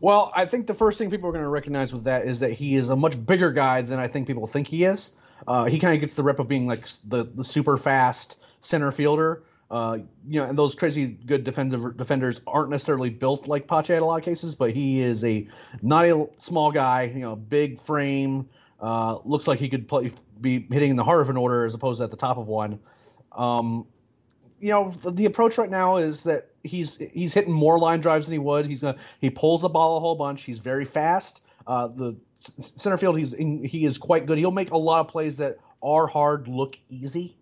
Well, 0.00 0.32
I 0.34 0.46
think 0.46 0.66
the 0.66 0.74
first 0.74 0.98
thing 0.98 1.10
people 1.10 1.28
are 1.28 1.32
going 1.32 1.44
to 1.44 1.48
recognize 1.48 1.92
with 1.92 2.04
that 2.04 2.26
is 2.26 2.40
that 2.40 2.52
he 2.52 2.74
is 2.74 2.90
a 2.90 2.96
much 2.96 3.24
bigger 3.24 3.52
guy 3.52 3.82
than 3.82 3.98
I 3.98 4.08
think 4.08 4.26
people 4.26 4.46
think 4.46 4.66
he 4.66 4.84
is. 4.84 5.12
Uh, 5.46 5.64
he 5.64 5.78
kind 5.78 5.94
of 5.94 6.00
gets 6.00 6.14
the 6.14 6.22
rep 6.22 6.38
of 6.38 6.48
being 6.48 6.66
like 6.66 6.88
the 7.06 7.24
the 7.24 7.44
super 7.44 7.76
fast 7.76 8.36
center 8.60 8.92
fielder, 8.92 9.42
uh, 9.72 9.96
you 10.28 10.38
know, 10.38 10.46
and 10.46 10.56
those 10.56 10.74
crazy 10.74 11.06
good 11.06 11.44
defensive 11.44 11.96
defenders 11.96 12.42
aren't 12.46 12.68
necessarily 12.68 13.08
built 13.08 13.48
like 13.48 13.66
Pache 13.66 13.96
in 13.96 14.02
a 14.02 14.06
lot 14.06 14.18
of 14.18 14.24
cases, 14.24 14.54
but 14.54 14.70
he 14.70 15.00
is 15.00 15.24
a 15.24 15.48
not 15.80 16.04
a 16.04 16.28
small 16.36 16.70
guy. 16.70 17.04
You 17.04 17.20
know, 17.20 17.36
big 17.36 17.80
frame. 17.80 18.50
Uh, 18.78 19.18
looks 19.24 19.48
like 19.48 19.58
he 19.58 19.70
could 19.70 19.88
play, 19.88 20.12
be 20.42 20.66
hitting 20.70 20.90
in 20.90 20.96
the 20.96 21.04
heart 21.04 21.22
of 21.22 21.30
an 21.30 21.38
order 21.38 21.64
as 21.64 21.72
opposed 21.72 21.98
to 21.98 22.04
at 22.04 22.10
the 22.10 22.16
top 22.18 22.36
of 22.36 22.48
one. 22.48 22.78
Um, 23.34 23.86
you 24.60 24.70
know, 24.70 24.90
the, 24.90 25.10
the, 25.10 25.24
approach 25.24 25.56
right 25.56 25.70
now 25.70 25.96
is 25.96 26.22
that 26.24 26.50
he's 26.64 26.96
he's 26.96 27.32
hitting 27.32 27.52
more 27.52 27.78
line 27.78 28.00
drives 28.00 28.26
than 28.26 28.34
he 28.34 28.38
would. 28.38 28.66
He's 28.66 28.82
gonna 28.82 28.98
he 29.22 29.30
pulls 29.30 29.62
the 29.62 29.70
ball 29.70 29.96
a 29.96 30.00
whole 30.00 30.16
bunch. 30.16 30.42
He's 30.42 30.58
very 30.58 30.84
fast. 30.84 31.40
Uh, 31.66 31.86
the 31.86 32.14
center 32.38 32.98
field 32.98 33.16
he's 33.16 33.32
in, 33.32 33.64
he 33.64 33.86
is 33.86 33.96
quite 33.96 34.26
good. 34.26 34.36
He'll 34.36 34.50
make 34.50 34.70
a 34.72 34.76
lot 34.76 35.00
of 35.00 35.08
plays 35.08 35.38
that 35.38 35.56
are 35.82 36.06
hard 36.06 36.46
look 36.46 36.76
easy. 36.90 37.38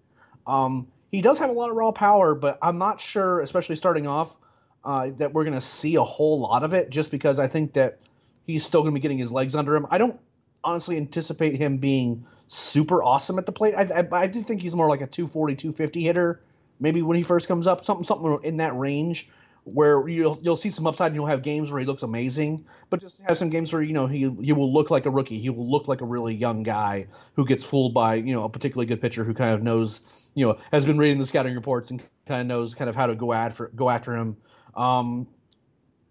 Um, 0.47 0.87
he 1.11 1.23
does 1.23 1.39
have 1.39 1.51
a 1.51 1.53
lot 1.53 1.71
of 1.71 1.77
raw 1.77 1.93
power, 1.93 2.35
but 2.35 2.59
I'm 2.63 2.79
not 2.79 3.01
sure, 3.01 3.41
especially 3.41 3.77
starting 3.77 4.07
off, 4.07 4.37
uh, 4.85 5.11
that 5.19 5.33
we're 5.33 5.45
going 5.45 5.55
to 5.55 5.61
see 5.61 5.97
a 5.97 6.05
whole 6.05 6.41
lot 6.41 6.63
of 6.63 6.73
it 6.73 6.91
just 6.91 7.11
because 7.11 7.39
I 7.39 7.49
think 7.49 7.75
that 7.75 7.99
he's 8.47 8.65
still 8.65 8.83
going 8.83 8.95
to 8.95 8.99
be 8.99 9.03
getting 9.03 9.19
his 9.19 9.33
legs 9.33 9.55
under 9.55 9.75
him. 9.75 9.87
I 9.91 9.99
don't 9.99 10.19
honestly 10.63 10.97
anticipate 10.97 11.57
him 11.57 11.79
being 11.79 12.27
super 12.49 13.03
awesome 13.03 13.39
at 13.39 13.47
the 13.47 13.53
plate. 13.53 13.75
I, 13.75 14.01
I, 14.01 14.23
I 14.23 14.27
do 14.27 14.43
think 14.43 14.63
he's 14.63 14.75
more 14.75 14.89
like 14.89 15.01
a 15.01 15.07
240, 15.07 15.57
250 15.57 16.03
hitter, 16.03 16.41
maybe 16.79 17.03
when 17.03 17.17
he 17.17 17.23
first 17.23 17.49
comes 17.49 17.67
up, 17.67 17.85
something 17.85 18.05
something 18.05 18.41
in 18.43 18.59
that 18.59 18.77
range 18.77 19.29
where 19.73 20.09
you'll 20.09 20.39
you'll 20.43 20.57
see 20.57 20.71
some 20.71 20.87
upside 20.87 21.09
and 21.09 21.15
you'll 21.15 21.27
have 21.27 21.43
games 21.43 21.71
where 21.71 21.81
he 21.81 21.87
looks 21.87 22.03
amazing, 22.03 22.65
but 22.89 23.01
just 23.01 23.21
have 23.29 23.39
some 23.39 23.51
games 23.51 23.73
where 23.73 23.83
you 23.83 23.93
know 23.93 24.07
he 24.07 24.31
he 24.41 24.53
will 24.53 24.73
look 24.73 24.91
like 24.91 25.07
a 25.07 25.11
rookie. 25.11 25.41
He 25.41 25.51
will 25.51 25.71
look 25.71 25.89
like 25.89 26.01
a 26.01 26.05
really 26.05 26.35
young 26.35 26.63
guy 26.63 27.07
who 27.35 27.47
gets 27.47 27.65
fooled 27.65 27.95
by 27.95 28.15
you 28.17 28.35
know 28.35 28.45
a 28.45 28.49
particularly 28.49 28.87
good 28.87 29.01
pitcher 29.01 29.25
who 29.25 29.35
kind 29.35 29.55
of 29.55 29.63
knows 29.63 30.01
you 30.35 30.47
know 30.47 30.59
has 30.73 30.85
been 30.85 30.99
reading 30.99 31.19
the 31.19 31.27
scouting 31.27 31.55
reports 31.55 31.91
and 31.91 32.03
kind 32.27 32.41
of 32.41 32.47
knows 32.47 32.75
kind 32.75 32.89
of 32.89 32.97
how 32.97 33.07
to 33.07 33.15
go 33.15 33.33
after 33.33 33.69
go 33.75 33.91
after 33.91 34.17
him. 34.17 34.37
Um, 34.75 35.27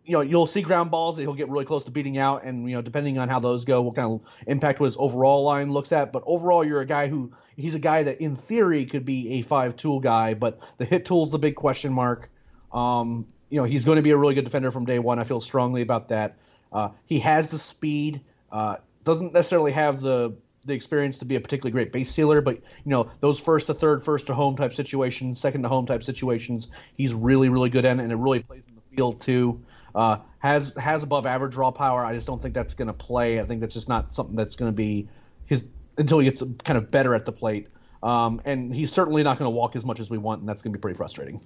you 0.09 0.13
know, 0.13 0.21
you'll 0.21 0.47
see 0.47 0.63
ground 0.63 0.89
balls 0.89 1.17
that 1.17 1.21
he'll 1.21 1.35
get 1.35 1.49
really 1.49 1.65
close 1.65 1.85
to 1.85 1.91
beating 1.91 2.17
out, 2.17 2.43
and 2.43 2.67
you 2.67 2.75
know, 2.75 2.81
depending 2.81 3.19
on 3.19 3.29
how 3.29 3.39
those 3.39 3.63
go, 3.63 3.83
what 3.83 3.95
kind 3.95 4.11
of 4.11 4.21
impact 4.47 4.81
his 4.81 4.97
overall 4.97 5.43
line 5.43 5.71
looks 5.71 5.91
at. 5.91 6.11
But 6.11 6.23
overall, 6.25 6.65
you're 6.65 6.81
a 6.81 6.85
guy 6.85 7.07
who 7.07 7.31
he's 7.55 7.75
a 7.75 7.79
guy 7.79 8.01
that 8.03 8.19
in 8.19 8.35
theory 8.35 8.87
could 8.87 9.05
be 9.05 9.33
a 9.33 9.41
five 9.43 9.75
tool 9.75 9.99
guy, 9.99 10.33
but 10.33 10.59
the 10.79 10.85
hit 10.85 11.05
tool's 11.05 11.31
the 11.31 11.37
big 11.37 11.55
question 11.55 11.93
mark. 11.93 12.31
Um, 12.73 13.27
you 13.49 13.59
know 13.59 13.65
he's 13.65 13.85
going 13.85 13.97
to 13.97 14.01
be 14.01 14.11
a 14.11 14.17
really 14.17 14.35
good 14.35 14.45
defender 14.45 14.71
from 14.71 14.85
day 14.85 14.99
one. 14.99 15.19
I 15.19 15.23
feel 15.23 15.41
strongly 15.41 15.81
about 15.81 16.09
that. 16.09 16.37
Uh, 16.71 16.89
he 17.05 17.19
has 17.19 17.51
the 17.51 17.59
speed. 17.59 18.21
Uh, 18.51 18.77
doesn't 19.03 19.33
necessarily 19.33 19.71
have 19.71 20.01
the 20.01 20.35
the 20.65 20.73
experience 20.73 21.17
to 21.19 21.25
be 21.25 21.35
a 21.35 21.39
particularly 21.39 21.71
great 21.71 21.91
base 21.91 22.11
stealer, 22.11 22.41
but 22.41 22.55
you 22.55 22.91
know 22.91 23.09
those 23.21 23.39
first 23.39 23.67
to 23.67 23.73
third, 23.73 24.03
first 24.03 24.27
to 24.27 24.33
home 24.33 24.55
type 24.55 24.73
situations, 24.73 25.39
second 25.39 25.63
to 25.63 25.69
home 25.69 25.85
type 25.85 26.03
situations, 26.03 26.67
he's 26.95 27.13
really 27.13 27.49
really 27.49 27.69
good 27.69 27.85
in, 27.85 27.99
and 27.99 28.11
it 28.11 28.15
really 28.15 28.39
plays 28.39 28.63
in 28.67 28.75
the 28.75 28.95
field 28.95 29.21
too. 29.21 29.61
Uh, 29.95 30.17
has 30.39 30.73
has 30.77 31.03
above 31.03 31.25
average 31.25 31.55
raw 31.55 31.71
power. 31.71 32.05
I 32.05 32.13
just 32.13 32.27
don't 32.27 32.41
think 32.41 32.53
that's 32.53 32.73
going 32.73 32.87
to 32.87 32.93
play. 32.93 33.39
I 33.39 33.45
think 33.45 33.61
that's 33.61 33.73
just 33.73 33.89
not 33.89 34.13
something 34.13 34.35
that's 34.35 34.55
going 34.55 34.71
to 34.71 34.75
be 34.75 35.07
his 35.45 35.65
until 35.97 36.19
he 36.19 36.25
gets 36.25 36.43
kind 36.63 36.77
of 36.77 36.91
better 36.91 37.15
at 37.15 37.25
the 37.25 37.31
plate. 37.31 37.67
Um, 38.01 38.41
and 38.45 38.73
he's 38.73 38.93
certainly 38.93 39.23
not 39.23 39.37
going 39.37 39.47
to 39.47 39.55
walk 39.55 39.75
as 39.75 39.83
much 39.83 39.99
as 39.99 40.09
we 40.09 40.17
want, 40.17 40.39
and 40.39 40.47
that's 40.47 40.61
going 40.61 40.71
to 40.71 40.77
be 40.77 40.81
pretty 40.81 40.95
frustrating. 40.95 41.41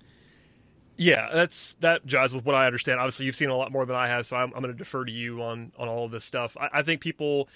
Yeah, 0.97 1.29
that's 1.33 1.73
that 1.75 2.05
jives 2.05 2.33
with 2.33 2.45
what 2.45 2.55
I 2.55 2.67
understand. 2.67 2.99
Obviously, 2.99 3.25
you've 3.25 3.35
seen 3.35 3.49
a 3.49 3.55
lot 3.55 3.71
more 3.71 3.85
than 3.85 3.95
I 3.95 4.07
have, 4.07 4.25
so 4.25 4.35
I'm, 4.35 4.53
I'm 4.53 4.61
going 4.61 4.71
to 4.71 4.77
defer 4.77 5.05
to 5.05 5.11
you 5.11 5.41
on 5.41 5.71
on 5.77 5.87
all 5.87 6.05
of 6.05 6.11
this 6.11 6.23
stuff. 6.23 6.55
I, 6.59 6.69
I, 6.73 6.81
think 6.83 7.01
people. 7.01 7.49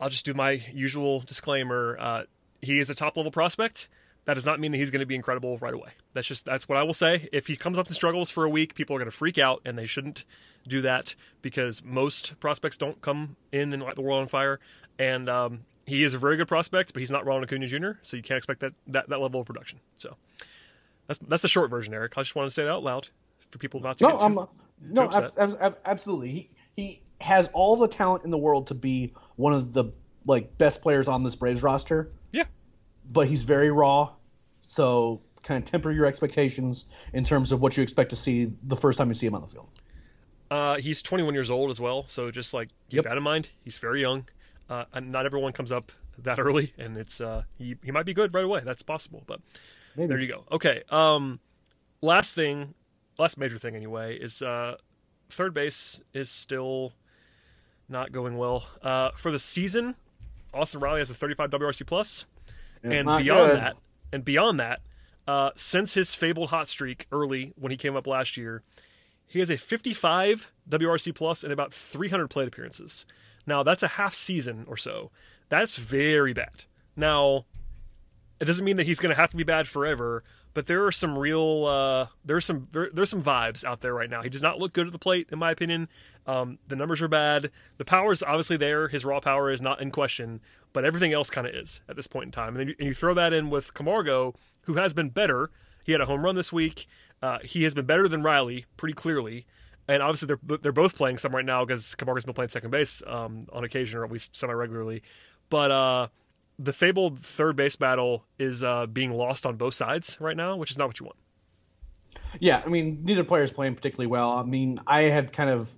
I'll 0.00 0.10
just 0.10 0.24
do 0.24 0.34
my 0.34 0.60
usual 0.72 1.20
disclaimer. 1.20 1.96
Uh, 1.98 2.22
he 2.60 2.78
is 2.78 2.90
a 2.90 2.94
top 2.94 3.16
level 3.16 3.32
prospect. 3.32 3.88
That 4.24 4.34
does 4.34 4.46
not 4.46 4.60
mean 4.60 4.72
that 4.72 4.78
he's 4.78 4.90
going 4.90 5.00
to 5.00 5.06
be 5.06 5.14
incredible 5.14 5.58
right 5.58 5.74
away. 5.74 5.90
That's 6.12 6.26
just 6.26 6.44
that's 6.44 6.68
what 6.68 6.76
I 6.76 6.82
will 6.82 6.94
say. 6.94 7.28
If 7.32 7.46
he 7.46 7.56
comes 7.56 7.78
up 7.78 7.86
and 7.86 7.94
struggles 7.94 8.30
for 8.30 8.44
a 8.44 8.50
week, 8.50 8.74
people 8.74 8.94
are 8.96 8.98
going 8.98 9.10
to 9.10 9.16
freak 9.16 9.38
out, 9.38 9.62
and 9.64 9.78
they 9.78 9.86
shouldn't 9.86 10.24
do 10.68 10.82
that 10.82 11.14
because 11.40 11.82
most 11.82 12.38
prospects 12.38 12.76
don't 12.76 13.00
come 13.00 13.36
in 13.50 13.72
and 13.72 13.82
light 13.82 13.94
the 13.94 14.02
world 14.02 14.20
on 14.20 14.28
fire. 14.28 14.60
And 14.98 15.28
um, 15.28 15.60
he 15.86 16.04
is 16.04 16.14
a 16.14 16.18
very 16.18 16.36
good 16.36 16.48
prospect, 16.48 16.92
but 16.92 17.00
he's 17.00 17.10
not 17.10 17.24
Ronald 17.24 17.44
Acuna 17.44 17.66
Jr., 17.66 17.92
so 18.02 18.16
you 18.16 18.22
can't 18.22 18.36
expect 18.36 18.60
that, 18.60 18.72
that, 18.86 19.08
that 19.08 19.20
level 19.20 19.40
of 19.40 19.46
production. 19.46 19.80
So 19.96 20.16
that's 21.06 21.18
that's 21.20 21.42
the 21.42 21.48
short 21.48 21.70
version, 21.70 21.92
Eric. 21.94 22.16
I 22.16 22.22
just 22.22 22.34
want 22.36 22.46
to 22.48 22.54
say 22.54 22.64
that 22.64 22.70
out 22.72 22.82
loud 22.82 23.08
for 23.50 23.58
people 23.58 23.80
not 23.80 23.98
to 23.98 24.04
no, 24.04 24.10
get 24.10 24.20
too, 24.20 24.48
no, 24.82 25.10
ab- 25.10 25.56
ab- 25.60 25.78
absolutely. 25.84 26.30
He 26.30 26.48
he 26.76 27.02
has 27.20 27.48
all 27.52 27.76
the 27.76 27.88
talent 27.88 28.24
in 28.24 28.30
the 28.30 28.38
world 28.38 28.66
to 28.68 28.74
be 28.74 29.12
one 29.36 29.52
of 29.52 29.72
the 29.72 29.84
like 30.26 30.56
best 30.58 30.82
players 30.82 31.08
on 31.08 31.22
this 31.24 31.34
Braves 31.36 31.62
roster, 31.62 32.10
Yeah, 32.32 32.44
but 33.10 33.28
he's 33.28 33.42
very 33.42 33.70
raw. 33.70 34.10
So 34.66 35.20
kind 35.42 35.62
of 35.62 35.68
temper 35.68 35.90
your 35.90 36.06
expectations 36.06 36.84
in 37.12 37.24
terms 37.24 37.50
of 37.52 37.60
what 37.60 37.76
you 37.76 37.82
expect 37.82 38.10
to 38.10 38.16
see 38.16 38.52
the 38.62 38.76
first 38.76 38.96
time 38.98 39.08
you 39.08 39.14
see 39.14 39.26
him 39.26 39.34
on 39.34 39.40
the 39.40 39.48
field. 39.48 39.68
uh, 40.52 40.76
he's 40.76 41.02
21 41.02 41.34
years 41.34 41.50
old 41.50 41.70
as 41.70 41.80
well, 41.80 42.06
so 42.06 42.30
just 42.30 42.54
like 42.54 42.68
keep 42.88 42.98
Yep. 42.98 43.04
that 43.04 43.16
in 43.16 43.22
mind. 43.22 43.50
He's 43.64 43.76
very 43.78 44.00
young. 44.00 44.28
Uh, 44.70 44.84
and 44.92 45.10
not 45.10 45.26
everyone 45.26 45.52
comes 45.52 45.72
up 45.72 45.90
that 46.18 46.38
early, 46.38 46.72
and 46.78 46.96
it's 46.96 47.20
uh, 47.20 47.42
he 47.58 47.76
he 47.84 47.90
might 47.90 48.06
be 48.06 48.14
good 48.14 48.32
right 48.32 48.44
away. 48.44 48.62
That's 48.64 48.82
possible, 48.82 49.22
but 49.26 49.40
Maybe. 49.96 50.08
there 50.08 50.20
you 50.20 50.28
go. 50.28 50.44
Okay. 50.50 50.82
Um, 50.90 51.40
last 52.00 52.34
thing, 52.34 52.74
last 53.18 53.38
major 53.38 53.58
thing 53.58 53.76
anyway 53.76 54.16
is 54.16 54.42
uh, 54.42 54.76
third 55.30 55.54
base 55.54 56.00
is 56.12 56.30
still 56.30 56.92
not 57.88 58.12
going 58.12 58.36
well. 58.36 58.66
Uh, 58.82 59.10
for 59.16 59.30
the 59.30 59.38
season, 59.38 59.94
Austin 60.54 60.80
Riley 60.80 61.00
has 61.00 61.10
a 61.10 61.14
35 61.14 61.50
WRC 61.50 61.86
plus, 61.86 62.26
and 62.82 63.06
beyond 63.06 63.22
good. 63.22 63.56
that, 63.58 63.74
and 64.12 64.24
beyond 64.24 64.60
that, 64.60 64.80
uh, 65.26 65.50
since 65.54 65.94
his 65.94 66.14
fabled 66.14 66.50
hot 66.50 66.68
streak 66.68 67.06
early 67.12 67.52
when 67.56 67.70
he 67.70 67.76
came 67.76 67.96
up 67.96 68.06
last 68.06 68.36
year, 68.36 68.62
he 69.26 69.38
has 69.38 69.50
a 69.50 69.56
55 69.56 70.52
WRC 70.68 71.14
plus 71.14 71.42
and 71.42 71.52
about 71.52 71.72
300 71.72 72.28
plate 72.28 72.48
appearances. 72.48 73.06
Now 73.46 73.62
that's 73.62 73.82
a 73.82 73.88
half 73.88 74.14
season 74.14 74.64
or 74.68 74.76
so. 74.76 75.10
That's 75.48 75.76
very 75.76 76.32
bad. 76.32 76.64
Now 76.96 77.46
it 78.42 78.46
doesn't 78.46 78.64
mean 78.64 78.76
that 78.76 78.86
he's 78.86 78.98
going 78.98 79.14
to 79.14 79.20
have 79.20 79.30
to 79.30 79.36
be 79.36 79.44
bad 79.44 79.68
forever, 79.68 80.24
but 80.52 80.66
there 80.66 80.84
are 80.84 80.90
some 80.90 81.16
real 81.16 81.64
uh, 81.64 82.06
there's 82.24 82.44
some 82.44 82.66
there, 82.72 82.90
there's 82.92 83.08
some 83.08 83.22
vibes 83.22 83.62
out 83.64 83.82
there 83.82 83.94
right 83.94 84.10
now. 84.10 84.20
He 84.20 84.28
does 84.28 84.42
not 84.42 84.58
look 84.58 84.72
good 84.72 84.86
at 84.86 84.92
the 84.92 84.98
plate, 84.98 85.28
in 85.30 85.38
my 85.38 85.52
opinion. 85.52 85.88
Um, 86.26 86.58
the 86.66 86.74
numbers 86.74 87.00
are 87.00 87.06
bad. 87.08 87.52
The 87.78 87.84
power 87.84 88.10
is 88.10 88.20
obviously 88.20 88.56
there. 88.56 88.88
His 88.88 89.04
raw 89.04 89.20
power 89.20 89.48
is 89.48 89.62
not 89.62 89.80
in 89.80 89.92
question, 89.92 90.40
but 90.72 90.84
everything 90.84 91.12
else 91.12 91.30
kind 91.30 91.46
of 91.46 91.54
is 91.54 91.82
at 91.88 91.94
this 91.94 92.08
point 92.08 92.26
in 92.26 92.30
time. 92.32 92.48
And 92.48 92.56
then 92.56 92.68
you, 92.68 92.74
and 92.80 92.88
you 92.88 92.94
throw 92.94 93.14
that 93.14 93.32
in 93.32 93.48
with 93.48 93.74
Camargo, 93.74 94.34
who 94.62 94.74
has 94.74 94.92
been 94.92 95.10
better. 95.10 95.52
He 95.84 95.92
had 95.92 96.00
a 96.00 96.06
home 96.06 96.24
run 96.24 96.34
this 96.34 96.52
week. 96.52 96.88
Uh, 97.22 97.38
he 97.44 97.62
has 97.62 97.74
been 97.74 97.86
better 97.86 98.08
than 98.08 98.24
Riley, 98.24 98.64
pretty 98.76 98.94
clearly. 98.94 99.46
And 99.86 100.02
obviously, 100.02 100.26
they're 100.26 100.58
they're 100.58 100.72
both 100.72 100.96
playing 100.96 101.18
some 101.18 101.32
right 101.32 101.44
now 101.44 101.64
because 101.64 101.94
Camargo's 101.94 102.24
been 102.24 102.34
playing 102.34 102.48
second 102.48 102.72
base 102.72 103.04
um, 103.06 103.46
on 103.52 103.62
occasion, 103.62 104.00
or 104.00 104.04
at 104.04 104.10
least 104.10 104.36
semi 104.36 104.52
regularly. 104.52 105.04
But 105.48 105.70
uh, 105.70 106.08
the 106.58 106.72
fabled 106.72 107.18
third 107.18 107.56
base 107.56 107.76
battle 107.76 108.24
is 108.38 108.62
uh, 108.62 108.86
being 108.86 109.12
lost 109.12 109.46
on 109.46 109.56
both 109.56 109.74
sides 109.74 110.16
right 110.20 110.36
now, 110.36 110.56
which 110.56 110.70
is 110.70 110.78
not 110.78 110.88
what 110.88 111.00
you 111.00 111.06
want. 111.06 111.18
Yeah, 112.40 112.62
I 112.64 112.68
mean, 112.68 113.00
neither 113.04 113.24
player 113.24 113.42
is 113.42 113.50
playing 113.50 113.74
particularly 113.74 114.06
well. 114.06 114.32
I 114.32 114.42
mean, 114.42 114.80
I 114.86 115.02
had 115.02 115.32
kind 115.32 115.50
of 115.50 115.68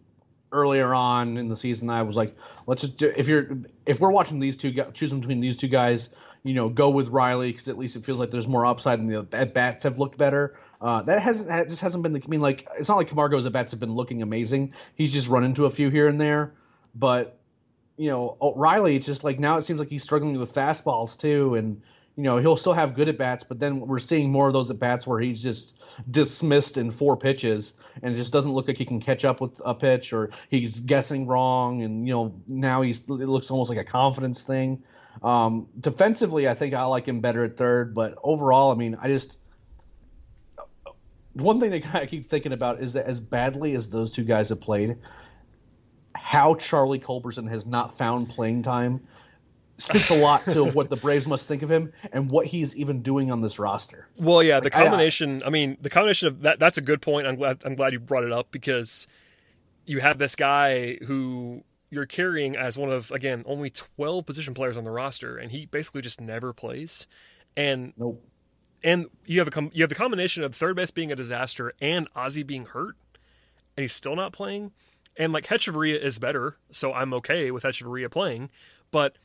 earlier 0.55 0.95
on 0.95 1.37
in 1.37 1.49
the 1.49 1.57
season, 1.57 1.91
I 1.91 2.03
was 2.03 2.17
like, 2.17 2.35
let's 2.67 2.83
just 2.83 2.97
do, 2.97 3.13
if 3.17 3.29
you're 3.29 3.59
if 3.85 4.01
we're 4.01 4.13
watching 4.13 4.39
these 4.39 4.57
two, 4.57 4.73
choosing 4.95 5.21
between 5.21 5.41
these 5.41 5.57
two 5.57 5.69
guys, 5.69 6.11
you 6.45 6.55
know, 6.55 6.69
go 6.69 6.91
with 6.91 7.09
Riley 7.09 7.53
because 7.53 7.69
at 7.69 7.77
least 7.77 7.97
it 7.97 8.05
feels 8.05 8.19
like 8.19 8.31
there's 8.31 8.49
more 8.49 8.65
upside 8.65 9.01
and 9.01 9.11
the 9.11 9.27
at 9.37 9.53
bats 9.53 9.83
have 9.83 9.99
looked 9.99 10.17
better. 10.17 10.57
Uh, 10.81 11.03
that 11.03 11.21
hasn't 11.21 11.49
that 11.49 11.69
just 11.69 11.81
hasn't 11.81 12.03
been 12.03 12.13
the. 12.13 12.23
I 12.25 12.29
mean, 12.29 12.41
like 12.41 12.69
it's 12.79 12.89
not 12.89 12.97
like 12.97 13.09
Camargo's 13.09 13.45
at 13.47 13.53
bats 13.53 13.73
have 13.73 13.81
been 13.81 13.95
looking 13.95 14.23
amazing. 14.23 14.73
He's 14.95 15.13
just 15.13 15.29
run 15.29 15.45
into 15.45 15.65
a 15.65 15.71
few 15.71 15.91
here 15.91 16.09
and 16.09 16.21
there, 16.21 16.55
but 16.95 17.39
you 17.97 18.11
know, 18.11 18.37
O'Reilly, 18.41 18.97
it's 18.97 19.07
just 19.07 19.25
like 19.25 19.39
now 19.39 19.59
it 19.59 19.65
seems 19.65 19.79
like 19.79 19.89
he's 19.89 20.03
struggling 20.03 20.39
with 20.39 20.53
fastballs 20.53 21.19
too, 21.19 21.55
and 21.55 21.81
you 22.17 22.25
know 22.25 22.39
he'll 22.39 22.57
still 22.57 22.73
have 22.73 22.95
good 22.95 23.09
at 23.09 23.19
bats, 23.19 23.45
but 23.45 23.61
then 23.61 23.81
we're 23.81 23.99
seeing 23.99 24.31
more 24.31 24.47
of 24.49 24.53
those 24.53 24.71
at 24.71 24.79
bats 24.79 25.07
where 25.07 25.21
he's 25.21 25.43
just 25.43 25.83
dismissed 26.11 26.77
in 26.77 26.91
four 26.91 27.17
pitches, 27.17 27.75
and 28.03 28.15
it 28.15 28.17
just 28.17 28.33
doesn't 28.33 28.53
look 28.53 28.67
like 28.67 28.77
he 28.77 28.85
can 28.85 29.01
catch 29.01 29.25
up 29.25 29.41
with 29.41 29.61
a 29.65 29.75
pitch, 29.75 30.13
or 30.13 30.31
he's 30.51 30.81
guessing 30.81 31.27
wrong, 31.27 31.83
and 31.83 32.07
you 32.07 32.15
know 32.15 32.35
now 32.49 32.83
he's 32.83 33.01
it 33.01 33.09
looks 33.09 33.51
almost 33.51 33.71
like 33.71 33.79
a 33.79 33.85
confidence 33.85 34.43
thing. 34.43 34.83
Um, 35.23 35.69
defensively, 35.81 36.49
I 36.49 36.55
think 36.55 36.75
I 36.75 36.85
like 36.85 37.07
him 37.07 37.21
better 37.21 37.45
at 37.45 37.57
third, 37.57 37.95
but 37.95 38.19
overall, 38.23 38.73
I 38.73 38.75
mean, 38.75 38.97
I 39.01 39.09
just 39.09 39.39
one 41.35 41.61
thing 41.61 41.71
that 41.71 41.95
I 41.95 42.07
keep 42.07 42.27
thinking 42.27 42.53
about 42.53 42.83
is 42.83 42.95
that 42.95 43.07
as 43.07 43.21
badly 43.21 43.75
as 43.75 43.89
those 43.89 44.11
two 44.11 44.25
guys 44.25 44.49
have 44.49 44.61
played, 44.61 44.97
how 46.27 46.55
Charlie 46.55 46.99
Culberson 46.99 47.47
has 47.51 47.67
not 47.67 47.99
found 47.99 48.31
playing 48.31 48.63
time 48.63 48.99
speaks 49.77 50.09
a 50.09 50.17
lot 50.17 50.43
to 50.45 50.65
what 50.65 50.89
the 50.89 50.97
Braves 50.97 51.27
must 51.27 51.47
think 51.47 51.61
of 51.63 51.71
him 51.71 51.93
and 52.15 52.31
what 52.31 52.47
he's 52.47 52.75
even 52.77 53.03
doing 53.03 53.31
on 53.31 53.43
this 53.43 53.59
roster. 53.59 54.09
Well, 54.17 54.43
yeah, 54.43 54.59
the 54.59 54.65
Like, 54.65 54.77
I- 54.77 54.83
combination. 54.85 55.43
I, 55.45 55.51
mean, 55.51 55.77
the 55.83 55.91
combination 55.91 56.29
of 56.29 56.41
that. 56.41 56.59
That's 56.59 56.79
a 56.79 56.81
good 56.81 57.03
point. 57.03 57.27
I'm 57.27 57.37
glad. 57.37 57.63
I'm 57.67 57.75
glad 57.75 57.93
you 57.93 58.01
brought 58.01 58.25
it 58.25 58.33
up 58.33 58.51
because 58.51 59.07
you 59.85 60.01
have 60.01 60.17
this 60.17 60.35
guy 60.35 60.95
who 61.07 61.63
you're 61.91 62.07
carrying 62.07 62.57
as 62.57 62.79
one 62.79 62.91
of 62.91 63.11
again 63.11 63.43
only 63.47 63.69
12 63.69 64.25
position 64.25 64.55
players 64.55 64.79
on 64.79 64.85
the 64.85 64.91
roster, 64.91 65.37
and 65.37 65.53
he 65.53 65.67
basically 65.67 66.01
just 66.01 66.23
never 66.23 66.55
plays. 66.55 67.07
And 67.55 67.93
Nope. 67.99 68.25
and 68.83 69.07
you 69.27 69.41
have 69.41 69.49
a 69.49 69.51
com- 69.51 69.71
you 69.75 69.83
have 69.83 69.91
the 69.91 69.95
combination 69.95 70.43
of 70.43 70.55
third 70.55 70.75
base 70.77 70.91
being 70.91 71.13
a 71.13 71.17
disaster 71.17 71.75
and 71.83 72.11
Ozzy 72.15 72.47
being 72.47 72.65
hurt, 72.65 72.97
and 73.77 73.83
he's 73.85 73.93
still 73.93 74.17
not 74.17 74.33
playing. 74.33 74.73
And 75.17 75.33
like 75.33 75.47
Hechavarria 75.47 76.01
is 76.01 76.19
better, 76.19 76.57
so 76.71 76.93
I'm 76.93 77.15
okay 77.15 77.51
with 77.51 77.63
Hechavarria 77.63 78.11
playing, 78.11 78.51
but 78.91 79.17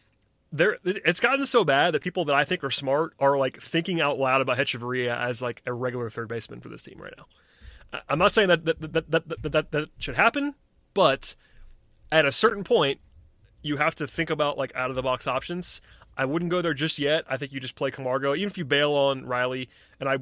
there 0.52 0.78
it's 0.84 1.20
gotten 1.20 1.46
so 1.46 1.64
bad 1.64 1.94
that 1.94 2.02
people 2.02 2.26
that 2.26 2.36
I 2.36 2.44
think 2.44 2.64
are 2.64 2.72
smart 2.72 3.14
are 3.20 3.38
like 3.38 3.62
thinking 3.62 4.02
out 4.02 4.20
loud 4.20 4.42
about 4.42 4.58
Hechavarria 4.58 5.16
as 5.18 5.42
like 5.42 5.62
a 5.66 5.74
regular 5.74 6.10
third 6.10 6.28
baseman 6.28 6.60
for 6.60 6.70
this 6.70 6.82
team 6.82 7.00
right 7.00 7.14
now. 7.18 8.02
I'm 8.08 8.20
not 8.20 8.34
saying 8.34 8.50
that 8.50 8.66
that 8.66 8.82
that 8.82 8.94
that 8.94 9.12
that, 9.12 9.42
that, 9.42 9.52
that, 9.52 9.72
that 9.72 9.90
should 9.98 10.16
happen, 10.16 10.56
but 10.94 11.36
at 12.12 12.26
a 12.26 12.32
certain 12.32 12.64
point, 12.64 13.00
you 13.62 13.78
have 13.78 13.96
to 13.96 14.08
think 14.08 14.30
about 14.30 14.58
like 14.58 14.76
out 14.76 14.90
of 14.90 14.96
the 14.96 15.04
box 15.04 15.28
options. 15.28 15.82
I 16.18 16.26
wouldn't 16.26 16.52
go 16.52 16.62
there 16.62 16.74
just 16.74 17.00
yet. 17.00 17.24
I 17.30 17.38
think 17.38 17.54
you 17.54 17.60
just 17.60 17.76
play 17.76 17.92
Camargo, 17.92 18.36
even 18.36 18.50
if 18.50 18.58
you 18.58 18.66
bail 18.66 18.94
on 18.94 19.26
Riley. 19.26 19.70
And 20.00 20.10
I, 20.10 20.18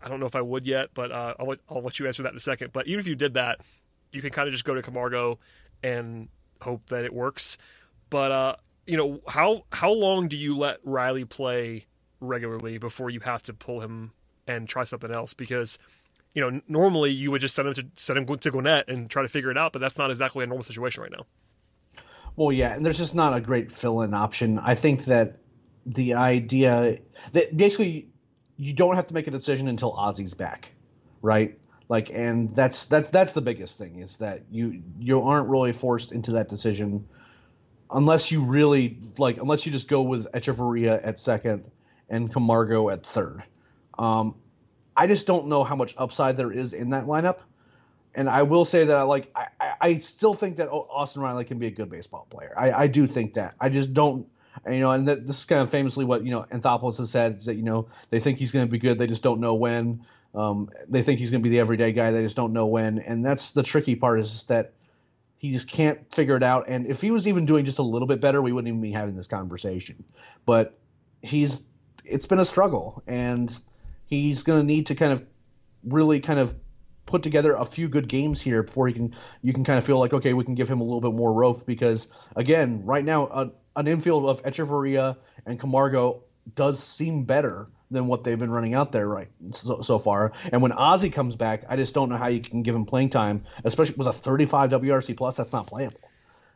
I 0.00 0.08
don't 0.08 0.20
know 0.20 0.26
if 0.26 0.36
I 0.36 0.42
would 0.42 0.66
yet, 0.66 0.90
but 0.94 1.10
uh, 1.10 1.34
I'll 1.38 1.54
I'll 1.68 1.82
let 1.82 1.98
you 1.98 2.06
answer 2.06 2.22
that 2.22 2.32
in 2.32 2.36
a 2.36 2.40
second. 2.40 2.72
But 2.72 2.86
even 2.86 3.00
if 3.00 3.06
you 3.06 3.16
did 3.16 3.34
that, 3.34 3.60
you 4.12 4.20
can 4.20 4.30
kind 4.30 4.48
of 4.48 4.52
just 4.52 4.64
go 4.64 4.74
to 4.74 4.82
Camargo 4.82 5.38
and 5.82 6.28
hope 6.60 6.86
that 6.90 7.04
it 7.04 7.12
works. 7.12 7.58
But 8.10 8.32
uh, 8.32 8.56
you 8.86 8.96
know 8.96 9.20
how 9.28 9.64
how 9.72 9.92
long 9.92 10.28
do 10.28 10.36
you 10.36 10.56
let 10.56 10.78
Riley 10.84 11.24
play 11.24 11.86
regularly 12.20 12.78
before 12.78 13.10
you 13.10 13.20
have 13.20 13.42
to 13.44 13.54
pull 13.54 13.80
him 13.80 14.12
and 14.46 14.68
try 14.68 14.84
something 14.84 15.10
else? 15.10 15.34
Because 15.34 15.78
you 16.34 16.42
know 16.42 16.60
normally 16.68 17.10
you 17.10 17.30
would 17.30 17.40
just 17.40 17.54
send 17.54 17.68
him 17.68 17.74
to 17.74 17.86
send 17.94 18.18
him 18.18 18.38
to 18.38 18.50
Gwinnett 18.50 18.88
and 18.88 19.08
try 19.08 19.22
to 19.22 19.28
figure 19.28 19.50
it 19.50 19.58
out, 19.58 19.72
but 19.72 19.78
that's 19.78 19.98
not 19.98 20.10
exactly 20.10 20.44
a 20.44 20.46
normal 20.46 20.64
situation 20.64 21.02
right 21.02 21.12
now. 21.12 21.24
Well, 22.36 22.52
yeah, 22.52 22.74
and 22.74 22.86
there's 22.86 22.98
just 22.98 23.14
not 23.14 23.36
a 23.36 23.40
great 23.40 23.70
fill-in 23.70 24.14
option. 24.14 24.58
I 24.58 24.74
think 24.74 25.04
that 25.04 25.40
the 25.84 26.14
idea 26.14 26.98
that 27.32 27.56
basically 27.56 28.08
you 28.56 28.72
don't 28.72 28.94
have 28.94 29.06
to 29.08 29.14
make 29.14 29.26
a 29.26 29.30
decision 29.30 29.68
until 29.68 29.92
Ozzy's 29.94 30.34
back, 30.34 30.72
right? 31.22 31.58
Like, 31.90 32.10
and 32.10 32.54
that's 32.54 32.84
that's 32.84 33.10
that's 33.10 33.32
the 33.32 33.40
biggest 33.40 33.76
thing 33.76 33.98
is 33.98 34.18
that 34.18 34.42
you 34.48 34.80
you 35.00 35.22
aren't 35.22 35.48
really 35.48 35.72
forced 35.72 36.12
into 36.12 36.30
that 36.32 36.48
decision 36.48 37.08
unless 37.90 38.30
you 38.30 38.44
really 38.44 38.96
like 39.18 39.38
unless 39.38 39.66
you 39.66 39.72
just 39.72 39.88
go 39.88 40.02
with 40.02 40.30
Hechavarria 40.30 41.04
at 41.04 41.18
second 41.18 41.68
and 42.08 42.32
Camargo 42.32 42.90
at 42.90 43.04
third. 43.04 43.42
Um, 43.98 44.36
I 44.96 45.08
just 45.08 45.26
don't 45.26 45.48
know 45.48 45.64
how 45.64 45.74
much 45.74 45.96
upside 45.98 46.36
there 46.36 46.52
is 46.52 46.74
in 46.74 46.90
that 46.90 47.06
lineup. 47.06 47.38
And 48.14 48.30
I 48.30 48.42
will 48.44 48.64
say 48.64 48.84
that 48.84 48.96
I 48.96 49.02
like 49.02 49.32
I, 49.34 49.48
I- 49.80 49.98
still 49.98 50.32
think 50.32 50.58
that 50.58 50.68
Austin 50.70 51.22
Riley 51.22 51.44
can 51.44 51.58
be 51.58 51.66
a 51.66 51.72
good 51.72 51.90
baseball 51.90 52.28
player. 52.30 52.54
I, 52.56 52.70
I 52.70 52.86
do 52.86 53.08
think 53.08 53.34
that. 53.34 53.56
I 53.60 53.68
just 53.68 53.92
don't 53.92 54.28
you 54.64 54.78
know, 54.78 54.92
and 54.92 55.08
that, 55.08 55.26
this 55.26 55.40
is 55.40 55.44
kind 55.44 55.60
of 55.62 55.70
famously 55.70 56.04
what 56.04 56.24
you 56.24 56.30
know 56.30 56.46
Anthopoulos 56.52 56.98
has 56.98 57.10
said 57.10 57.38
is 57.38 57.46
that 57.46 57.56
you 57.56 57.64
know 57.64 57.88
they 58.10 58.20
think 58.20 58.38
he's 58.38 58.52
going 58.52 58.64
to 58.66 58.70
be 58.70 58.78
good, 58.78 58.96
they 58.96 59.08
just 59.08 59.24
don't 59.24 59.40
know 59.40 59.54
when. 59.54 60.04
Um, 60.34 60.70
they 60.88 61.02
think 61.02 61.18
he's 61.18 61.30
going 61.30 61.42
to 61.42 61.48
be 61.48 61.50
the 61.50 61.60
everyday 61.60 61.92
guy, 61.92 62.12
they 62.12 62.22
just 62.22 62.36
don't 62.36 62.52
know 62.52 62.66
when. 62.66 62.98
And 63.00 63.24
that's 63.24 63.52
the 63.52 63.62
tricky 63.62 63.96
part 63.96 64.20
is 64.20 64.44
that 64.44 64.72
he 65.38 65.52
just 65.52 65.68
can't 65.68 66.14
figure 66.14 66.36
it 66.36 66.42
out. 66.42 66.66
And 66.68 66.86
if 66.86 67.00
he 67.00 67.10
was 67.10 67.26
even 67.26 67.46
doing 67.46 67.64
just 67.64 67.78
a 67.78 67.82
little 67.82 68.06
bit 68.06 68.20
better, 68.20 68.42
we 68.42 68.52
wouldn't 68.52 68.68
even 68.68 68.80
be 68.80 68.92
having 68.92 69.16
this 69.16 69.26
conversation. 69.26 70.04
But 70.46 70.78
he's 71.22 71.62
it's 72.04 72.26
been 72.26 72.40
a 72.40 72.44
struggle, 72.44 73.02
and 73.06 73.56
he's 74.06 74.42
going 74.42 74.60
to 74.60 74.66
need 74.66 74.86
to 74.88 74.94
kind 74.94 75.12
of 75.12 75.24
really 75.84 76.20
kind 76.20 76.38
of 76.38 76.54
put 77.06 77.22
together 77.22 77.54
a 77.54 77.64
few 77.64 77.88
good 77.88 78.08
games 78.08 78.40
here 78.40 78.62
before 78.62 78.86
he 78.86 78.94
can 78.94 79.16
you 79.42 79.52
can 79.52 79.64
kind 79.64 79.78
of 79.78 79.84
feel 79.84 79.98
like 79.98 80.12
okay 80.12 80.32
we 80.32 80.44
can 80.44 80.54
give 80.54 80.68
him 80.68 80.80
a 80.80 80.84
little 80.84 81.00
bit 81.00 81.12
more 81.12 81.32
rope 81.32 81.66
because 81.66 82.06
again 82.36 82.84
right 82.84 83.04
now 83.04 83.26
a, 83.26 83.50
an 83.76 83.88
infield 83.88 84.26
of 84.26 84.42
Hechavarria 84.42 85.16
and 85.46 85.58
Camargo 85.58 86.22
does 86.54 86.80
seem 86.80 87.24
better 87.24 87.68
than 87.90 88.06
what 88.06 88.22
they've 88.24 88.38
been 88.38 88.50
running 88.50 88.74
out 88.74 88.92
there 88.92 89.08
right 89.08 89.28
so, 89.52 89.82
so 89.82 89.98
far 89.98 90.32
and 90.52 90.62
when 90.62 90.72
Ozzy 90.72 91.12
comes 91.12 91.34
back 91.36 91.64
I 91.68 91.76
just 91.76 91.92
don't 91.94 92.08
know 92.08 92.16
how 92.16 92.28
you 92.28 92.40
can 92.40 92.62
give 92.62 92.74
him 92.74 92.84
playing 92.86 93.10
time 93.10 93.44
especially 93.64 93.96
with 93.96 94.06
a 94.06 94.12
35 94.12 94.70
WRC 94.70 95.16
plus 95.16 95.36
that's 95.36 95.52
not 95.52 95.66
playable 95.66 96.00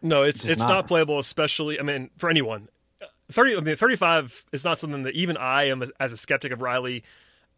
No, 0.02 0.22
it's 0.22 0.40
just 0.40 0.50
it's 0.52 0.62
not. 0.62 0.68
not. 0.68 0.86
playable, 0.86 1.18
especially. 1.18 1.80
I 1.80 1.82
mean, 1.82 2.10
for 2.18 2.28
anyone, 2.28 2.68
30 3.32 3.56
I 3.56 3.60
mean 3.60 3.76
35 3.76 4.44
is 4.52 4.62
not 4.64 4.78
something 4.78 5.02
that 5.02 5.14
even 5.14 5.36
I 5.38 5.64
am 5.68 5.82
as 5.98 6.12
a 6.12 6.16
skeptic 6.16 6.52
of 6.52 6.60
Riley. 6.60 7.04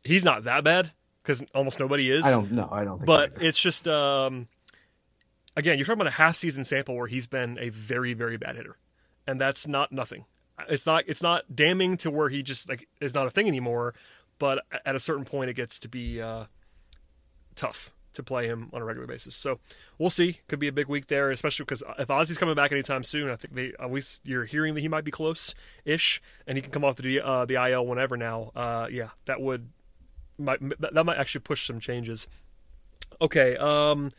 He's 0.05 0.25
not 0.25 0.45
that 0.45 0.63
bad 0.63 0.93
because 1.23 1.43
almost 1.55 1.81
nobody 1.81 2.09
is. 2.09 2.25
I 2.25 2.31
don't 2.31 2.53
know. 2.53 2.69
I 2.71 2.85
don't 2.85 2.99
think. 2.99 3.07
But 3.07 3.33
it's 3.41 3.59
just 3.59 3.89
um, 3.89 4.47
again, 5.57 5.77
you're 5.77 5.85
talking 5.85 6.01
about 6.01 6.07
a 6.07 6.17
half 6.17 6.37
season 6.37 6.65
sample 6.65 6.95
where 6.97 7.09
he's 7.09 7.27
been 7.27 7.59
a 7.59 7.71
very 7.71 8.15
very 8.15 8.37
bad 8.37 8.55
hitter, 8.55 8.77
and 9.27 9.41
that's 9.41 9.67
not 9.67 9.91
nothing. 9.91 10.25
It's 10.69 10.87
not 10.87 11.05
it's 11.07 11.23
not 11.23 11.55
damning 11.55 11.97
to 11.99 12.11
where 12.11 12.29
he 12.29 12.43
just 12.43 12.69
like 12.69 12.89
is 13.01 13.15
not 13.15 13.27
a 13.27 13.31
thing 13.31 13.47
anymore. 13.47 13.95
But 14.39 14.65
at 14.85 14.95
a 14.95 15.01
certain 15.01 15.25
point, 15.25 15.49
it 15.49 15.55
gets 15.55 15.79
to 15.79 15.89
be 15.89 16.21
uh, 16.21 16.45
tough 17.55 17.91
to 18.17 18.23
play 18.23 18.47
him 18.47 18.71
on 18.73 18.83
a 18.83 18.85
regular 18.85 19.07
basis. 19.07 19.35
So 19.35 19.61
we'll 19.99 20.11
see. 20.11 20.41
Could 20.49 20.59
be 20.59 20.69
a 20.69 20.73
big 20.73 20.89
week 20.89 21.07
there, 21.07 21.31
especially 21.31 21.65
because 21.65 21.83
if 21.99 22.09
Ozzy's 22.09 22.39
coming 22.39 22.55
back 22.55 22.73
anytime 22.73 23.03
soon, 23.03 23.31
I 23.31 23.37
think 23.37 23.55
they 23.55 23.73
always 23.79 24.21
you're 24.25 24.45
hearing 24.45 24.75
that 24.75 24.81
he 24.81 24.89
might 24.89 25.05
be 25.05 25.11
close 25.11 25.55
ish, 25.85 26.21
and 26.47 26.59
he 26.59 26.63
can 26.63 26.71
come 26.71 26.85
off 26.85 26.97
the 26.97 27.21
uh, 27.21 27.45
the 27.45 27.55
IL 27.55 27.87
whenever 27.87 28.17
now. 28.17 28.53
Uh, 28.55 28.89
yeah, 28.91 29.11
that 29.27 29.41
would 29.41 29.69
might 30.39 30.61
that 30.81 31.07
might 31.07 31.19
actually 31.19 31.43
push 31.43 31.67
some 31.67 31.81
changes. 31.81 32.27
Okay, 33.21 33.57
um, 33.57 34.13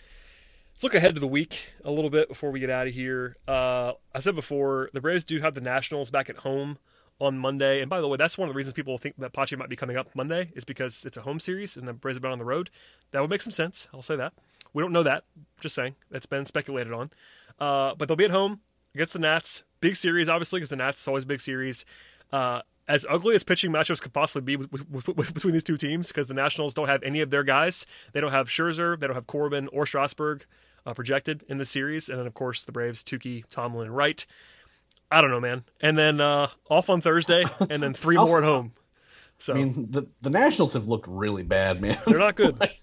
let's 0.78 0.84
look 0.84 0.93
ahead 0.93 1.15
to 1.15 1.19
the 1.19 1.25
week 1.25 1.73
a 1.84 1.89
little 1.89 2.11
bit 2.11 2.30
before 2.30 2.51
we 2.51 2.59
get 2.59 2.69
out 2.69 2.86
of 2.86 2.93
here. 2.93 3.36
Uh, 3.47 3.93
I 4.13 4.19
said 4.19 4.36
before 4.36 4.91
the 4.93 5.01
Braves 5.01 5.23
do 5.23 5.39
have 5.39 5.55
the 5.55 5.61
Nationals 5.61 6.11
back 6.11 6.30
at 6.30 6.38
home 6.38 6.78
on 7.19 7.36
Monday. 7.39 7.82
And 7.82 7.89
by 7.89 7.99
the 7.99 8.07
way, 8.07 8.15
that's 8.15 8.38
one 8.38 8.47
of 8.47 8.53
the 8.53 8.55
reasons 8.55 8.75
people 8.75 8.95
think 8.99 9.17
that 9.17 9.34
Pache 9.34 9.55
might 9.55 9.69
be 9.69 9.75
coming 9.75 9.97
up 9.97 10.13
Monday 10.13 10.51
is 10.55 10.65
because 10.65 11.03
it's 11.03 11.17
a 11.17 11.21
home 11.21 11.39
series 11.39 11.78
and 11.78 11.88
the 11.88 11.93
Braves 11.93 12.17
have 12.17 12.21
been 12.21 12.32
on 12.32 12.38
the 12.38 12.45
road. 12.45 12.69
That 13.09 13.21
would 13.21 13.30
make 13.32 13.41
some 13.41 13.49
sense. 13.49 13.88
I'll 13.91 14.03
say 14.03 14.17
that. 14.17 14.34
We 14.71 14.84
don't 14.84 14.91
know 14.91 15.01
that. 15.01 15.23
Just 15.59 15.73
saying. 15.73 15.95
That's 16.11 16.28
been 16.28 16.45
speculated 16.45 16.93
on. 16.93 17.09
Uh, 17.59 17.95
but 17.95 18.07
they'll 18.07 18.15
be 18.15 18.25
at 18.25 18.30
home 18.30 18.59
against 18.93 19.13
the 19.13 19.19
Nats. 19.19 19.63
Big 19.82 19.95
series, 19.95 20.30
obviously, 20.30 20.59
because 20.59 20.69
the 20.69 20.75
Nats 20.75 21.01
is 21.01 21.07
always 21.07 21.23
a 21.23 21.28
big 21.28 21.41
series. 21.41 21.86
Uh, 22.32 22.61
as 22.88 23.05
ugly 23.09 23.35
as 23.35 23.43
pitching 23.43 23.71
matchups 23.71 24.01
could 24.01 24.13
possibly 24.13 24.41
be 24.41 24.55
with, 24.55 24.89
with, 24.89 25.07
with, 25.07 25.33
between 25.33 25.53
these 25.53 25.63
two 25.63 25.77
teams, 25.77 26.07
because 26.07 26.27
the 26.27 26.33
Nationals 26.33 26.73
don't 26.73 26.88
have 26.88 27.03
any 27.03 27.21
of 27.21 27.29
their 27.29 27.43
guys. 27.43 27.85
They 28.13 28.21
don't 28.21 28.31
have 28.31 28.47
Scherzer, 28.47 28.99
they 28.99 29.07
don't 29.07 29.15
have 29.15 29.27
Corbin 29.27 29.67
or 29.69 29.85
Strasburg 29.85 30.45
uh, 30.85 30.93
projected 30.93 31.43
in 31.49 31.57
the 31.57 31.65
series, 31.65 32.09
and 32.09 32.17
then 32.17 32.25
of 32.25 32.33
course 32.33 32.63
the 32.63 32.71
Braves, 32.71 33.03
Touki, 33.03 33.43
Tomlin, 33.49 33.88
and 33.88 33.95
Wright. 33.95 34.25
I 35.11 35.21
don't 35.21 35.31
know, 35.31 35.39
man. 35.39 35.63
And 35.81 35.97
then 35.97 36.19
uh, 36.19 36.47
off 36.69 36.89
on 36.89 37.01
Thursday, 37.01 37.43
and 37.69 37.83
then 37.83 37.93
three 37.93 38.15
more 38.17 38.39
at 38.39 38.43
home. 38.43 38.73
So 39.38 39.53
I 39.53 39.57
mean, 39.57 39.91
the 39.91 40.07
the 40.21 40.29
Nationals 40.29 40.73
have 40.73 40.88
looked 40.88 41.07
really 41.07 41.43
bad, 41.43 41.81
man. 41.81 41.99
They're 42.07 42.17
not 42.17 42.35
good. 42.35 42.59
like, 42.59 42.79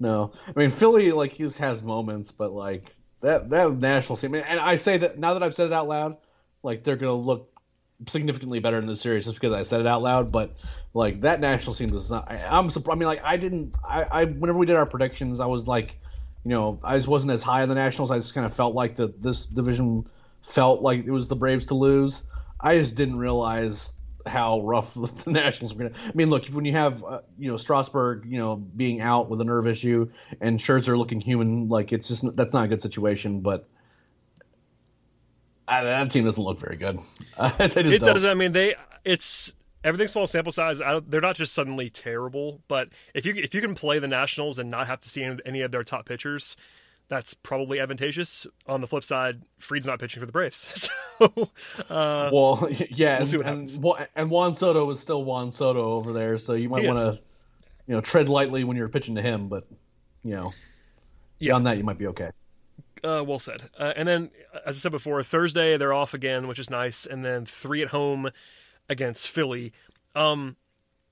no, 0.00 0.32
I 0.46 0.58
mean 0.58 0.70
Philly 0.70 1.12
like 1.12 1.32
he 1.32 1.44
has 1.44 1.82
moments, 1.82 2.30
but 2.30 2.52
like 2.52 2.94
that 3.20 3.50
that 3.50 3.78
Nationals 3.78 4.20
team, 4.20 4.34
and 4.34 4.58
I 4.58 4.76
say 4.76 4.98
that 4.98 5.18
now 5.18 5.34
that 5.34 5.42
I've 5.42 5.54
said 5.54 5.66
it 5.66 5.72
out 5.72 5.88
loud, 5.88 6.16
like 6.62 6.82
they're 6.84 6.96
gonna 6.96 7.14
look 7.14 7.51
significantly 8.08 8.58
better 8.58 8.78
in 8.78 8.86
the 8.86 8.96
series 8.96 9.24
just 9.24 9.36
because 9.36 9.52
I 9.52 9.62
said 9.62 9.80
it 9.80 9.86
out 9.86 10.02
loud. 10.02 10.32
But 10.32 10.54
like 10.94 11.20
that 11.22 11.40
national 11.40 11.74
team 11.74 11.90
was 11.90 12.10
not. 12.10 12.30
I, 12.30 12.58
am 12.58 12.70
surprised. 12.70 12.96
I 12.96 12.98
mean, 12.98 13.08
like 13.08 13.22
I 13.24 13.36
didn't. 13.36 13.74
I, 13.86 14.02
I 14.02 14.24
whenever 14.24 14.58
we 14.58 14.66
did 14.66 14.76
our 14.76 14.86
predictions, 14.86 15.40
I 15.40 15.46
was 15.46 15.66
like, 15.66 15.94
you 16.44 16.50
know, 16.50 16.78
I 16.82 16.96
just 16.96 17.08
wasn't 17.08 17.32
as 17.32 17.42
high 17.42 17.62
on 17.62 17.68
the 17.68 17.74
Nationals. 17.74 18.10
I 18.10 18.18
just 18.18 18.34
kind 18.34 18.46
of 18.46 18.54
felt 18.54 18.74
like 18.74 18.96
that 18.96 19.22
this 19.22 19.46
division 19.46 20.06
felt 20.42 20.82
like 20.82 21.04
it 21.04 21.10
was 21.10 21.28
the 21.28 21.36
Braves 21.36 21.66
to 21.66 21.74
lose. 21.74 22.24
I 22.60 22.78
just 22.78 22.94
didn't 22.94 23.18
realize 23.18 23.92
how 24.26 24.60
rough 24.60 24.94
the 25.24 25.30
Nationals 25.30 25.74
were 25.74 25.80
going 25.80 25.92
to. 25.92 26.00
I 26.00 26.12
mean, 26.14 26.28
look, 26.28 26.46
when 26.48 26.64
you 26.64 26.72
have 26.72 27.02
uh, 27.04 27.20
you 27.38 27.50
know 27.50 27.56
Strasburg, 27.56 28.26
you 28.26 28.38
know, 28.38 28.56
being 28.56 29.00
out 29.00 29.28
with 29.28 29.40
a 29.40 29.44
nerve 29.44 29.66
issue, 29.66 30.10
and 30.40 30.58
Scherzer 30.58 30.96
looking 30.96 31.20
human, 31.20 31.68
like 31.68 31.92
it's 31.92 32.08
just 32.08 32.36
that's 32.36 32.52
not 32.52 32.64
a 32.64 32.68
good 32.68 32.82
situation. 32.82 33.40
But 33.40 33.68
I, 35.68 35.84
that 35.84 36.10
team 36.10 36.24
doesn't 36.24 36.42
look 36.42 36.60
very 36.60 36.76
good. 36.76 36.98
it 37.38 38.00
don't. 38.00 38.14
does. 38.14 38.24
I 38.24 38.34
mean, 38.34 38.52
they 38.52 38.74
it's 39.04 39.52
everything's 39.84 40.12
small 40.12 40.26
sample 40.26 40.52
size. 40.52 40.80
they're 41.06 41.20
not 41.20 41.36
just 41.36 41.54
suddenly 41.54 41.90
terrible, 41.90 42.60
but 42.68 42.88
if 43.14 43.26
you 43.26 43.34
if 43.34 43.54
you 43.54 43.60
can 43.60 43.74
play 43.74 43.98
the 43.98 44.08
Nationals 44.08 44.58
and 44.58 44.70
not 44.70 44.86
have 44.86 45.00
to 45.00 45.08
see 45.08 45.28
any 45.44 45.62
of 45.62 45.70
their 45.72 45.84
top 45.84 46.06
pitchers, 46.06 46.56
that's 47.08 47.34
probably 47.34 47.78
advantageous. 47.78 48.46
On 48.66 48.80
the 48.80 48.86
flip 48.86 49.04
side, 49.04 49.42
Fried's 49.58 49.86
not 49.86 49.98
pitching 49.98 50.20
for 50.20 50.26
the 50.26 50.32
Braves. 50.32 50.90
so, 51.18 51.50
uh, 51.90 52.30
well, 52.32 52.68
yeah, 52.90 53.18
we'll 53.18 53.26
see 53.26 53.36
what 53.36 53.46
and, 53.46 53.70
happens. 53.70 54.08
And 54.16 54.30
Juan 54.30 54.56
Soto 54.56 54.90
is 54.90 55.00
still 55.00 55.24
Juan 55.24 55.50
Soto 55.50 55.92
over 55.92 56.12
there, 56.12 56.38
so 56.38 56.54
you 56.54 56.68
might 56.68 56.86
want 56.86 56.98
to, 56.98 57.18
you 57.86 57.94
know, 57.94 58.00
tread 58.00 58.28
lightly 58.28 58.64
when 58.64 58.76
you're 58.76 58.88
pitching 58.88 59.14
to 59.16 59.22
him. 59.22 59.48
But 59.48 59.66
you 60.24 60.34
know, 60.34 60.52
yeah. 61.38 61.48
beyond 61.48 61.66
that, 61.66 61.78
you 61.78 61.84
might 61.84 61.98
be 61.98 62.06
okay. 62.08 62.30
Uh, 63.04 63.24
well 63.26 63.38
said. 63.38 63.62
Uh, 63.78 63.92
and 63.96 64.06
then, 64.06 64.30
as 64.64 64.76
I 64.76 64.78
said 64.78 64.92
before, 64.92 65.22
Thursday 65.22 65.76
they're 65.76 65.92
off 65.92 66.14
again, 66.14 66.46
which 66.46 66.58
is 66.58 66.70
nice. 66.70 67.04
And 67.04 67.24
then 67.24 67.44
three 67.46 67.82
at 67.82 67.88
home 67.88 68.30
against 68.88 69.28
Philly. 69.28 69.72
Um, 70.14 70.56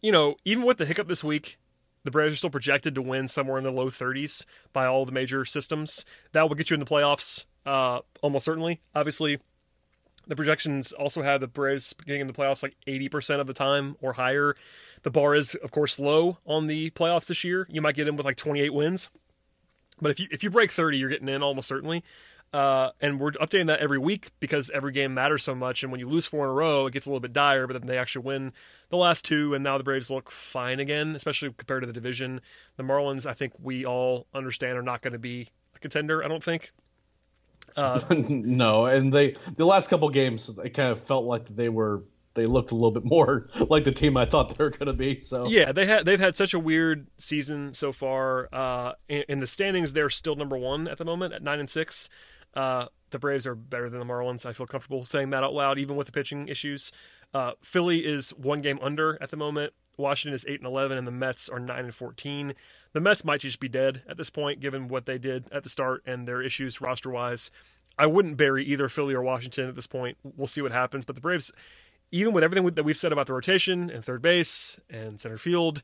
you 0.00 0.12
know, 0.12 0.36
even 0.44 0.64
with 0.64 0.78
the 0.78 0.86
hiccup 0.86 1.08
this 1.08 1.24
week, 1.24 1.58
the 2.04 2.10
Braves 2.10 2.34
are 2.34 2.36
still 2.36 2.50
projected 2.50 2.94
to 2.94 3.02
win 3.02 3.28
somewhere 3.28 3.58
in 3.58 3.64
the 3.64 3.70
low 3.70 3.86
30s 3.86 4.44
by 4.72 4.86
all 4.86 5.04
the 5.04 5.12
major 5.12 5.44
systems. 5.44 6.04
That 6.32 6.48
will 6.48 6.56
get 6.56 6.70
you 6.70 6.74
in 6.74 6.80
the 6.80 6.86
playoffs, 6.86 7.46
uh, 7.66 8.00
almost 8.22 8.44
certainly. 8.44 8.80
Obviously, 8.94 9.38
the 10.26 10.36
projections 10.36 10.92
also 10.92 11.22
have 11.22 11.40
the 11.40 11.48
Braves 11.48 11.94
getting 12.06 12.20
in 12.20 12.26
the 12.26 12.32
playoffs 12.32 12.62
like 12.62 12.76
80% 12.86 13.40
of 13.40 13.46
the 13.46 13.52
time 13.52 13.96
or 14.00 14.14
higher. 14.14 14.54
The 15.02 15.10
bar 15.10 15.34
is, 15.34 15.54
of 15.56 15.70
course, 15.70 15.98
low 15.98 16.38
on 16.46 16.66
the 16.68 16.90
playoffs 16.90 17.26
this 17.26 17.44
year. 17.44 17.66
You 17.70 17.82
might 17.82 17.96
get 17.96 18.08
in 18.08 18.16
with 18.16 18.26
like 18.26 18.36
28 18.36 18.72
wins. 18.72 19.10
But 20.00 20.10
if 20.10 20.20
you 20.20 20.28
if 20.30 20.42
you 20.42 20.50
break 20.50 20.70
30, 20.72 20.98
you're 20.98 21.08
getting 21.08 21.28
in 21.28 21.42
almost 21.42 21.68
certainly. 21.68 22.04
Uh, 22.52 22.90
and 23.00 23.20
we're 23.20 23.30
updating 23.32 23.68
that 23.68 23.78
every 23.78 23.98
week 23.98 24.32
because 24.40 24.70
every 24.70 24.92
game 24.92 25.14
matters 25.14 25.44
so 25.44 25.54
much. 25.54 25.84
And 25.84 25.92
when 25.92 26.00
you 26.00 26.08
lose 26.08 26.26
four 26.26 26.44
in 26.44 26.50
a 26.50 26.52
row, 26.52 26.86
it 26.86 26.92
gets 26.92 27.06
a 27.06 27.08
little 27.08 27.20
bit 27.20 27.32
dire. 27.32 27.66
But 27.66 27.78
then 27.78 27.86
they 27.86 27.96
actually 27.96 28.24
win 28.24 28.52
the 28.88 28.96
last 28.96 29.24
two, 29.24 29.54
and 29.54 29.62
now 29.62 29.78
the 29.78 29.84
Braves 29.84 30.10
look 30.10 30.32
fine 30.32 30.80
again, 30.80 31.14
especially 31.14 31.52
compared 31.56 31.82
to 31.82 31.86
the 31.86 31.92
division. 31.92 32.40
The 32.76 32.82
Marlins, 32.82 33.24
I 33.24 33.34
think 33.34 33.52
we 33.62 33.86
all 33.86 34.26
understand, 34.34 34.76
are 34.76 34.82
not 34.82 35.00
going 35.00 35.12
to 35.12 35.18
be 35.18 35.48
a 35.76 35.78
contender. 35.78 36.24
I 36.24 36.28
don't 36.28 36.42
think. 36.42 36.72
Uh, 37.76 38.00
no, 38.10 38.86
and 38.86 39.12
they 39.12 39.36
the 39.56 39.64
last 39.64 39.88
couple 39.88 40.08
games, 40.08 40.50
it 40.64 40.74
kind 40.74 40.90
of 40.90 41.00
felt 41.04 41.24
like 41.24 41.46
they 41.46 41.68
were 41.68 42.02
they 42.34 42.46
looked 42.46 42.70
a 42.70 42.74
little 42.74 42.90
bit 42.90 43.04
more 43.04 43.48
like 43.68 43.84
the 43.84 43.92
team 43.92 44.16
I 44.16 44.24
thought 44.24 44.56
they 44.56 44.64
were 44.64 44.70
going 44.70 44.86
to 44.86 44.92
be. 44.92 45.20
So 45.20 45.46
yeah, 45.46 45.72
they 45.72 45.86
had 45.86 46.06
they've 46.06 46.20
had 46.20 46.36
such 46.36 46.54
a 46.54 46.58
weird 46.58 47.06
season 47.18 47.74
so 47.74 47.92
far. 47.92 48.48
Uh, 48.52 48.92
in, 49.08 49.40
the 49.40 49.46
standings, 49.46 49.92
they're 49.92 50.10
still 50.10 50.36
number 50.36 50.56
one 50.56 50.88
at 50.88 50.98
the 50.98 51.04
moment 51.04 51.34
at 51.34 51.42
nine 51.42 51.60
and 51.60 51.68
six. 51.68 52.08
Uh, 52.54 52.86
the 53.10 53.18
Braves 53.18 53.46
are 53.46 53.54
better 53.54 53.90
than 53.90 54.00
the 54.00 54.06
Marlins. 54.06 54.46
I 54.46 54.52
feel 54.52 54.66
comfortable 54.66 55.04
saying 55.04 55.30
that 55.30 55.42
out 55.42 55.52
loud, 55.52 55.78
even 55.78 55.96
with 55.96 56.06
the 56.06 56.12
pitching 56.12 56.48
issues. 56.48 56.92
Uh, 57.32 57.52
Philly 57.62 58.06
is 58.06 58.30
one 58.30 58.60
game 58.60 58.78
under 58.82 59.20
at 59.22 59.30
the 59.30 59.36
moment. 59.36 59.72
Washington 59.96 60.34
is 60.34 60.44
eight 60.48 60.60
and 60.60 60.66
eleven, 60.66 60.98
and 60.98 61.06
the 61.06 61.12
Mets 61.12 61.48
are 61.48 61.60
nine 61.60 61.84
and 61.84 61.94
fourteen. 61.94 62.54
The 62.92 63.00
Mets 63.00 63.24
might 63.24 63.40
just 63.40 63.60
be 63.60 63.68
dead 63.68 64.02
at 64.08 64.16
this 64.16 64.30
point, 64.30 64.60
given 64.60 64.88
what 64.88 65.06
they 65.06 65.18
did 65.18 65.46
at 65.52 65.62
the 65.62 65.68
start 65.68 66.02
and 66.06 66.26
their 66.26 66.42
issues 66.42 66.80
roster 66.80 67.10
wise. 67.10 67.50
I 67.98 68.06
wouldn't 68.06 68.38
bury 68.38 68.64
either 68.64 68.88
Philly 68.88 69.14
or 69.14 69.22
Washington 69.22 69.68
at 69.68 69.74
this 69.74 69.86
point. 69.86 70.16
We'll 70.22 70.46
see 70.46 70.62
what 70.62 70.72
happens. 70.72 71.04
But 71.04 71.16
the 71.16 71.20
Braves, 71.20 71.52
even 72.10 72.32
with 72.32 72.44
everything 72.44 72.66
that 72.66 72.84
we've 72.84 72.96
said 72.96 73.12
about 73.12 73.26
the 73.26 73.32
rotation 73.32 73.90
and 73.90 74.04
third 74.04 74.22
base 74.22 74.80
and 74.88 75.20
center 75.20 75.38
field, 75.38 75.82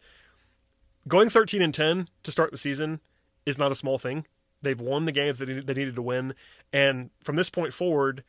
going 1.07 1.29
13 1.29 1.63
and 1.63 1.73
10 1.73 2.09
to 2.23 2.33
start 2.33 2.51
the 2.51 2.59
season 2.59 3.01
is 3.45 3.59
not 3.59 3.71
a 3.73 3.77
small 3.77 3.99
thing. 3.99 4.27
They've 4.63 4.81
won 4.81 5.05
the 5.05 5.13
games 5.13 5.39
that 5.39 5.47
they 5.47 5.75
needed 5.75 5.95
to 5.95 6.03
win, 6.03 6.35
and 6.73 7.11
from 7.23 7.37
this 7.37 7.51
point 7.51 7.73
forward, 7.73 8.25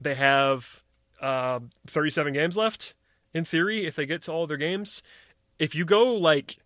they 0.00 0.14
have 0.14 0.82
uh, 1.20 1.60
37 1.86 2.32
games 2.32 2.56
left. 2.56 2.94
In 3.34 3.44
theory, 3.44 3.86
if 3.86 3.96
they 3.96 4.06
get 4.06 4.22
to 4.22 4.32
all 4.32 4.46
their 4.46 4.56
games, 4.56 5.02
if 5.58 5.74
you 5.74 5.84
go 5.84 6.14
like 6.14 6.58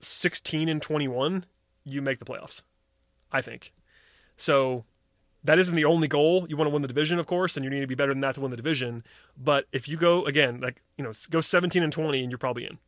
16 0.00 0.68
and 0.68 0.82
21, 0.82 1.46
you 1.84 2.02
make 2.02 2.18
the 2.18 2.24
playoffs. 2.24 2.62
I 3.32 3.40
think. 3.40 3.72
So 4.36 4.84
that 5.44 5.58
isn't 5.58 5.74
the 5.74 5.84
only 5.84 6.08
goal. 6.08 6.46
You 6.48 6.56
want 6.56 6.66
to 6.68 6.72
win 6.72 6.82
the 6.82 6.88
division, 6.88 7.18
of 7.18 7.26
course, 7.26 7.56
and 7.56 7.64
you 7.64 7.70
need 7.70 7.80
to 7.80 7.86
be 7.86 7.94
better 7.94 8.12
than 8.12 8.20
that 8.20 8.34
to 8.36 8.40
win 8.40 8.50
the 8.50 8.56
division. 8.56 9.04
But 9.36 9.66
if 9.72 9.88
you 9.88 9.96
go 9.96 10.24
again, 10.24 10.60
like 10.60 10.82
you 10.96 11.04
know, 11.04 11.12
go 11.30 11.40
17 11.40 11.82
and 11.82 11.92
20, 11.92 12.22
and 12.22 12.30
you're 12.30 12.38
probably 12.38 12.64
in. 12.64 12.78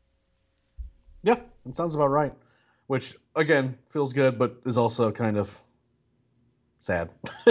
Yeah, 1.23 1.37
it 1.67 1.75
sounds 1.75 1.95
about 1.95 2.09
right 2.09 2.33
which 2.87 3.17
again 3.35 3.77
feels 3.91 4.13
good, 4.13 4.39
but 4.39 4.57
is 4.67 4.79
also 4.79 5.11
kind 5.11 5.37
of 5.37 5.57
sad. 6.81 7.11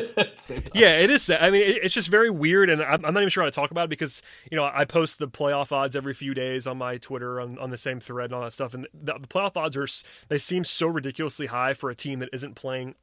yeah, 0.74 1.00
it 1.00 1.10
is 1.10 1.24
sad. 1.24 1.42
I 1.42 1.50
mean, 1.50 1.64
it's 1.66 1.94
just 1.94 2.10
very 2.10 2.30
weird, 2.30 2.70
and 2.70 2.82
I'm, 2.82 3.02
not 3.02 3.18
even 3.18 3.30
sure 3.30 3.44
how 3.44 3.50
to 3.50 3.56
talk 3.56 3.72
about 3.72 3.86
it 3.86 3.90
because 3.90 4.22
you 4.52 4.56
know 4.56 4.70
I 4.72 4.86
post 4.86 5.20
the 5.20 5.28
playoff 5.28 5.72
odds 5.72 5.96
every 5.96 6.14
few 6.14 6.34
days 6.34 6.68
on 6.68 6.78
my 6.78 6.98
Twitter 6.98 7.42
on, 7.42 7.58
on 7.58 7.70
the 7.70 7.78
same 7.78 8.00
thread 8.00 8.26
and 8.26 8.36
all 8.36 8.42
that 8.44 8.54
stuff, 8.54 8.74
and 8.74 8.88
the, 8.94 9.14
the 9.20 9.28
playoff 9.28 9.58
odds 9.58 9.76
are 9.78 9.88
they 10.28 10.38
seem 10.38 10.64
so 10.64 10.88
ridiculously 10.88 11.48
high 11.48 11.74
for 11.74 11.90
a 11.90 11.96
team 11.96 12.20
that 12.20 12.30
isn't 12.32 12.56
playing 12.56 12.96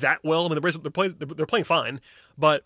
that 0.00 0.20
well. 0.22 0.46
I 0.46 0.48
mean, 0.48 0.60
they're 0.60 0.90
playing 0.90 1.16
they're 1.18 1.46
playing 1.46 1.64
fine, 1.64 2.00
but 2.36 2.64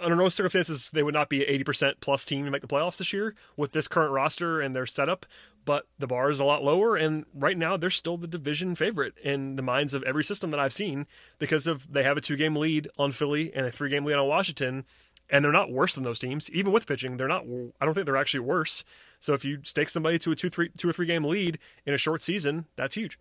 under 0.00 0.16
no 0.16 0.28
circumstances 0.28 0.90
they 0.92 1.02
would 1.02 1.14
not 1.14 1.28
be 1.28 1.46
an 1.46 1.62
80% 1.62 1.96
plus 2.00 2.24
team 2.24 2.44
to 2.44 2.50
make 2.50 2.62
the 2.62 2.68
playoffs 2.68 2.96
this 2.96 3.12
year 3.12 3.34
with 3.54 3.72
this 3.72 3.86
current 3.86 4.12
roster 4.12 4.62
and 4.62 4.74
their 4.74 4.86
setup 4.86 5.26
but 5.66 5.86
the 5.98 6.06
bar 6.06 6.30
is 6.30 6.40
a 6.40 6.44
lot 6.44 6.64
lower 6.64 6.96
and 6.96 7.26
right 7.34 7.58
now 7.58 7.76
they're 7.76 7.90
still 7.90 8.16
the 8.16 8.26
division 8.26 8.74
favorite 8.74 9.12
in 9.22 9.56
the 9.56 9.62
minds 9.62 9.92
of 9.92 10.02
every 10.04 10.24
system 10.24 10.48
that 10.48 10.58
I've 10.58 10.72
seen 10.72 11.06
because 11.38 11.66
of 11.66 11.92
they 11.92 12.02
have 12.02 12.16
a 12.16 12.22
two 12.22 12.36
game 12.36 12.56
lead 12.56 12.88
on 12.98 13.12
Philly 13.12 13.52
and 13.54 13.66
a 13.66 13.70
three 13.70 13.90
game 13.90 14.06
lead 14.06 14.14
on 14.14 14.26
Washington 14.26 14.86
and 15.30 15.44
they're 15.44 15.52
not 15.52 15.70
worse 15.70 15.94
than 15.94 16.04
those 16.04 16.18
teams. 16.18 16.50
Even 16.52 16.72
with 16.72 16.86
pitching, 16.86 17.16
they're 17.16 17.28
not. 17.28 17.44
I 17.80 17.84
don't 17.84 17.92
think 17.92 18.06
they're 18.06 18.16
actually 18.16 18.40
worse. 18.40 18.82
So 19.20 19.34
if 19.34 19.44
you 19.44 19.58
stake 19.62 19.90
somebody 19.90 20.18
to 20.20 20.32
a 20.32 20.36
two, 20.36 20.48
three, 20.48 20.70
two 20.70 20.88
or 20.88 20.92
three 20.92 21.06
game 21.06 21.24
lead 21.24 21.58
in 21.84 21.92
a 21.92 21.98
short 21.98 22.22
season, 22.22 22.66
that's 22.76 22.94
huge. 22.94 23.18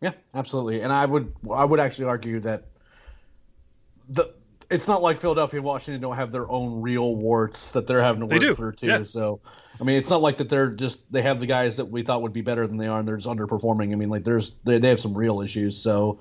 Yeah, 0.00 0.12
absolutely. 0.34 0.80
And 0.82 0.92
I 0.92 1.04
would, 1.04 1.32
I 1.52 1.64
would 1.64 1.80
actually 1.80 2.06
argue 2.06 2.40
that 2.40 2.64
the 4.08 4.32
it's 4.70 4.86
not 4.86 5.02
like 5.02 5.18
Philadelphia 5.18 5.58
and 5.58 5.64
Washington 5.64 6.00
don't 6.00 6.16
have 6.16 6.30
their 6.30 6.50
own 6.50 6.82
real 6.82 7.14
warts 7.14 7.72
that 7.72 7.86
they're 7.86 8.02
having 8.02 8.20
to 8.20 8.26
work 8.26 8.56
through 8.56 8.72
too. 8.72 8.86
Yeah. 8.86 9.04
So, 9.04 9.40
I 9.80 9.84
mean, 9.84 9.96
it's 9.96 10.10
not 10.10 10.20
like 10.20 10.38
that 10.38 10.48
they're 10.48 10.70
just 10.70 11.00
they 11.10 11.22
have 11.22 11.40
the 11.40 11.46
guys 11.46 11.78
that 11.78 11.86
we 11.86 12.02
thought 12.02 12.22
would 12.22 12.32
be 12.32 12.42
better 12.42 12.66
than 12.66 12.76
they 12.76 12.86
are, 12.86 12.98
and 12.98 13.08
they're 13.08 13.16
just 13.16 13.28
underperforming. 13.28 13.92
I 13.92 13.94
mean, 13.96 14.10
like 14.10 14.24
there's 14.24 14.54
they, 14.64 14.78
they 14.78 14.88
have 14.88 15.00
some 15.00 15.14
real 15.14 15.40
issues. 15.40 15.76
So, 15.76 16.20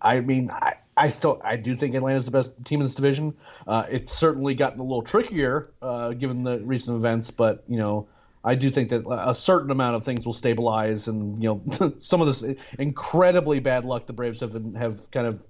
I 0.00 0.20
mean, 0.20 0.50
I. 0.50 0.74
I 0.94 1.08
still, 1.08 1.40
I 1.42 1.56
do 1.56 1.74
think 1.74 1.94
Atlanta's 1.94 2.26
the 2.26 2.32
best 2.32 2.52
team 2.66 2.82
in 2.82 2.86
this 2.86 2.94
division. 2.94 3.32
Uh, 3.66 3.84
it's 3.88 4.12
certainly 4.12 4.54
gotten 4.54 4.78
a 4.78 4.82
little 4.82 5.00
trickier 5.00 5.72
uh, 5.80 6.10
given 6.10 6.42
the 6.42 6.58
recent 6.58 6.98
events, 6.98 7.30
but 7.30 7.64
you 7.66 7.78
know, 7.78 8.08
I 8.44 8.56
do 8.56 8.70
think 8.70 8.88
that 8.88 9.04
a 9.08 9.34
certain 9.34 9.70
amount 9.70 9.96
of 9.96 10.04
things 10.04 10.26
will 10.26 10.34
stabilize, 10.34 11.06
and 11.08 11.40
you 11.42 11.62
know, 11.78 11.92
some 11.98 12.20
of 12.20 12.26
this 12.26 12.44
incredibly 12.78 13.60
bad 13.60 13.84
luck 13.84 14.06
the 14.06 14.12
Braves 14.12 14.40
have 14.40 14.52
been, 14.52 14.74
have 14.74 15.10
kind 15.10 15.26
of 15.26 15.40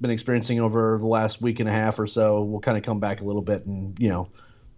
been 0.00 0.10
experiencing 0.10 0.60
over 0.60 0.98
the 0.98 1.06
last 1.06 1.40
week 1.40 1.60
and 1.60 1.68
a 1.68 1.72
half 1.72 1.98
or 1.98 2.06
so 2.06 2.42
will 2.42 2.60
kind 2.60 2.76
of 2.76 2.84
come 2.84 3.00
back 3.00 3.20
a 3.20 3.24
little 3.24 3.40
bit. 3.40 3.64
And 3.64 3.98
you 3.98 4.10
know, 4.10 4.28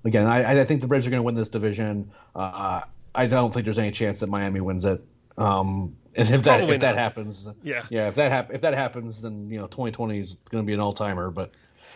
again, 0.04 0.26
I, 0.26 0.60
I 0.60 0.64
think 0.64 0.82
the 0.82 0.86
Braves 0.86 1.06
are 1.06 1.10
going 1.10 1.18
to 1.18 1.24
win 1.24 1.34
this 1.34 1.50
division. 1.50 2.10
Uh, 2.36 2.82
I 3.14 3.26
don't 3.26 3.52
think 3.52 3.64
there's 3.64 3.78
any 3.78 3.90
chance 3.90 4.20
that 4.20 4.28
Miami 4.28 4.60
wins 4.60 4.84
it. 4.84 5.02
Um, 5.36 5.96
and 6.14 6.30
if 6.30 6.42
that 6.44 6.68
if 6.68 6.80
that 6.80 6.96
happens, 6.96 7.46
yeah, 7.64 7.84
yeah, 7.90 8.06
if 8.06 8.14
that 8.14 8.30
hap- 8.30 8.52
if 8.52 8.60
that 8.60 8.74
happens, 8.74 9.20
then 9.22 9.50
you 9.50 9.58
know, 9.58 9.66
2020 9.66 10.20
is 10.20 10.38
going 10.48 10.62
to 10.62 10.66
be 10.66 10.72
an 10.72 10.78
all 10.78 10.92
timer. 10.92 11.30
But 11.30 11.50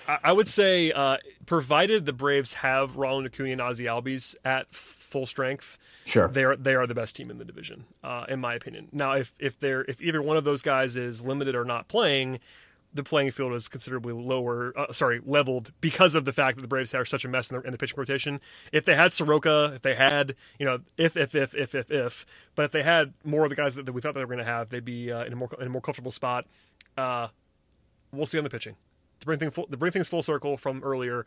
I 0.08 0.32
would 0.32 0.48
say, 0.48 0.90
uh, 0.90 1.18
provided 1.46 2.04
the 2.04 2.12
Braves 2.12 2.54
have 2.54 2.96
Ronald 2.96 3.26
Acuna 3.26 3.52
and 3.52 3.60
Ozzy 3.60 3.84
Albies 3.84 4.34
at 4.44 4.66
full 5.08 5.26
strength, 5.26 5.78
sure, 6.04 6.28
they 6.28 6.44
are 6.44 6.56
they 6.56 6.74
are 6.74 6.86
the 6.86 6.94
best 6.94 7.16
team 7.16 7.30
in 7.30 7.38
the 7.38 7.44
division, 7.44 7.84
uh, 8.04 8.26
in 8.28 8.40
my 8.40 8.54
opinion. 8.54 8.88
Now, 8.92 9.12
if 9.12 9.34
if 9.40 9.58
they're 9.58 9.82
if 9.88 10.00
either 10.00 10.22
one 10.22 10.36
of 10.36 10.44
those 10.44 10.62
guys 10.62 10.96
is 10.96 11.24
limited 11.24 11.54
or 11.54 11.64
not 11.64 11.88
playing, 11.88 12.38
the 12.94 13.02
playing 13.02 13.30
field 13.30 13.52
is 13.52 13.68
considerably 13.68 14.12
lower, 14.12 14.72
uh, 14.76 14.92
sorry, 14.92 15.20
leveled 15.24 15.72
because 15.80 16.14
of 16.14 16.24
the 16.24 16.32
fact 16.32 16.56
that 16.56 16.62
the 16.62 16.68
Braves 16.68 16.94
are 16.94 17.04
such 17.04 17.24
a 17.24 17.28
mess 17.28 17.50
in 17.50 17.58
the, 17.58 17.62
in 17.66 17.72
the 17.72 17.78
pitching 17.78 17.98
rotation. 17.98 18.40
If 18.72 18.84
they 18.84 18.94
had 18.94 19.12
Soroka, 19.12 19.72
if 19.74 19.82
they 19.82 19.94
had, 19.94 20.34
you 20.58 20.66
know, 20.66 20.80
if, 20.96 21.16
if, 21.16 21.34
if, 21.34 21.54
if, 21.54 21.74
if, 21.74 21.90
if, 21.90 22.26
but 22.54 22.64
if 22.64 22.72
they 22.72 22.82
had 22.82 23.12
more 23.24 23.44
of 23.44 23.50
the 23.50 23.56
guys 23.56 23.74
that, 23.74 23.86
that 23.86 23.92
we 23.92 24.00
thought 24.00 24.14
they 24.14 24.20
were 24.20 24.26
going 24.26 24.38
to 24.38 24.44
have, 24.44 24.70
they'd 24.70 24.84
be 24.84 25.12
uh, 25.12 25.24
in 25.24 25.32
a 25.32 25.36
more 25.36 25.50
in 25.60 25.66
a 25.66 25.70
more 25.70 25.82
comfortable 25.82 26.10
spot. 26.10 26.46
Uh, 26.96 27.28
we'll 28.12 28.26
see 28.26 28.38
on 28.38 28.44
the 28.44 28.50
pitching. 28.50 28.76
To 29.20 29.26
bring, 29.26 29.38
thing 29.38 29.50
full, 29.50 29.66
to 29.66 29.76
bring 29.76 29.90
things 29.90 30.08
full 30.08 30.22
circle 30.22 30.56
from 30.56 30.80
earlier, 30.84 31.26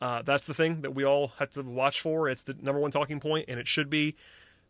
uh, 0.00 0.22
that's 0.22 0.46
the 0.46 0.54
thing 0.54 0.82
that 0.82 0.94
we 0.94 1.04
all 1.04 1.32
have 1.38 1.50
to 1.50 1.62
watch 1.62 2.00
for. 2.00 2.28
It's 2.28 2.42
the 2.42 2.54
number 2.60 2.80
one 2.80 2.90
talking 2.90 3.20
point, 3.20 3.46
and 3.48 3.58
it 3.60 3.68
should 3.68 3.90
be. 3.90 4.16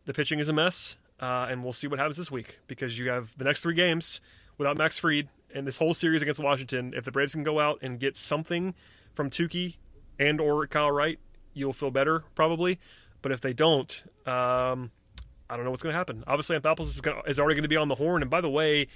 The 0.05 0.13
pitching 0.13 0.39
is 0.39 0.47
a 0.47 0.53
mess, 0.53 0.97
uh, 1.19 1.47
and 1.49 1.63
we'll 1.63 1.73
see 1.73 1.87
what 1.87 1.99
happens 1.99 2.17
this 2.17 2.31
week 2.31 2.59
because 2.67 2.97
you 2.97 3.09
have 3.09 3.37
the 3.37 3.43
next 3.43 3.61
three 3.61 3.75
games 3.75 4.19
without 4.57 4.77
Max 4.77 4.97
Fried 4.97 5.29
and 5.53 5.67
this 5.67 5.77
whole 5.77 5.93
series 5.93 6.21
against 6.21 6.39
Washington, 6.39 6.93
if 6.95 7.03
the 7.03 7.11
Braves 7.11 7.33
can 7.33 7.43
go 7.43 7.59
out 7.59 7.79
and 7.81 7.99
get 7.99 8.17
something 8.17 8.73
from 9.13 9.29
Touki 9.29 9.77
and 10.19 10.39
or 10.39 10.65
Kyle 10.67 10.91
Wright, 10.91 11.19
you'll 11.53 11.73
feel 11.73 11.91
better 11.91 12.23
probably. 12.35 12.79
But 13.21 13.31
if 13.31 13.41
they 13.41 13.53
don't, 13.53 14.03
um, 14.25 14.91
I 15.49 15.55
don't 15.55 15.65
know 15.65 15.71
what's 15.71 15.83
going 15.83 15.93
to 15.93 15.97
happen. 15.97 16.23
Obviously, 16.27 16.57
Anthopoulos 16.57 16.87
is, 16.87 17.01
gonna, 17.01 17.21
is 17.27 17.39
already 17.39 17.55
going 17.55 17.63
to 17.63 17.69
be 17.69 17.77
on 17.77 17.87
the 17.87 17.95
horn. 17.95 18.21
And 18.21 18.31
by 18.31 18.41
the 18.41 18.49
way, 18.49 18.87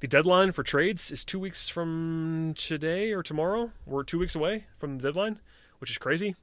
the 0.00 0.08
deadline 0.08 0.52
for 0.52 0.62
trades 0.62 1.10
is 1.10 1.24
two 1.24 1.38
weeks 1.38 1.68
from 1.68 2.54
today 2.56 3.12
or 3.12 3.22
tomorrow. 3.22 3.70
We're 3.86 4.02
two 4.02 4.18
weeks 4.18 4.34
away 4.34 4.64
from 4.78 4.98
the 4.98 5.08
deadline, 5.08 5.38
which 5.82 5.90
is 5.90 5.98
crazy 5.98 6.34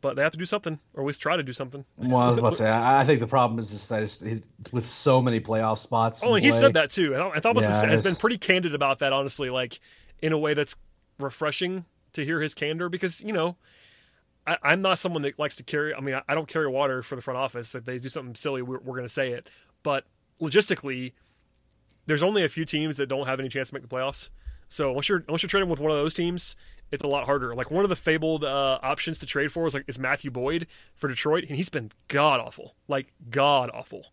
but 0.00 0.16
they 0.16 0.22
have 0.22 0.32
to 0.32 0.38
do 0.38 0.44
something, 0.44 0.78
or 0.94 1.02
at 1.02 1.06
least 1.06 1.20
try 1.20 1.36
to 1.36 1.42
do 1.42 1.52
something. 1.52 1.84
Well, 1.96 2.18
I 2.18 2.30
was 2.30 2.38
about 2.38 2.50
to 2.50 2.56
say, 2.58 2.70
I 2.70 3.04
think 3.04 3.20
the 3.20 3.26
problem 3.26 3.58
is 3.58 3.70
just 3.70 3.88
that 3.88 4.42
with 4.72 4.86
so 4.86 5.20
many 5.20 5.40
playoff 5.40 5.78
spots. 5.78 6.22
Oh, 6.22 6.34
and 6.34 6.44
he 6.44 6.52
said 6.52 6.74
that 6.74 6.90
too. 6.90 7.16
I 7.16 7.40
thought 7.40 7.56
yeah, 7.60 7.86
has 7.86 8.02
been 8.02 8.16
pretty 8.16 8.38
candid 8.38 8.74
about 8.74 9.00
that, 9.00 9.12
honestly, 9.12 9.50
like 9.50 9.80
in 10.22 10.32
a 10.32 10.38
way 10.38 10.54
that's 10.54 10.76
refreshing 11.18 11.84
to 12.12 12.24
hear 12.24 12.40
his 12.40 12.54
candor 12.54 12.88
because 12.88 13.20
you 13.20 13.32
know. 13.32 13.56
I, 14.46 14.72
am 14.72 14.80
not 14.80 14.98
someone 14.98 15.20
that 15.22 15.38
likes 15.38 15.56
to 15.56 15.62
carry. 15.62 15.92
I 15.92 16.00
mean, 16.00 16.14
I, 16.14 16.22
I, 16.26 16.34
don't 16.34 16.48
carry 16.48 16.66
water 16.68 17.02
for 17.02 17.16
the 17.16 17.20
front 17.20 17.36
office. 17.36 17.74
If 17.74 17.84
they 17.84 17.98
do 17.98 18.08
something 18.08 18.34
silly, 18.34 18.62
we're, 18.62 18.78
we're 18.78 18.94
going 18.94 19.04
to 19.04 19.12
say 19.12 19.32
it. 19.32 19.50
But 19.82 20.04
logistically, 20.40 21.12
there's 22.06 22.22
only 22.22 22.42
a 22.42 22.48
few 22.48 22.64
teams 22.64 22.96
that 22.96 23.08
don't 23.10 23.26
have 23.26 23.40
any 23.40 23.50
chance 23.50 23.68
to 23.68 23.74
make 23.74 23.82
the 23.82 23.94
playoffs. 23.94 24.30
So 24.70 24.90
once 24.90 25.06
you're 25.06 25.22
once 25.28 25.42
you're 25.42 25.50
trading 25.50 25.68
with 25.68 25.80
one 25.80 25.90
of 25.90 25.98
those 25.98 26.14
teams, 26.14 26.56
it's 26.90 27.04
a 27.04 27.06
lot 27.06 27.26
harder. 27.26 27.54
Like 27.54 27.70
one 27.70 27.84
of 27.84 27.90
the 27.90 27.96
fabled 27.96 28.44
uh, 28.44 28.78
options 28.82 29.18
to 29.20 29.26
trade 29.26 29.52
for 29.52 29.66
is 29.66 29.74
like 29.74 29.84
is 29.86 29.98
Matthew 29.98 30.30
Boyd 30.30 30.66
for 30.94 31.08
Detroit, 31.08 31.44
and 31.48 31.56
he's 31.56 31.68
been 31.68 31.92
god 32.08 32.40
awful, 32.40 32.74
like 32.86 33.12
god 33.30 33.70
awful. 33.72 34.06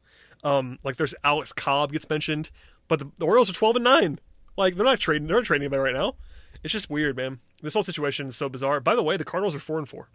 Um, 0.43 0.79
like 0.83 0.97
there's 0.97 1.15
Alex 1.23 1.53
Cobb 1.53 1.91
gets 1.91 2.09
mentioned, 2.09 2.51
but 2.87 2.99
the, 2.99 3.11
the, 3.17 3.25
Orioles 3.25 3.49
are 3.49 3.53
12 3.53 3.77
and 3.77 3.83
nine. 3.83 4.19
Like 4.57 4.75
they're 4.75 4.85
not 4.85 4.99
trading, 4.99 5.27
they're 5.27 5.37
not 5.37 5.45
trading 5.45 5.63
anybody 5.63 5.81
right 5.81 5.93
now. 5.93 6.15
It's 6.63 6.71
just 6.71 6.89
weird, 6.89 7.15
man. 7.15 7.39
This 7.61 7.73
whole 7.73 7.83
situation 7.83 8.27
is 8.27 8.35
so 8.35 8.49
bizarre. 8.49 8.79
By 8.79 8.95
the 8.95 9.03
way, 9.03 9.17
the 9.17 9.25
Cardinals 9.25 9.55
are 9.55 9.59
four 9.59 9.77
and 9.77 9.87
four. 9.87 10.09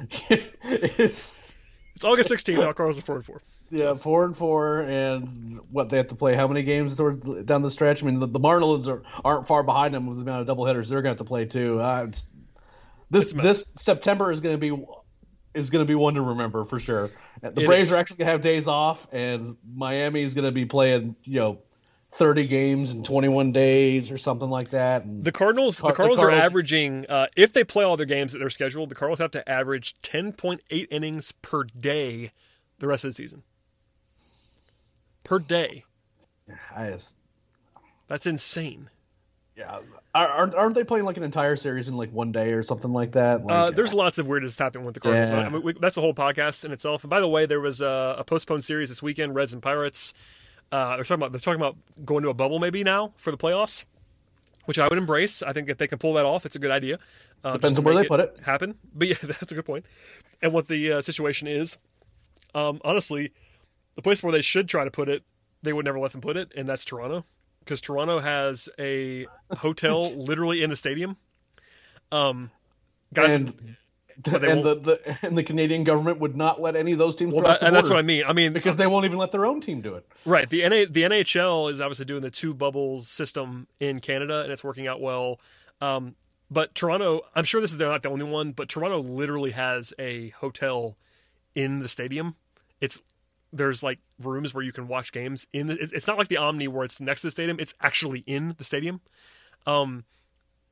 it's 0.28 1.52
it's 1.94 2.04
August 2.04 2.30
16th. 2.30 2.58
Now 2.58 2.72
Cardinals 2.72 2.98
are 2.98 3.02
four 3.02 3.16
and 3.16 3.24
four. 3.24 3.42
Yeah, 3.70 3.80
so. 3.80 3.96
four 3.96 4.24
and 4.24 4.36
four, 4.36 4.80
and 4.80 5.60
what 5.70 5.90
they 5.90 5.96
have 5.96 6.08
to 6.08 6.16
play? 6.16 6.34
How 6.34 6.48
many 6.48 6.62
games 6.62 6.96
down 6.96 7.62
the 7.62 7.70
stretch? 7.70 8.02
I 8.02 8.06
mean, 8.06 8.18
the, 8.18 8.26
the 8.26 8.40
Marlins 8.40 8.88
are 8.88 9.02
aren't 9.24 9.46
far 9.46 9.62
behind 9.62 9.94
them 9.94 10.06
with 10.06 10.16
the 10.16 10.22
amount 10.22 10.48
of 10.48 10.56
doubleheaders 10.56 10.88
they're 10.88 11.02
going 11.02 11.14
to 11.14 11.18
have 11.18 11.18
to 11.18 11.24
play 11.24 11.44
too. 11.44 11.80
Uh, 11.80 12.10
this 13.10 13.32
this 13.32 13.62
September 13.76 14.32
is 14.32 14.40
going 14.40 14.58
to 14.58 14.76
be 14.76 14.84
is 15.54 15.70
going 15.70 15.84
to 15.84 15.88
be 15.88 15.94
one 15.94 16.14
to 16.14 16.22
remember 16.22 16.64
for 16.64 16.78
sure. 16.80 17.10
The 17.42 17.60
it 17.60 17.66
Braves 17.66 17.88
is. 17.88 17.92
are 17.92 17.98
actually 17.98 18.18
going 18.18 18.26
to 18.26 18.32
have 18.32 18.42
days 18.42 18.66
off, 18.66 19.06
and 19.12 19.56
Miami 19.72 20.22
is 20.22 20.34
going 20.34 20.46
to 20.46 20.52
be 20.52 20.64
playing 20.64 21.14
you 21.22 21.38
know 21.38 21.58
30 22.12 22.48
games 22.48 22.90
in 22.90 23.04
21 23.04 23.52
days 23.52 24.10
or 24.10 24.18
something 24.18 24.50
like 24.50 24.70
that. 24.70 25.04
And 25.04 25.24
the 25.24 25.30
Cardinals, 25.32 25.80
Car- 25.80 25.90
the 25.90 25.94
Cardinals, 25.94 26.18
the 26.18 26.26
Cardinals 26.26 26.42
are 26.42 26.46
averaging, 26.46 27.06
uh, 27.08 27.26
if 27.36 27.52
they 27.52 27.62
play 27.62 27.84
all 27.84 27.96
their 27.96 28.06
games 28.06 28.32
that 28.32 28.40
they're 28.40 28.50
scheduled, 28.50 28.88
the 28.88 28.96
Cardinals 28.96 29.20
have 29.20 29.30
to 29.32 29.48
average 29.48 29.94
10.8 30.02 30.86
innings 30.90 31.30
per 31.30 31.62
day 31.62 32.32
the 32.80 32.88
rest 32.88 33.04
of 33.04 33.10
the 33.10 33.14
season 33.14 33.44
per 35.24 35.38
day. 35.38 35.84
I 36.74 36.90
just, 36.90 37.16
That's 38.08 38.26
insane. 38.26 38.90
Yeah, 39.56 39.80
aren't 40.14 40.54
aren't 40.54 40.74
they 40.74 40.84
playing 40.84 41.04
like 41.04 41.18
an 41.18 41.22
entire 41.22 41.54
series 41.54 41.88
in 41.88 41.96
like 41.96 42.10
one 42.12 42.32
day 42.32 42.52
or 42.52 42.62
something 42.62 42.92
like 42.92 43.12
that? 43.12 43.44
Like, 43.44 43.52
uh, 43.52 43.70
there's 43.70 43.92
lots 43.92 44.18
of 44.18 44.26
weirdness 44.26 44.58
happening 44.58 44.86
with 44.86 44.94
the 44.94 45.00
Cardinals. 45.00 45.32
Yeah. 45.32 45.40
I 45.40 45.48
mean, 45.50 45.62
we, 45.62 45.72
that's 45.74 45.98
a 45.98 46.00
whole 46.00 46.14
podcast 46.14 46.64
in 46.64 46.72
itself. 46.72 47.04
And 47.04 47.10
by 47.10 47.20
the 47.20 47.28
way, 47.28 47.44
there 47.44 47.60
was 47.60 47.82
a, 47.82 48.16
a 48.18 48.24
postponed 48.24 48.64
series 48.64 48.88
this 48.88 49.02
weekend, 49.02 49.34
Reds 49.34 49.52
and 49.52 49.62
Pirates. 49.62 50.14
Uh, 50.72 50.96
they're 50.96 51.04
talking 51.04 51.16
about 51.16 51.32
they're 51.32 51.40
talking 51.40 51.60
about 51.60 51.76
going 52.04 52.22
to 52.22 52.30
a 52.30 52.34
bubble 52.34 52.58
maybe 52.58 52.82
now 52.82 53.12
for 53.16 53.30
the 53.30 53.36
playoffs, 53.36 53.84
which 54.64 54.78
I 54.78 54.88
would 54.88 54.96
embrace. 54.98 55.42
I 55.42 55.52
think 55.52 55.68
if 55.68 55.76
they 55.76 55.86
can 55.86 55.98
pull 55.98 56.14
that 56.14 56.24
off, 56.24 56.46
it's 56.46 56.56
a 56.56 56.60
good 56.60 56.70
idea. 56.70 56.98
Uh, 57.44 57.52
Depends 57.52 57.78
on 57.78 57.84
where 57.84 57.94
they 57.94 58.06
put 58.06 58.20
it. 58.20 58.38
Happen, 58.42 58.76
but 58.94 59.08
yeah, 59.08 59.16
that's 59.22 59.52
a 59.52 59.54
good 59.54 59.66
point. 59.66 59.84
And 60.42 60.52
what 60.54 60.68
the 60.68 60.92
uh, 60.92 61.00
situation 61.02 61.48
is, 61.48 61.76
um, 62.54 62.80
honestly, 62.82 63.32
the 63.96 64.02
place 64.02 64.22
where 64.22 64.32
they 64.32 64.42
should 64.42 64.68
try 64.68 64.84
to 64.84 64.90
put 64.90 65.08
it, 65.08 65.22
they 65.62 65.72
would 65.72 65.84
never 65.84 65.98
let 65.98 66.12
them 66.12 66.20
put 66.20 66.36
it, 66.36 66.52
and 66.56 66.68
that's 66.68 66.84
Toronto, 66.84 67.24
because 67.60 67.80
Toronto 67.80 68.20
has 68.20 68.68
a 68.78 69.26
hotel 69.58 70.14
literally 70.16 70.62
in 70.62 70.70
the 70.70 70.76
stadium. 70.76 71.16
Um, 72.12 72.50
guys, 73.12 73.32
and, 73.32 73.76
and 74.26 74.64
the, 74.64 74.74
the 74.74 75.18
and 75.22 75.36
the 75.36 75.42
Canadian 75.42 75.84
government 75.84 76.18
would 76.18 76.36
not 76.36 76.60
let 76.60 76.76
any 76.76 76.92
of 76.92 76.98
those 76.98 77.16
teams. 77.16 77.32
Well, 77.32 77.44
that, 77.44 77.62
and 77.62 77.74
that's 77.74 77.88
what 77.88 77.98
I 77.98 78.02
mean. 78.02 78.24
I 78.26 78.32
mean 78.32 78.52
because 78.52 78.76
they 78.76 78.86
won't 78.86 79.04
even 79.04 79.18
let 79.18 79.32
their 79.32 79.46
own 79.46 79.60
team 79.60 79.80
do 79.80 79.94
it. 79.94 80.06
Right. 80.24 80.48
The 80.48 80.68
NA, 80.68 80.84
the 80.90 81.02
NHL 81.02 81.70
is 81.70 81.80
obviously 81.80 82.04
doing 82.04 82.22
the 82.22 82.30
two 82.30 82.54
bubbles 82.54 83.08
system 83.08 83.66
in 83.78 84.00
Canada, 84.00 84.42
and 84.42 84.52
it's 84.52 84.64
working 84.64 84.86
out 84.86 85.00
well. 85.00 85.40
Um, 85.80 86.16
but 86.50 86.74
Toronto, 86.74 87.22
I'm 87.34 87.44
sure 87.44 87.60
this 87.60 87.72
is 87.72 87.78
not 87.78 88.02
the 88.02 88.10
only 88.10 88.24
one, 88.24 88.52
but 88.52 88.68
Toronto 88.68 88.98
literally 88.98 89.52
has 89.52 89.94
a 89.98 90.30
hotel 90.30 90.96
in 91.54 91.78
the 91.78 91.88
stadium. 91.88 92.34
It's 92.80 93.02
there's 93.52 93.82
like 93.82 93.98
rooms 94.22 94.54
where 94.54 94.62
you 94.62 94.72
can 94.72 94.88
watch 94.88 95.12
games 95.12 95.46
in 95.52 95.66
the, 95.66 95.76
it's 95.80 96.06
not 96.06 96.18
like 96.18 96.28
the 96.28 96.36
omni 96.36 96.68
where 96.68 96.84
it's 96.84 97.00
next 97.00 97.22
to 97.22 97.26
the 97.26 97.30
stadium 97.30 97.58
it's 97.58 97.74
actually 97.80 98.20
in 98.26 98.54
the 98.58 98.64
stadium. 98.64 99.00
Um 99.66 100.04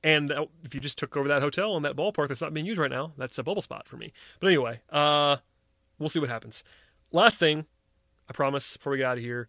and 0.04 0.32
if 0.64 0.74
you 0.74 0.80
just 0.80 0.96
took 0.98 1.16
over 1.16 1.28
that 1.28 1.42
hotel 1.42 1.76
and 1.76 1.84
that 1.84 1.96
ballpark 1.96 2.28
that's 2.28 2.40
not 2.40 2.54
being 2.54 2.66
used 2.66 2.78
right 2.78 2.90
now 2.90 3.12
that's 3.16 3.38
a 3.38 3.42
bubble 3.42 3.62
spot 3.62 3.88
for 3.88 3.96
me. 3.96 4.12
But 4.40 4.48
anyway 4.48 4.80
uh 4.90 5.38
we'll 5.98 6.08
see 6.08 6.20
what 6.20 6.28
happens. 6.28 6.62
Last 7.12 7.38
thing 7.38 7.66
i 8.28 8.32
promise 8.32 8.76
before 8.76 8.92
we 8.92 8.98
get 8.98 9.06
out 9.06 9.16
of 9.16 9.24
here 9.24 9.48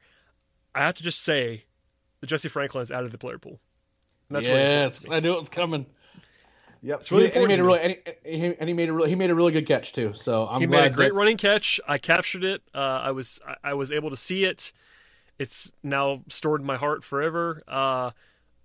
i 0.73 0.79
have 0.79 0.95
to 0.95 1.03
just 1.03 1.21
say 1.21 1.65
that 2.21 2.27
jesse 2.27 2.47
franklin 2.47 2.81
is 2.81 2.91
out 2.91 3.03
of 3.03 3.11
the 3.11 3.17
player 3.17 3.37
pool. 3.37 3.59
And 4.29 4.35
that's 4.35 4.45
yes 4.45 5.05
really 5.05 5.17
i 5.17 5.19
knew 5.19 5.33
it 5.33 5.39
was 5.39 5.49
coming 5.49 5.85
Yep, 6.81 6.99
it's 7.01 7.11
really 7.11 7.23
he, 7.23 7.27
important. 7.27 7.51
And 7.51 7.59
he 7.59 7.63
made 7.63 7.63
a 7.63 7.63
really, 7.63 8.15
and 8.25 8.43
he, 8.43 8.57
and 8.59 8.69
he, 8.69 8.73
made 8.73 8.89
a 8.89 8.93
really, 8.93 9.09
he 9.09 9.15
made 9.15 9.29
a 9.29 9.35
really 9.35 9.51
good 9.51 9.67
catch 9.67 9.93
too. 9.93 10.13
So 10.15 10.47
I'm 10.47 10.61
he 10.61 10.67
made 10.67 10.85
a 10.85 10.89
great 10.89 11.09
that... 11.09 11.13
running 11.13 11.37
catch. 11.37 11.79
I 11.87 11.97
captured 11.97 12.43
it. 12.43 12.61
Uh, 12.73 13.01
I 13.03 13.11
was 13.11 13.39
I 13.63 13.73
was 13.73 13.91
able 13.91 14.09
to 14.09 14.15
see 14.15 14.45
it. 14.45 14.71
It's 15.37 15.71
now 15.83 16.23
stored 16.27 16.61
in 16.61 16.67
my 16.67 16.77
heart 16.77 17.03
forever. 17.03 17.61
Uh, 17.67 18.11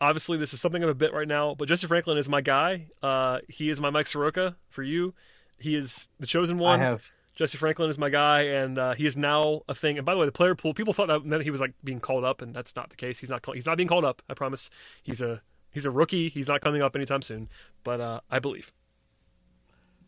obviously 0.01 0.37
this 0.39 0.53
is 0.53 0.61
something 0.61 0.83
of 0.83 0.89
a 0.89 0.95
bit 0.95 1.13
right 1.13 1.29
now, 1.29 1.55
but 1.55 1.69
Jesse 1.69 1.87
Franklin 1.87 2.19
is 2.19 2.29
my 2.29 2.41
guy. 2.41 2.87
Uh, 3.03 3.39
he 3.49 3.71
is 3.71 3.81
my 3.81 3.91
Mike 3.91 4.07
Soroka 4.07 4.57
for 4.69 4.83
you. 4.83 5.15
He 5.59 5.77
is 5.77 6.09
the 6.21 6.27
chosen 6.27 6.59
one. 6.59 6.81
I 6.81 6.85
have 6.85 7.05
Jesse 7.35 7.59
Franklin 7.59 7.91
is 7.91 7.99
my 7.99 8.11
guy, 8.11 8.43
and 8.43 8.79
uh, 8.79 8.95
he 8.95 9.07
is 9.07 9.17
now 9.17 9.63
a 9.69 9.75
thing. 9.75 9.99
And 9.99 10.07
by 10.07 10.15
the 10.15 10.21
way, 10.21 10.27
the 10.27 10.33
player 10.33 10.55
pool 10.55 10.73
people 10.73 10.93
thought 10.93 11.09
that, 11.09 11.29
that 11.31 11.43
he 11.43 11.51
was 11.51 11.61
like 11.61 11.75
being 11.83 12.01
called 12.01 12.25
up, 12.25 12.43
and 12.43 12.55
that's 12.55 12.77
not 12.77 12.91
the 12.91 12.97
case. 12.97 13.19
He's 13.19 13.31
not. 13.31 13.45
He's 13.55 13.67
not 13.67 13.77
being 13.77 13.89
called 13.89 14.05
up. 14.05 14.23
I 14.29 14.35
promise. 14.35 14.71
He's 15.03 15.21
a 15.21 15.43
he's 15.75 15.85
a 15.85 15.91
rookie. 15.91 16.31
He's 16.31 16.49
not 16.49 16.63
coming 16.63 16.81
up 16.81 16.97
anytime 16.97 17.21
soon. 17.21 17.49
But 17.83 18.01
uh, 18.01 18.21
I 18.31 18.39
believe. 18.39 18.73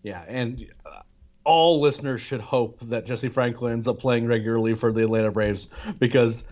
Yeah, 0.03 0.23
and 0.27 0.67
all 1.45 1.81
listeners 1.81 2.21
should 2.21 2.41
hope 2.41 2.79
that 2.83 3.07
Jesse 3.07 3.29
Franklin 3.29 3.73
ends 3.73 3.89
up 3.89 3.99
playing 3.99 4.27
regularly 4.27 4.75
for 4.75 4.93
the 4.93 5.03
Atlanta 5.03 5.31
Braves 5.31 5.69
because 5.99 6.45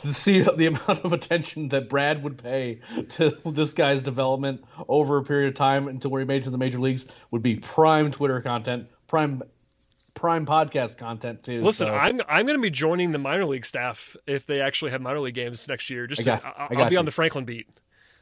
to 0.00 0.12
see 0.12 0.42
the 0.56 0.66
amount 0.66 1.04
of 1.04 1.12
attention 1.12 1.68
that 1.70 1.88
Brad 1.88 2.22
would 2.22 2.38
pay 2.38 2.80
to 3.10 3.36
this 3.46 3.72
guy's 3.72 4.02
development 4.02 4.64
over 4.88 5.18
a 5.18 5.24
period 5.24 5.48
of 5.48 5.54
time 5.54 5.88
until 5.88 6.10
where 6.10 6.20
he 6.20 6.26
made 6.26 6.44
to 6.44 6.50
the 6.50 6.58
major 6.58 6.78
leagues 6.78 7.06
would 7.30 7.42
be 7.42 7.56
prime 7.56 8.10
Twitter 8.10 8.40
content, 8.40 8.88
prime 9.06 9.42
prime 10.14 10.46
podcast 10.46 10.98
content 10.98 11.42
too. 11.44 11.62
Listen, 11.62 11.88
so. 11.88 11.94
I'm 11.94 12.20
I'm 12.28 12.46
going 12.46 12.58
to 12.58 12.62
be 12.62 12.70
joining 12.70 13.12
the 13.12 13.18
minor 13.18 13.44
league 13.44 13.66
staff 13.66 14.16
if 14.26 14.46
they 14.46 14.60
actually 14.60 14.90
have 14.90 15.00
minor 15.00 15.20
league 15.20 15.34
games 15.34 15.68
next 15.68 15.90
year. 15.90 16.06
Just 16.06 16.24
to, 16.24 16.32
I 16.32 16.74
will 16.74 16.86
be 16.86 16.94
you. 16.94 16.98
on 16.98 17.04
the 17.04 17.12
Franklin 17.12 17.44
beat. 17.44 17.68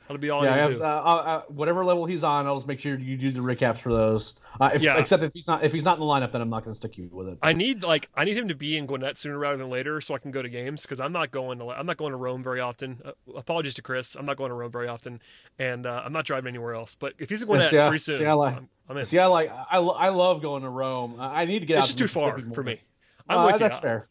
That'll 0.09 0.21
be 0.21 0.31
all. 0.31 0.45
Yeah, 0.45 0.57
have, 0.57 0.81
uh, 0.81 1.43
whatever 1.49 1.85
level 1.85 2.07
he's 2.07 2.23
on, 2.23 2.47
I'll 2.47 2.57
just 2.57 2.69
make 2.69 2.79
sure 2.79 2.97
you 2.97 3.17
do 3.17 3.33
the 3.33 3.41
recaps 3.41 3.81
for 3.81 3.93
those. 3.93 4.35
Uh, 4.61 4.71
if, 4.75 4.83
yeah. 4.83 4.99
Except 4.99 5.23
if 5.23 5.33
he's 5.33 5.49
not 5.49 5.65
if 5.65 5.73
he's 5.73 5.85
not 5.85 5.95
in 5.95 6.01
the 6.01 6.07
lineup, 6.07 6.33
then 6.33 6.41
I'm 6.41 6.49
not 6.49 6.65
going 6.65 6.75
to 6.75 6.79
stick 6.79 6.97
you 6.97 7.09
with 7.11 7.29
it. 7.29 7.39
I 7.43 7.53
need 7.53 7.83
like 7.83 8.09
I 8.15 8.25
need 8.25 8.39
him 8.39 8.49
to 8.49 8.55
be 8.55 8.77
in 8.77 8.87
Gwinnett 8.87 9.17
sooner 9.17 9.39
rather 9.39 9.57
than 9.57 9.69
later, 9.69 10.01
so 10.01 10.15
I 10.15 10.19
can 10.19 10.31
go 10.31 10.43
to 10.43 10.49
games 10.49 10.83
because 10.83 11.01
I'm 11.01 11.13
not 11.13 11.33
going 11.33 11.59
to 11.59 11.71
I'm 11.71 11.87
not 11.87 11.97
going 11.97 12.13
to 12.13 12.17
Rome 12.17 12.43
very 12.43 12.61
often. 12.61 13.01
Uh, 13.05 13.13
apologies 13.35 13.75
to 13.75 13.83
Chris, 13.83 14.15
I'm 14.15 14.27
not 14.27 14.37
going 14.37 14.51
to 14.51 14.55
Rome 14.55 14.71
very 14.71 14.89
often, 14.89 15.21
and 15.59 15.87
uh, 15.87 16.03
I'm 16.05 16.13
not 16.13 16.25
driving 16.25 16.49
anywhere 16.49 16.75
else. 16.75 16.95
But 16.95 17.15
if 17.19 17.29
he's 17.29 17.43
in 17.43 17.49
Gwinnett 17.49 17.71
see, 17.71 17.77
pretty 17.79 17.99
soon, 17.99 18.19
see, 18.21 18.27
I 18.27 18.33
like, 18.33 18.57
I'm, 18.57 18.69
I'm 18.89 18.97
in. 18.99 19.05
See, 19.05 19.19
I 19.19 19.27
like 19.27 19.51
I, 19.51 19.79
I 19.79 20.09
love 20.11 20.41
going 20.41 20.63
to 20.63 20.69
Rome. 20.69 21.17
I 21.19 21.45
need 21.45 21.61
to 21.61 21.67
get 21.67 21.79
it's 21.79 21.85
out. 21.85 21.87
Just 21.87 21.99
too 21.99 22.09
far 22.09 22.39
for 22.55 22.63
me. 22.63 22.81
I'm 23.29 23.41
uh, 23.41 23.47
with 23.47 23.59
that's 23.59 23.77
you. 23.77 23.83
fair. 23.83 24.09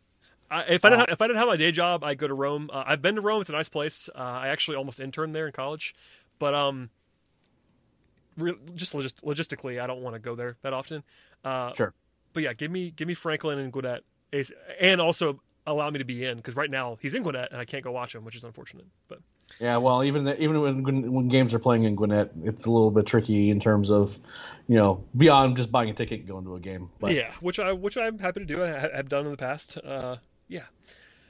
I, 0.49 0.61
if 0.69 0.85
I 0.85 0.89
didn't 0.89 0.99
have, 0.99 1.09
if 1.09 1.21
I 1.21 1.27
didn't 1.27 1.39
have 1.39 1.47
my 1.47 1.57
day 1.57 1.71
job, 1.71 2.03
I'd 2.03 2.17
go 2.17 2.27
to 2.27 2.33
Rome. 2.33 2.69
Uh, 2.71 2.83
I've 2.85 3.01
been 3.01 3.15
to 3.15 3.21
Rome; 3.21 3.41
it's 3.41 3.49
a 3.49 3.53
nice 3.53 3.69
place. 3.69 4.09
Uh, 4.13 4.19
I 4.19 4.47
actually 4.49 4.77
almost 4.77 4.99
interned 4.99 5.33
there 5.33 5.47
in 5.47 5.53
college, 5.53 5.95
but 6.39 6.53
um, 6.53 6.89
re- 8.37 8.57
just 8.75 8.93
logist- 8.93 9.23
logistically, 9.23 9.81
I 9.81 9.87
don't 9.87 10.01
want 10.01 10.15
to 10.15 10.19
go 10.19 10.35
there 10.35 10.57
that 10.61 10.73
often. 10.73 11.03
Uh, 11.43 11.73
sure. 11.73 11.93
But 12.33 12.43
yeah, 12.43 12.53
give 12.53 12.69
me 12.69 12.91
give 12.91 13.07
me 13.07 13.13
Franklin 13.13 13.59
and 13.59 13.71
Gwinnett, 13.71 14.03
and 14.79 15.01
also 15.01 15.39
allow 15.67 15.89
me 15.89 15.97
to 15.97 16.05
be 16.05 16.23
in 16.23 16.37
because 16.37 16.55
right 16.55 16.69
now 16.69 16.97
he's 17.01 17.13
in 17.13 17.23
Gwinnett 17.23 17.51
and 17.51 17.59
I 17.59 17.65
can't 17.65 17.83
go 17.83 17.91
watch 17.91 18.13
him, 18.13 18.23
which 18.23 18.35
is 18.35 18.43
unfortunate. 18.43 18.85
But 19.07 19.19
yeah, 19.59 19.77
well, 19.77 20.03
even 20.03 20.25
the, 20.25 20.39
even 20.41 20.61
when 20.61 21.13
when 21.13 21.27
games 21.27 21.53
are 21.53 21.59
playing 21.59 21.83
in 21.83 21.95
Gwinnett, 21.95 22.31
it's 22.43 22.65
a 22.65 22.71
little 22.71 22.91
bit 22.91 23.05
tricky 23.05 23.49
in 23.49 23.59
terms 23.59 23.89
of 23.89 24.19
you 24.67 24.75
know 24.75 25.03
beyond 25.15 25.57
just 25.57 25.71
buying 25.71 25.89
a 25.89 25.93
ticket 25.93 26.19
and 26.19 26.27
going 26.27 26.45
to 26.45 26.55
a 26.55 26.59
game. 26.59 26.89
But 26.99 27.13
yeah, 27.13 27.31
which 27.39 27.59
I 27.59 27.71
which 27.71 27.97
I'm 27.97 28.19
happy 28.19 28.41
to 28.41 28.45
do. 28.45 28.63
I 28.63 28.67
have 28.67 29.09
done 29.09 29.25
in 29.25 29.31
the 29.31 29.37
past. 29.37 29.77
Uh, 29.77 30.17
yeah. 30.47 30.63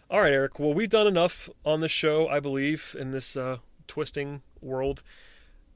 All 0.10 0.22
right, 0.22 0.34
Eric. 0.34 0.60
Well, 0.60 0.74
we've 0.74 0.90
done 0.90 1.08
enough 1.08 1.50
on 1.66 1.82
this 1.82 1.92
show, 1.92 2.28
I 2.28 2.40
believe, 2.40 2.96
in 3.00 3.12
this 3.12 3.36
uh, 3.36 3.58
twisting 3.88 4.42
world. 4.62 5.04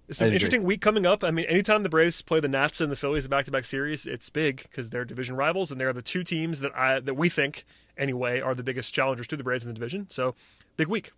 It's 0.07 0.21
an 0.21 0.33
interesting 0.33 0.63
week 0.63 0.81
coming 0.81 1.05
up. 1.05 1.23
I 1.23 1.29
mean, 1.29 1.45
anytime 1.45 1.83
the 1.83 1.89
Braves 1.89 2.21
play 2.23 2.39
the 2.39 2.47
Nats 2.47 2.81
and 2.81 2.91
the 2.91 2.95
Phillies 2.95 3.25
in 3.25 3.29
back-to-back 3.29 3.63
series, 3.63 4.07
it's 4.07 4.27
big 4.31 4.63
because 4.63 4.89
they're 4.89 5.05
division 5.05 5.35
rivals, 5.35 5.71
and 5.71 5.79
they're 5.79 5.93
the 5.93 6.01
two 6.01 6.23
teams 6.23 6.61
that 6.61 6.75
I 6.75 6.99
that 6.99 7.13
we 7.13 7.29
think 7.29 7.63
anyway 7.95 8.39
are 8.39 8.55
the 8.55 8.63
biggest 8.63 8.93
challengers 8.93 9.27
to 9.27 9.37
the 9.37 9.43
Braves 9.43 9.65
in 9.65 9.69
the 9.69 9.75
division. 9.75 10.09
So, 10.09 10.33
big 10.77 10.87
week. 10.87 11.11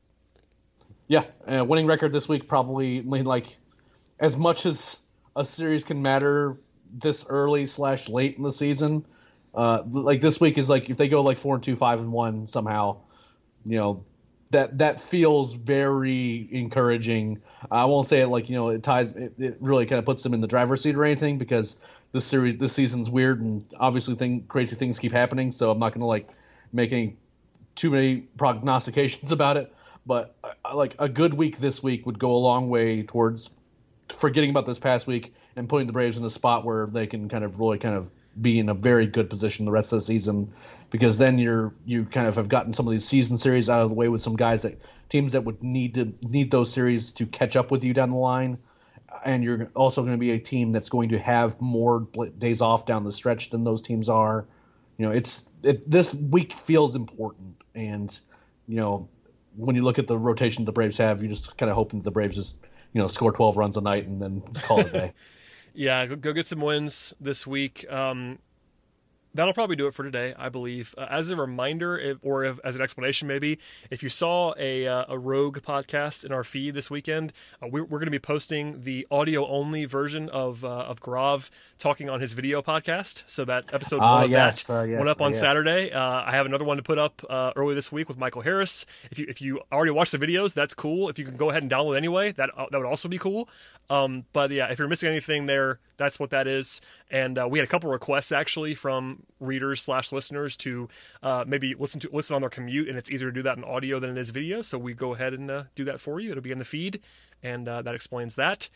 Yeah, 1.07 1.24
uh, 1.47 1.63
winning 1.63 1.88
record 1.88 2.11
this 2.11 2.28
week 2.28 2.49
probably 2.49 3.01
like 3.01 3.57
as 4.19 4.36
much 4.36 4.65
as 4.65 4.97
a 5.36 5.45
series 5.45 5.86
can 5.86 6.01
matter 6.01 6.57
this 6.93 7.26
early 7.30 7.65
slash 7.65 8.09
late 8.09 8.38
in 8.38 8.43
the 8.43 8.51
season. 8.51 9.05
Uh, 9.53 9.83
like 9.89 10.21
this 10.21 10.39
week 10.39 10.57
is 10.57 10.69
like 10.69 10.89
if 10.89 10.97
they 10.97 11.07
go 11.07 11.21
like 11.21 11.37
four 11.37 11.55
and 11.55 11.63
two, 11.63 11.75
five 11.75 11.99
and 11.99 12.11
one 12.11 12.47
somehow, 12.47 12.97
you 13.65 13.77
know, 13.77 14.05
that 14.51 14.77
that 14.77 14.99
feels 14.99 15.53
very 15.53 16.47
encouraging. 16.51 17.41
I 17.69 17.85
won't 17.85 18.07
say 18.07 18.21
it 18.21 18.27
like 18.27 18.49
you 18.49 18.55
know 18.55 18.69
it 18.69 18.83
ties 18.83 19.11
it, 19.11 19.33
it 19.37 19.57
really 19.59 19.85
kind 19.85 19.99
of 19.99 20.05
puts 20.05 20.23
them 20.23 20.33
in 20.33 20.41
the 20.41 20.47
driver's 20.47 20.81
seat 20.81 20.95
or 20.95 21.03
anything 21.03 21.37
because 21.37 21.75
this 22.11 22.25
series 22.25 22.59
this 22.59 22.73
season's 22.73 23.09
weird 23.09 23.41
and 23.41 23.65
obviously 23.79 24.15
thing 24.15 24.45
crazy 24.47 24.75
things 24.75 24.99
keep 24.99 25.11
happening. 25.11 25.51
So 25.51 25.71
I'm 25.71 25.79
not 25.79 25.93
gonna 25.93 26.05
like 26.05 26.29
make 26.71 26.91
any 26.91 27.17
too 27.75 27.89
many 27.89 28.21
prognostications 28.37 29.31
about 29.33 29.57
it. 29.57 29.73
But 30.05 30.35
uh, 30.43 30.75
like 30.75 30.95
a 30.99 31.07
good 31.07 31.33
week 31.33 31.59
this 31.59 31.81
week 31.81 32.05
would 32.05 32.19
go 32.19 32.31
a 32.31 32.39
long 32.39 32.69
way 32.69 33.03
towards 33.03 33.49
forgetting 34.09 34.49
about 34.49 34.65
this 34.65 34.79
past 34.79 35.07
week 35.07 35.33
and 35.55 35.69
putting 35.69 35.87
the 35.87 35.93
Braves 35.93 36.17
in 36.17 36.25
a 36.25 36.29
spot 36.29 36.65
where 36.65 36.87
they 36.87 37.07
can 37.07 37.29
kind 37.29 37.43
of 37.43 37.59
really 37.59 37.77
kind 37.77 37.95
of 37.95 38.11
be 38.39 38.59
in 38.59 38.69
a 38.69 38.73
very 38.73 39.05
good 39.05 39.29
position 39.29 39.65
the 39.65 39.71
rest 39.71 39.91
of 39.91 39.99
the 39.99 40.05
season 40.05 40.53
because 40.89 41.17
then 41.17 41.38
you're 41.38 41.73
you 41.86 42.05
kind 42.05 42.27
of 42.27 42.36
have 42.36 42.49
gotten 42.49 42.73
some 42.73 42.88
of 42.88 42.91
these 42.91 43.05
season 43.05 43.38
series 43.38 43.69
out 43.69 43.82
of 43.82 43.89
the 43.89 43.95
way 43.95 44.07
with 44.09 44.21
some 44.21 44.36
guys 44.36 44.61
that 44.61 44.79
teams 45.09 45.34
that 45.34 45.43
would 45.43 45.61
need 45.63 45.95
to 45.95 46.13
need 46.21 46.51
those 46.51 46.71
series 46.71 47.11
to 47.13 47.25
catch 47.25 47.55
up 47.55 47.71
with 47.71 47.84
you 47.84 47.93
down 47.93 48.11
the 48.11 48.17
line. 48.17 48.57
And 49.25 49.43
you're 49.43 49.69
also 49.75 50.01
going 50.01 50.13
to 50.13 50.19
be 50.19 50.32
a 50.32 50.39
team 50.39 50.71
that's 50.71 50.89
going 50.89 51.09
to 51.09 51.19
have 51.19 51.59
more 51.59 52.07
days 52.38 52.61
off 52.61 52.86
down 52.86 53.03
the 53.03 53.11
stretch 53.11 53.49
than 53.49 53.63
those 53.63 53.82
teams 53.82 54.09
are. 54.09 54.45
You 54.97 55.07
know 55.07 55.11
it's 55.11 55.45
it, 55.63 55.89
this 55.89 56.13
week 56.13 56.57
feels 56.59 56.95
important. 56.95 57.61
And 57.73 58.17
you 58.67 58.77
know 58.77 59.09
when 59.55 59.75
you 59.75 59.84
look 59.84 59.99
at 59.99 60.07
the 60.07 60.17
rotation 60.17 60.63
the 60.65 60.71
Braves 60.71 60.97
have 60.97 61.21
you're 61.21 61.34
just 61.34 61.57
kind 61.57 61.69
of 61.69 61.75
hoping 61.75 61.99
the 61.99 62.11
Braves 62.11 62.36
just 62.36 62.55
you 62.93 63.01
know 63.01 63.07
score 63.07 63.32
12 63.32 63.57
runs 63.57 63.77
a 63.77 63.82
night 63.82 64.07
and 64.07 64.21
then 64.21 64.41
call 64.53 64.79
it 64.79 64.88
a 64.88 64.91
day 64.91 65.13
yeah, 65.74 66.05
go 66.05 66.34
get 66.34 66.47
some 66.47 66.61
wins 66.61 67.13
this 67.19 67.45
week. 67.47 67.86
Um, 67.91 68.39
that'll 69.34 69.53
probably 69.53 69.75
do 69.75 69.88
it 69.88 69.93
for 69.93 70.03
today, 70.03 70.34
I 70.38 70.49
believe. 70.49 70.93
Uh, 70.97 71.07
as 71.09 71.29
a 71.29 71.36
reminder, 71.36 71.97
if, 71.97 72.17
or 72.21 72.43
if, 72.43 72.59
as 72.63 72.75
an 72.75 72.82
explanation, 72.82 73.27
maybe 73.27 73.59
if 73.89 74.03
you 74.03 74.09
saw 74.09 74.53
a 74.57 74.88
uh, 74.88 75.05
a 75.07 75.17
Rogue 75.17 75.59
podcast 75.59 76.23
in 76.23 76.32
our 76.32 76.43
feed 76.43 76.73
this 76.73 76.89
weekend, 76.89 77.34
uh, 77.61 77.67
we're, 77.67 77.84
we're 77.84 77.99
going 77.99 78.07
to 78.07 78.11
be 78.11 78.19
posting 78.19 78.84
the 78.84 79.07
audio 79.09 79.47
only 79.47 79.86
version 79.86 80.29
of 80.29 80.65
uh, 80.65 80.67
of 80.67 80.99
Grav 80.99 81.49
talking 81.77 82.09
on 82.09 82.19
his 82.19 82.34
video 82.34 82.61
podcast. 82.61 83.23
So 83.27 83.45
that 83.45 83.65
episode 83.73 84.01
one 84.01 84.25
of 84.25 84.29
yes, 84.29 84.63
that 84.63 84.89
yes, 84.89 84.97
went 84.97 85.09
up 85.09 85.21
on 85.21 85.32
yes. 85.32 85.39
Saturday. 85.39 85.91
Uh, 85.91 86.23
I 86.25 86.32
have 86.32 86.45
another 86.45 86.65
one 86.65 86.77
to 86.77 86.84
put 86.84 86.97
up 86.97 87.23
uh, 87.29 87.51
early 87.55 87.75
this 87.75 87.91
week 87.91 88.07
with 88.07 88.17
Michael 88.17 88.41
Harris. 88.41 88.86
If 89.09 89.19
you 89.19 89.25
if 89.29 89.41
you 89.41 89.61
already 89.71 89.91
watched 89.91 90.11
the 90.11 90.19
videos, 90.19 90.53
that's 90.53 90.73
cool. 90.73 91.09
If 91.09 91.17
you 91.17 91.25
can 91.25 91.38
go 91.38 91.49
ahead 91.49 91.63
and 91.63 91.71
download 91.71 91.97
anyway, 91.97 92.32
that 92.34 92.49
that 92.55 92.77
would 92.77 92.86
also 92.86 93.07
be 93.07 93.17
cool. 93.17 93.49
Um, 93.89 94.25
but 94.34 94.51
yeah, 94.51 94.71
if 94.71 94.79
you're 94.79 94.88
missing 94.88 95.09
anything 95.09 95.47
there, 95.47 95.79
that's 95.97 96.19
what 96.19 96.29
that 96.29 96.47
is. 96.47 96.82
And 97.09 97.38
we 97.49 97.59
had 97.59 97.67
a 97.67 97.71
couple 97.71 97.91
requests 97.91 98.32
actually 98.32 98.73
from 98.73 99.20
readers 99.39 99.82
slash 99.82 100.11
listeners 100.11 100.55
to 100.57 100.89
uh, 101.24 101.43
maybe 101.47 101.74
listen 101.74 101.99
to 102.01 102.09
listen 102.11 102.36
on 102.36 102.41
their 102.41 102.49
commute, 102.49 102.88
and 102.88 102.97
it's 102.97 103.11
easier 103.11 103.30
to 103.30 103.34
do 103.34 103.43
that 103.43 103.57
in 103.57 103.63
audio 103.63 103.99
than 103.99 104.09
it 104.11 104.17
is 104.17 104.30
video. 104.30 104.61
So 104.61 104.78
we 104.78 104.93
go 104.93 105.13
ahead 105.13 105.34
and 105.34 105.49
uh, 105.49 105.63
do 105.76 105.84
that 105.86 105.99
for 105.99 106.19
you. 106.19 106.32
It'll 106.32 106.43
be 106.43 106.51
in 106.51 106.59
the 106.59 106.65
feed, 106.65 107.01
and 107.43 107.67
uh, 107.67 107.82
that 107.82 107.95
explains 107.95 108.36
that. 108.36 108.69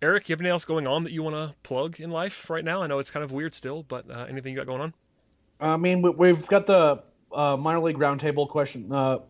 Eric, 0.00 0.28
you 0.28 0.32
have 0.32 0.40
anything 0.40 0.50
else 0.50 0.64
going 0.64 0.86
on 0.86 1.04
that 1.04 1.12
you 1.12 1.22
want 1.22 1.36
to 1.36 1.54
plug 1.62 2.00
in 2.00 2.10
life 2.10 2.50
right 2.50 2.64
now? 2.64 2.82
I 2.82 2.88
know 2.88 2.98
it's 2.98 3.12
kind 3.12 3.22
of 3.22 3.30
weird 3.30 3.54
still, 3.54 3.84
but 3.84 4.10
uh, 4.10 4.26
anything 4.28 4.52
you 4.52 4.58
got 4.58 4.66
going 4.66 4.80
on? 4.80 4.94
I 5.60 5.76
mean, 5.76 6.02
we've 6.02 6.44
got 6.48 6.66
the 6.66 7.04
uh, 7.32 7.56
minor 7.56 7.78
league 7.78 7.98
roundtable 7.98 8.48
question 8.48 8.92
uh, 8.92 9.20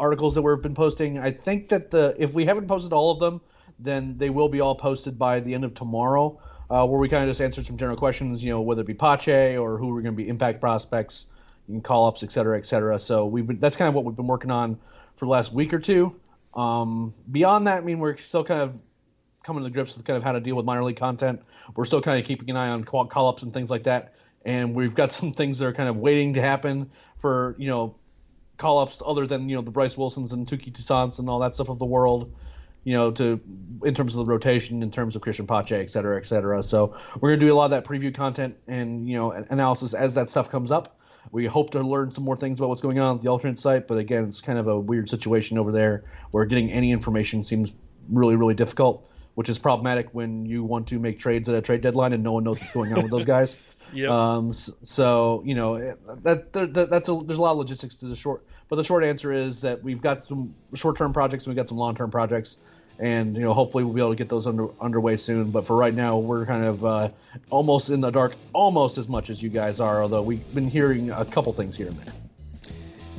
articles 0.00 0.34
that 0.34 0.42
we've 0.42 0.62
been 0.62 0.74
posting. 0.74 1.18
I 1.18 1.30
think 1.30 1.68
that 1.68 1.90
the 1.90 2.16
if 2.18 2.32
we 2.32 2.46
haven't 2.46 2.66
posted 2.66 2.92
all 2.92 3.10
of 3.10 3.20
them, 3.20 3.42
then 3.78 4.16
they 4.16 4.30
will 4.30 4.48
be 4.48 4.60
all 4.60 4.74
posted 4.74 5.18
by 5.18 5.40
the 5.40 5.52
end 5.52 5.64
of 5.64 5.74
tomorrow 5.74 6.40
uh, 6.70 6.86
where 6.86 6.98
we 6.98 7.08
kind 7.08 7.24
of 7.24 7.30
just 7.30 7.40
answered 7.40 7.66
some 7.66 7.76
general 7.76 7.96
questions, 7.96 8.42
you 8.42 8.50
know, 8.50 8.60
whether 8.60 8.82
it 8.82 8.86
be 8.86 8.94
Pache 8.94 9.56
or 9.56 9.78
who 9.78 9.88
we're 9.88 10.02
going 10.02 10.14
to 10.14 10.22
be 10.22 10.28
impact 10.28 10.60
prospects, 10.60 11.26
call 11.82 12.06
ups, 12.06 12.22
et 12.22 12.32
cetera, 12.32 12.58
et 12.58 12.66
cetera. 12.66 12.98
So 12.98 13.26
we've 13.26 13.46
been, 13.46 13.58
that's 13.58 13.76
kind 13.76 13.88
of 13.88 13.94
what 13.94 14.04
we've 14.04 14.16
been 14.16 14.26
working 14.26 14.50
on 14.50 14.78
for 15.16 15.24
the 15.26 15.30
last 15.30 15.52
week 15.52 15.72
or 15.72 15.78
two. 15.78 16.14
Um, 16.54 17.14
beyond 17.30 17.66
that, 17.66 17.78
I 17.78 17.80
mean, 17.80 17.98
we're 17.98 18.16
still 18.16 18.44
kind 18.44 18.62
of 18.62 18.74
coming 19.42 19.64
to 19.64 19.70
grips 19.70 19.96
with 19.96 20.04
kind 20.04 20.16
of 20.16 20.22
how 20.22 20.32
to 20.32 20.40
deal 20.40 20.56
with 20.56 20.64
minor 20.64 20.84
league 20.84 20.98
content. 20.98 21.42
We're 21.74 21.84
still 21.84 22.00
kind 22.00 22.20
of 22.20 22.26
keeping 22.26 22.50
an 22.50 22.56
eye 22.56 22.68
on 22.68 22.84
call 22.84 23.28
ups 23.28 23.42
and 23.42 23.52
things 23.52 23.70
like 23.70 23.84
that. 23.84 24.14
And 24.44 24.74
we've 24.74 24.94
got 24.94 25.12
some 25.12 25.32
things 25.32 25.58
that 25.58 25.66
are 25.66 25.72
kind 25.72 25.88
of 25.88 25.96
waiting 25.96 26.34
to 26.34 26.40
happen 26.40 26.90
for, 27.18 27.54
you 27.58 27.68
know, 27.68 27.94
call 28.56 28.78
ups 28.78 29.02
other 29.04 29.26
than, 29.26 29.48
you 29.48 29.56
know, 29.56 29.62
the 29.62 29.70
Bryce 29.70 29.96
Wilsons 29.96 30.32
and 30.32 30.46
Touki 30.46 30.72
Toussaint's 30.72 31.18
and 31.18 31.28
all 31.28 31.40
that 31.40 31.54
stuff 31.54 31.68
of 31.70 31.78
the 31.78 31.86
world 31.86 32.34
you 32.84 32.92
know, 32.92 33.10
to 33.12 33.40
in 33.84 33.94
terms 33.94 34.14
of 34.14 34.18
the 34.18 34.32
rotation, 34.32 34.82
in 34.82 34.90
terms 34.90 35.16
of 35.16 35.22
Christian 35.22 35.46
Pache, 35.46 35.74
et 35.74 35.90
cetera, 35.90 36.16
et 36.18 36.26
cetera. 36.26 36.62
So 36.62 36.94
we're 37.20 37.30
gonna 37.30 37.40
do 37.40 37.52
a 37.52 37.56
lot 37.56 37.66
of 37.66 37.70
that 37.72 37.84
preview 37.84 38.14
content 38.14 38.56
and 38.66 39.08
you 39.08 39.16
know 39.16 39.32
analysis 39.32 39.94
as 39.94 40.14
that 40.14 40.30
stuff 40.30 40.50
comes 40.50 40.70
up. 40.70 40.98
We 41.32 41.46
hope 41.46 41.70
to 41.70 41.80
learn 41.80 42.12
some 42.14 42.22
more 42.24 42.36
things 42.36 42.60
about 42.60 42.68
what's 42.68 42.82
going 42.82 42.98
on 42.98 43.16
at 43.16 43.22
the 43.22 43.30
alternate 43.30 43.58
site, 43.58 43.88
but 43.88 43.98
again, 43.98 44.24
it's 44.24 44.40
kind 44.40 44.58
of 44.58 44.68
a 44.68 44.78
weird 44.78 45.08
situation 45.08 45.58
over 45.58 45.72
there 45.72 46.04
where 46.30 46.44
getting 46.44 46.70
any 46.70 46.92
information 46.92 47.42
seems 47.44 47.72
really, 48.08 48.36
really 48.36 48.54
difficult. 48.54 49.10
which 49.34 49.48
is 49.48 49.58
problematic 49.58 50.08
when 50.12 50.46
you 50.46 50.62
want 50.62 50.86
to 50.88 50.98
make 50.98 51.18
trades 51.18 51.48
at 51.48 51.54
a 51.54 51.60
trade 51.60 51.80
deadline 51.80 52.12
and 52.12 52.22
no 52.22 52.32
one 52.32 52.44
knows 52.44 52.60
what's 52.60 52.72
going 52.72 52.92
on 52.92 53.02
with 53.02 53.10
those 53.10 53.24
guys. 53.24 53.56
Yep. 53.92 54.10
Um, 54.10 54.52
so 54.82 55.42
you 55.46 55.54
know 55.54 55.78
that, 56.22 56.52
that 56.52 56.72
that's 56.90 57.08
a, 57.08 57.20
there's 57.24 57.38
a 57.38 57.42
lot 57.42 57.52
of 57.52 57.58
logistics 57.58 57.96
to 57.98 58.06
the 58.06 58.16
short, 58.16 58.44
but 58.68 58.74
the 58.74 58.82
short 58.82 59.04
answer 59.04 59.30
is 59.32 59.60
that 59.60 59.84
we've 59.84 60.00
got 60.00 60.24
some 60.24 60.54
short-term 60.74 61.12
projects 61.12 61.44
and 61.44 61.52
we've 61.52 61.56
got 61.62 61.68
some 61.68 61.78
long-term 61.78 62.10
projects, 62.10 62.56
and 62.98 63.36
you 63.36 63.42
know 63.42 63.54
hopefully 63.54 63.84
we'll 63.84 63.94
be 63.94 64.00
able 64.00 64.10
to 64.10 64.16
get 64.16 64.28
those 64.28 64.46
under 64.46 64.68
underway 64.80 65.16
soon. 65.16 65.50
But 65.50 65.66
for 65.66 65.76
right 65.76 65.94
now, 65.94 66.18
we're 66.18 66.46
kind 66.46 66.64
of 66.64 66.84
uh, 66.84 67.08
almost 67.50 67.90
in 67.90 68.00
the 68.00 68.10
dark, 68.10 68.34
almost 68.52 68.98
as 68.98 69.08
much 69.08 69.30
as 69.30 69.42
you 69.42 69.48
guys 69.48 69.80
are. 69.80 70.02
Although 70.02 70.22
we've 70.22 70.54
been 70.54 70.68
hearing 70.68 71.10
a 71.10 71.24
couple 71.24 71.52
things 71.52 71.76
here 71.76 71.88
and 71.88 71.98
there. 71.98 72.14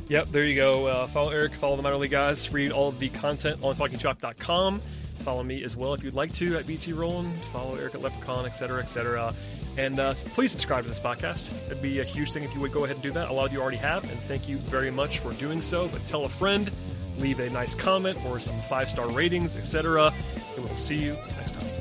Yep, 0.08 0.28
there 0.30 0.44
you 0.44 0.54
go. 0.54 0.86
Uh, 0.86 1.06
follow 1.08 1.30
Eric, 1.30 1.52
follow 1.54 1.74
the 1.74 1.82
minor 1.82 1.96
league 1.96 2.12
guys, 2.12 2.52
read 2.52 2.70
all 2.70 2.90
of 2.90 2.98
the 3.00 3.08
content 3.08 3.58
on 3.62 3.74
talkingchop.com. 3.74 4.80
Follow 5.18 5.42
me 5.42 5.64
as 5.64 5.76
well 5.76 5.94
if 5.94 6.04
you'd 6.04 6.14
like 6.14 6.32
to 6.34 6.56
at 6.56 6.66
BT 6.66 6.92
Rowland. 6.92 7.44
Follow 7.46 7.74
Eric 7.74 7.96
at 7.96 8.02
Leprechaun, 8.02 8.46
etc., 8.46 8.80
etc. 8.80 9.34
And 9.76 9.98
uh, 9.98 10.14
please 10.34 10.52
subscribe 10.52 10.84
to 10.84 10.88
this 10.88 11.00
podcast. 11.00 11.50
It'd 11.66 11.82
be 11.82 11.98
a 11.98 12.04
huge 12.04 12.30
thing 12.30 12.44
if 12.44 12.54
you 12.54 12.60
would 12.60 12.70
go 12.70 12.84
ahead 12.84 12.96
and 12.96 13.02
do 13.02 13.10
that. 13.12 13.28
A 13.28 13.32
lot 13.32 13.46
of 13.46 13.52
you 13.52 13.60
already 13.60 13.76
have, 13.78 14.04
and 14.04 14.20
thank 14.20 14.48
you 14.48 14.58
very 14.58 14.92
much 14.92 15.18
for 15.18 15.32
doing 15.32 15.60
so. 15.60 15.88
But 15.88 16.06
tell 16.06 16.24
a 16.24 16.28
friend, 16.28 16.70
leave 17.18 17.40
a 17.40 17.50
nice 17.50 17.74
comment 17.74 18.18
or 18.26 18.40
some 18.40 18.58
five 18.62 18.88
star 18.88 19.08
ratings, 19.08 19.56
etc. 19.56 20.12
And 20.54 20.64
we'll 20.64 20.76
see 20.76 21.02
you 21.02 21.16
next 21.36 21.52
time. 21.52 21.75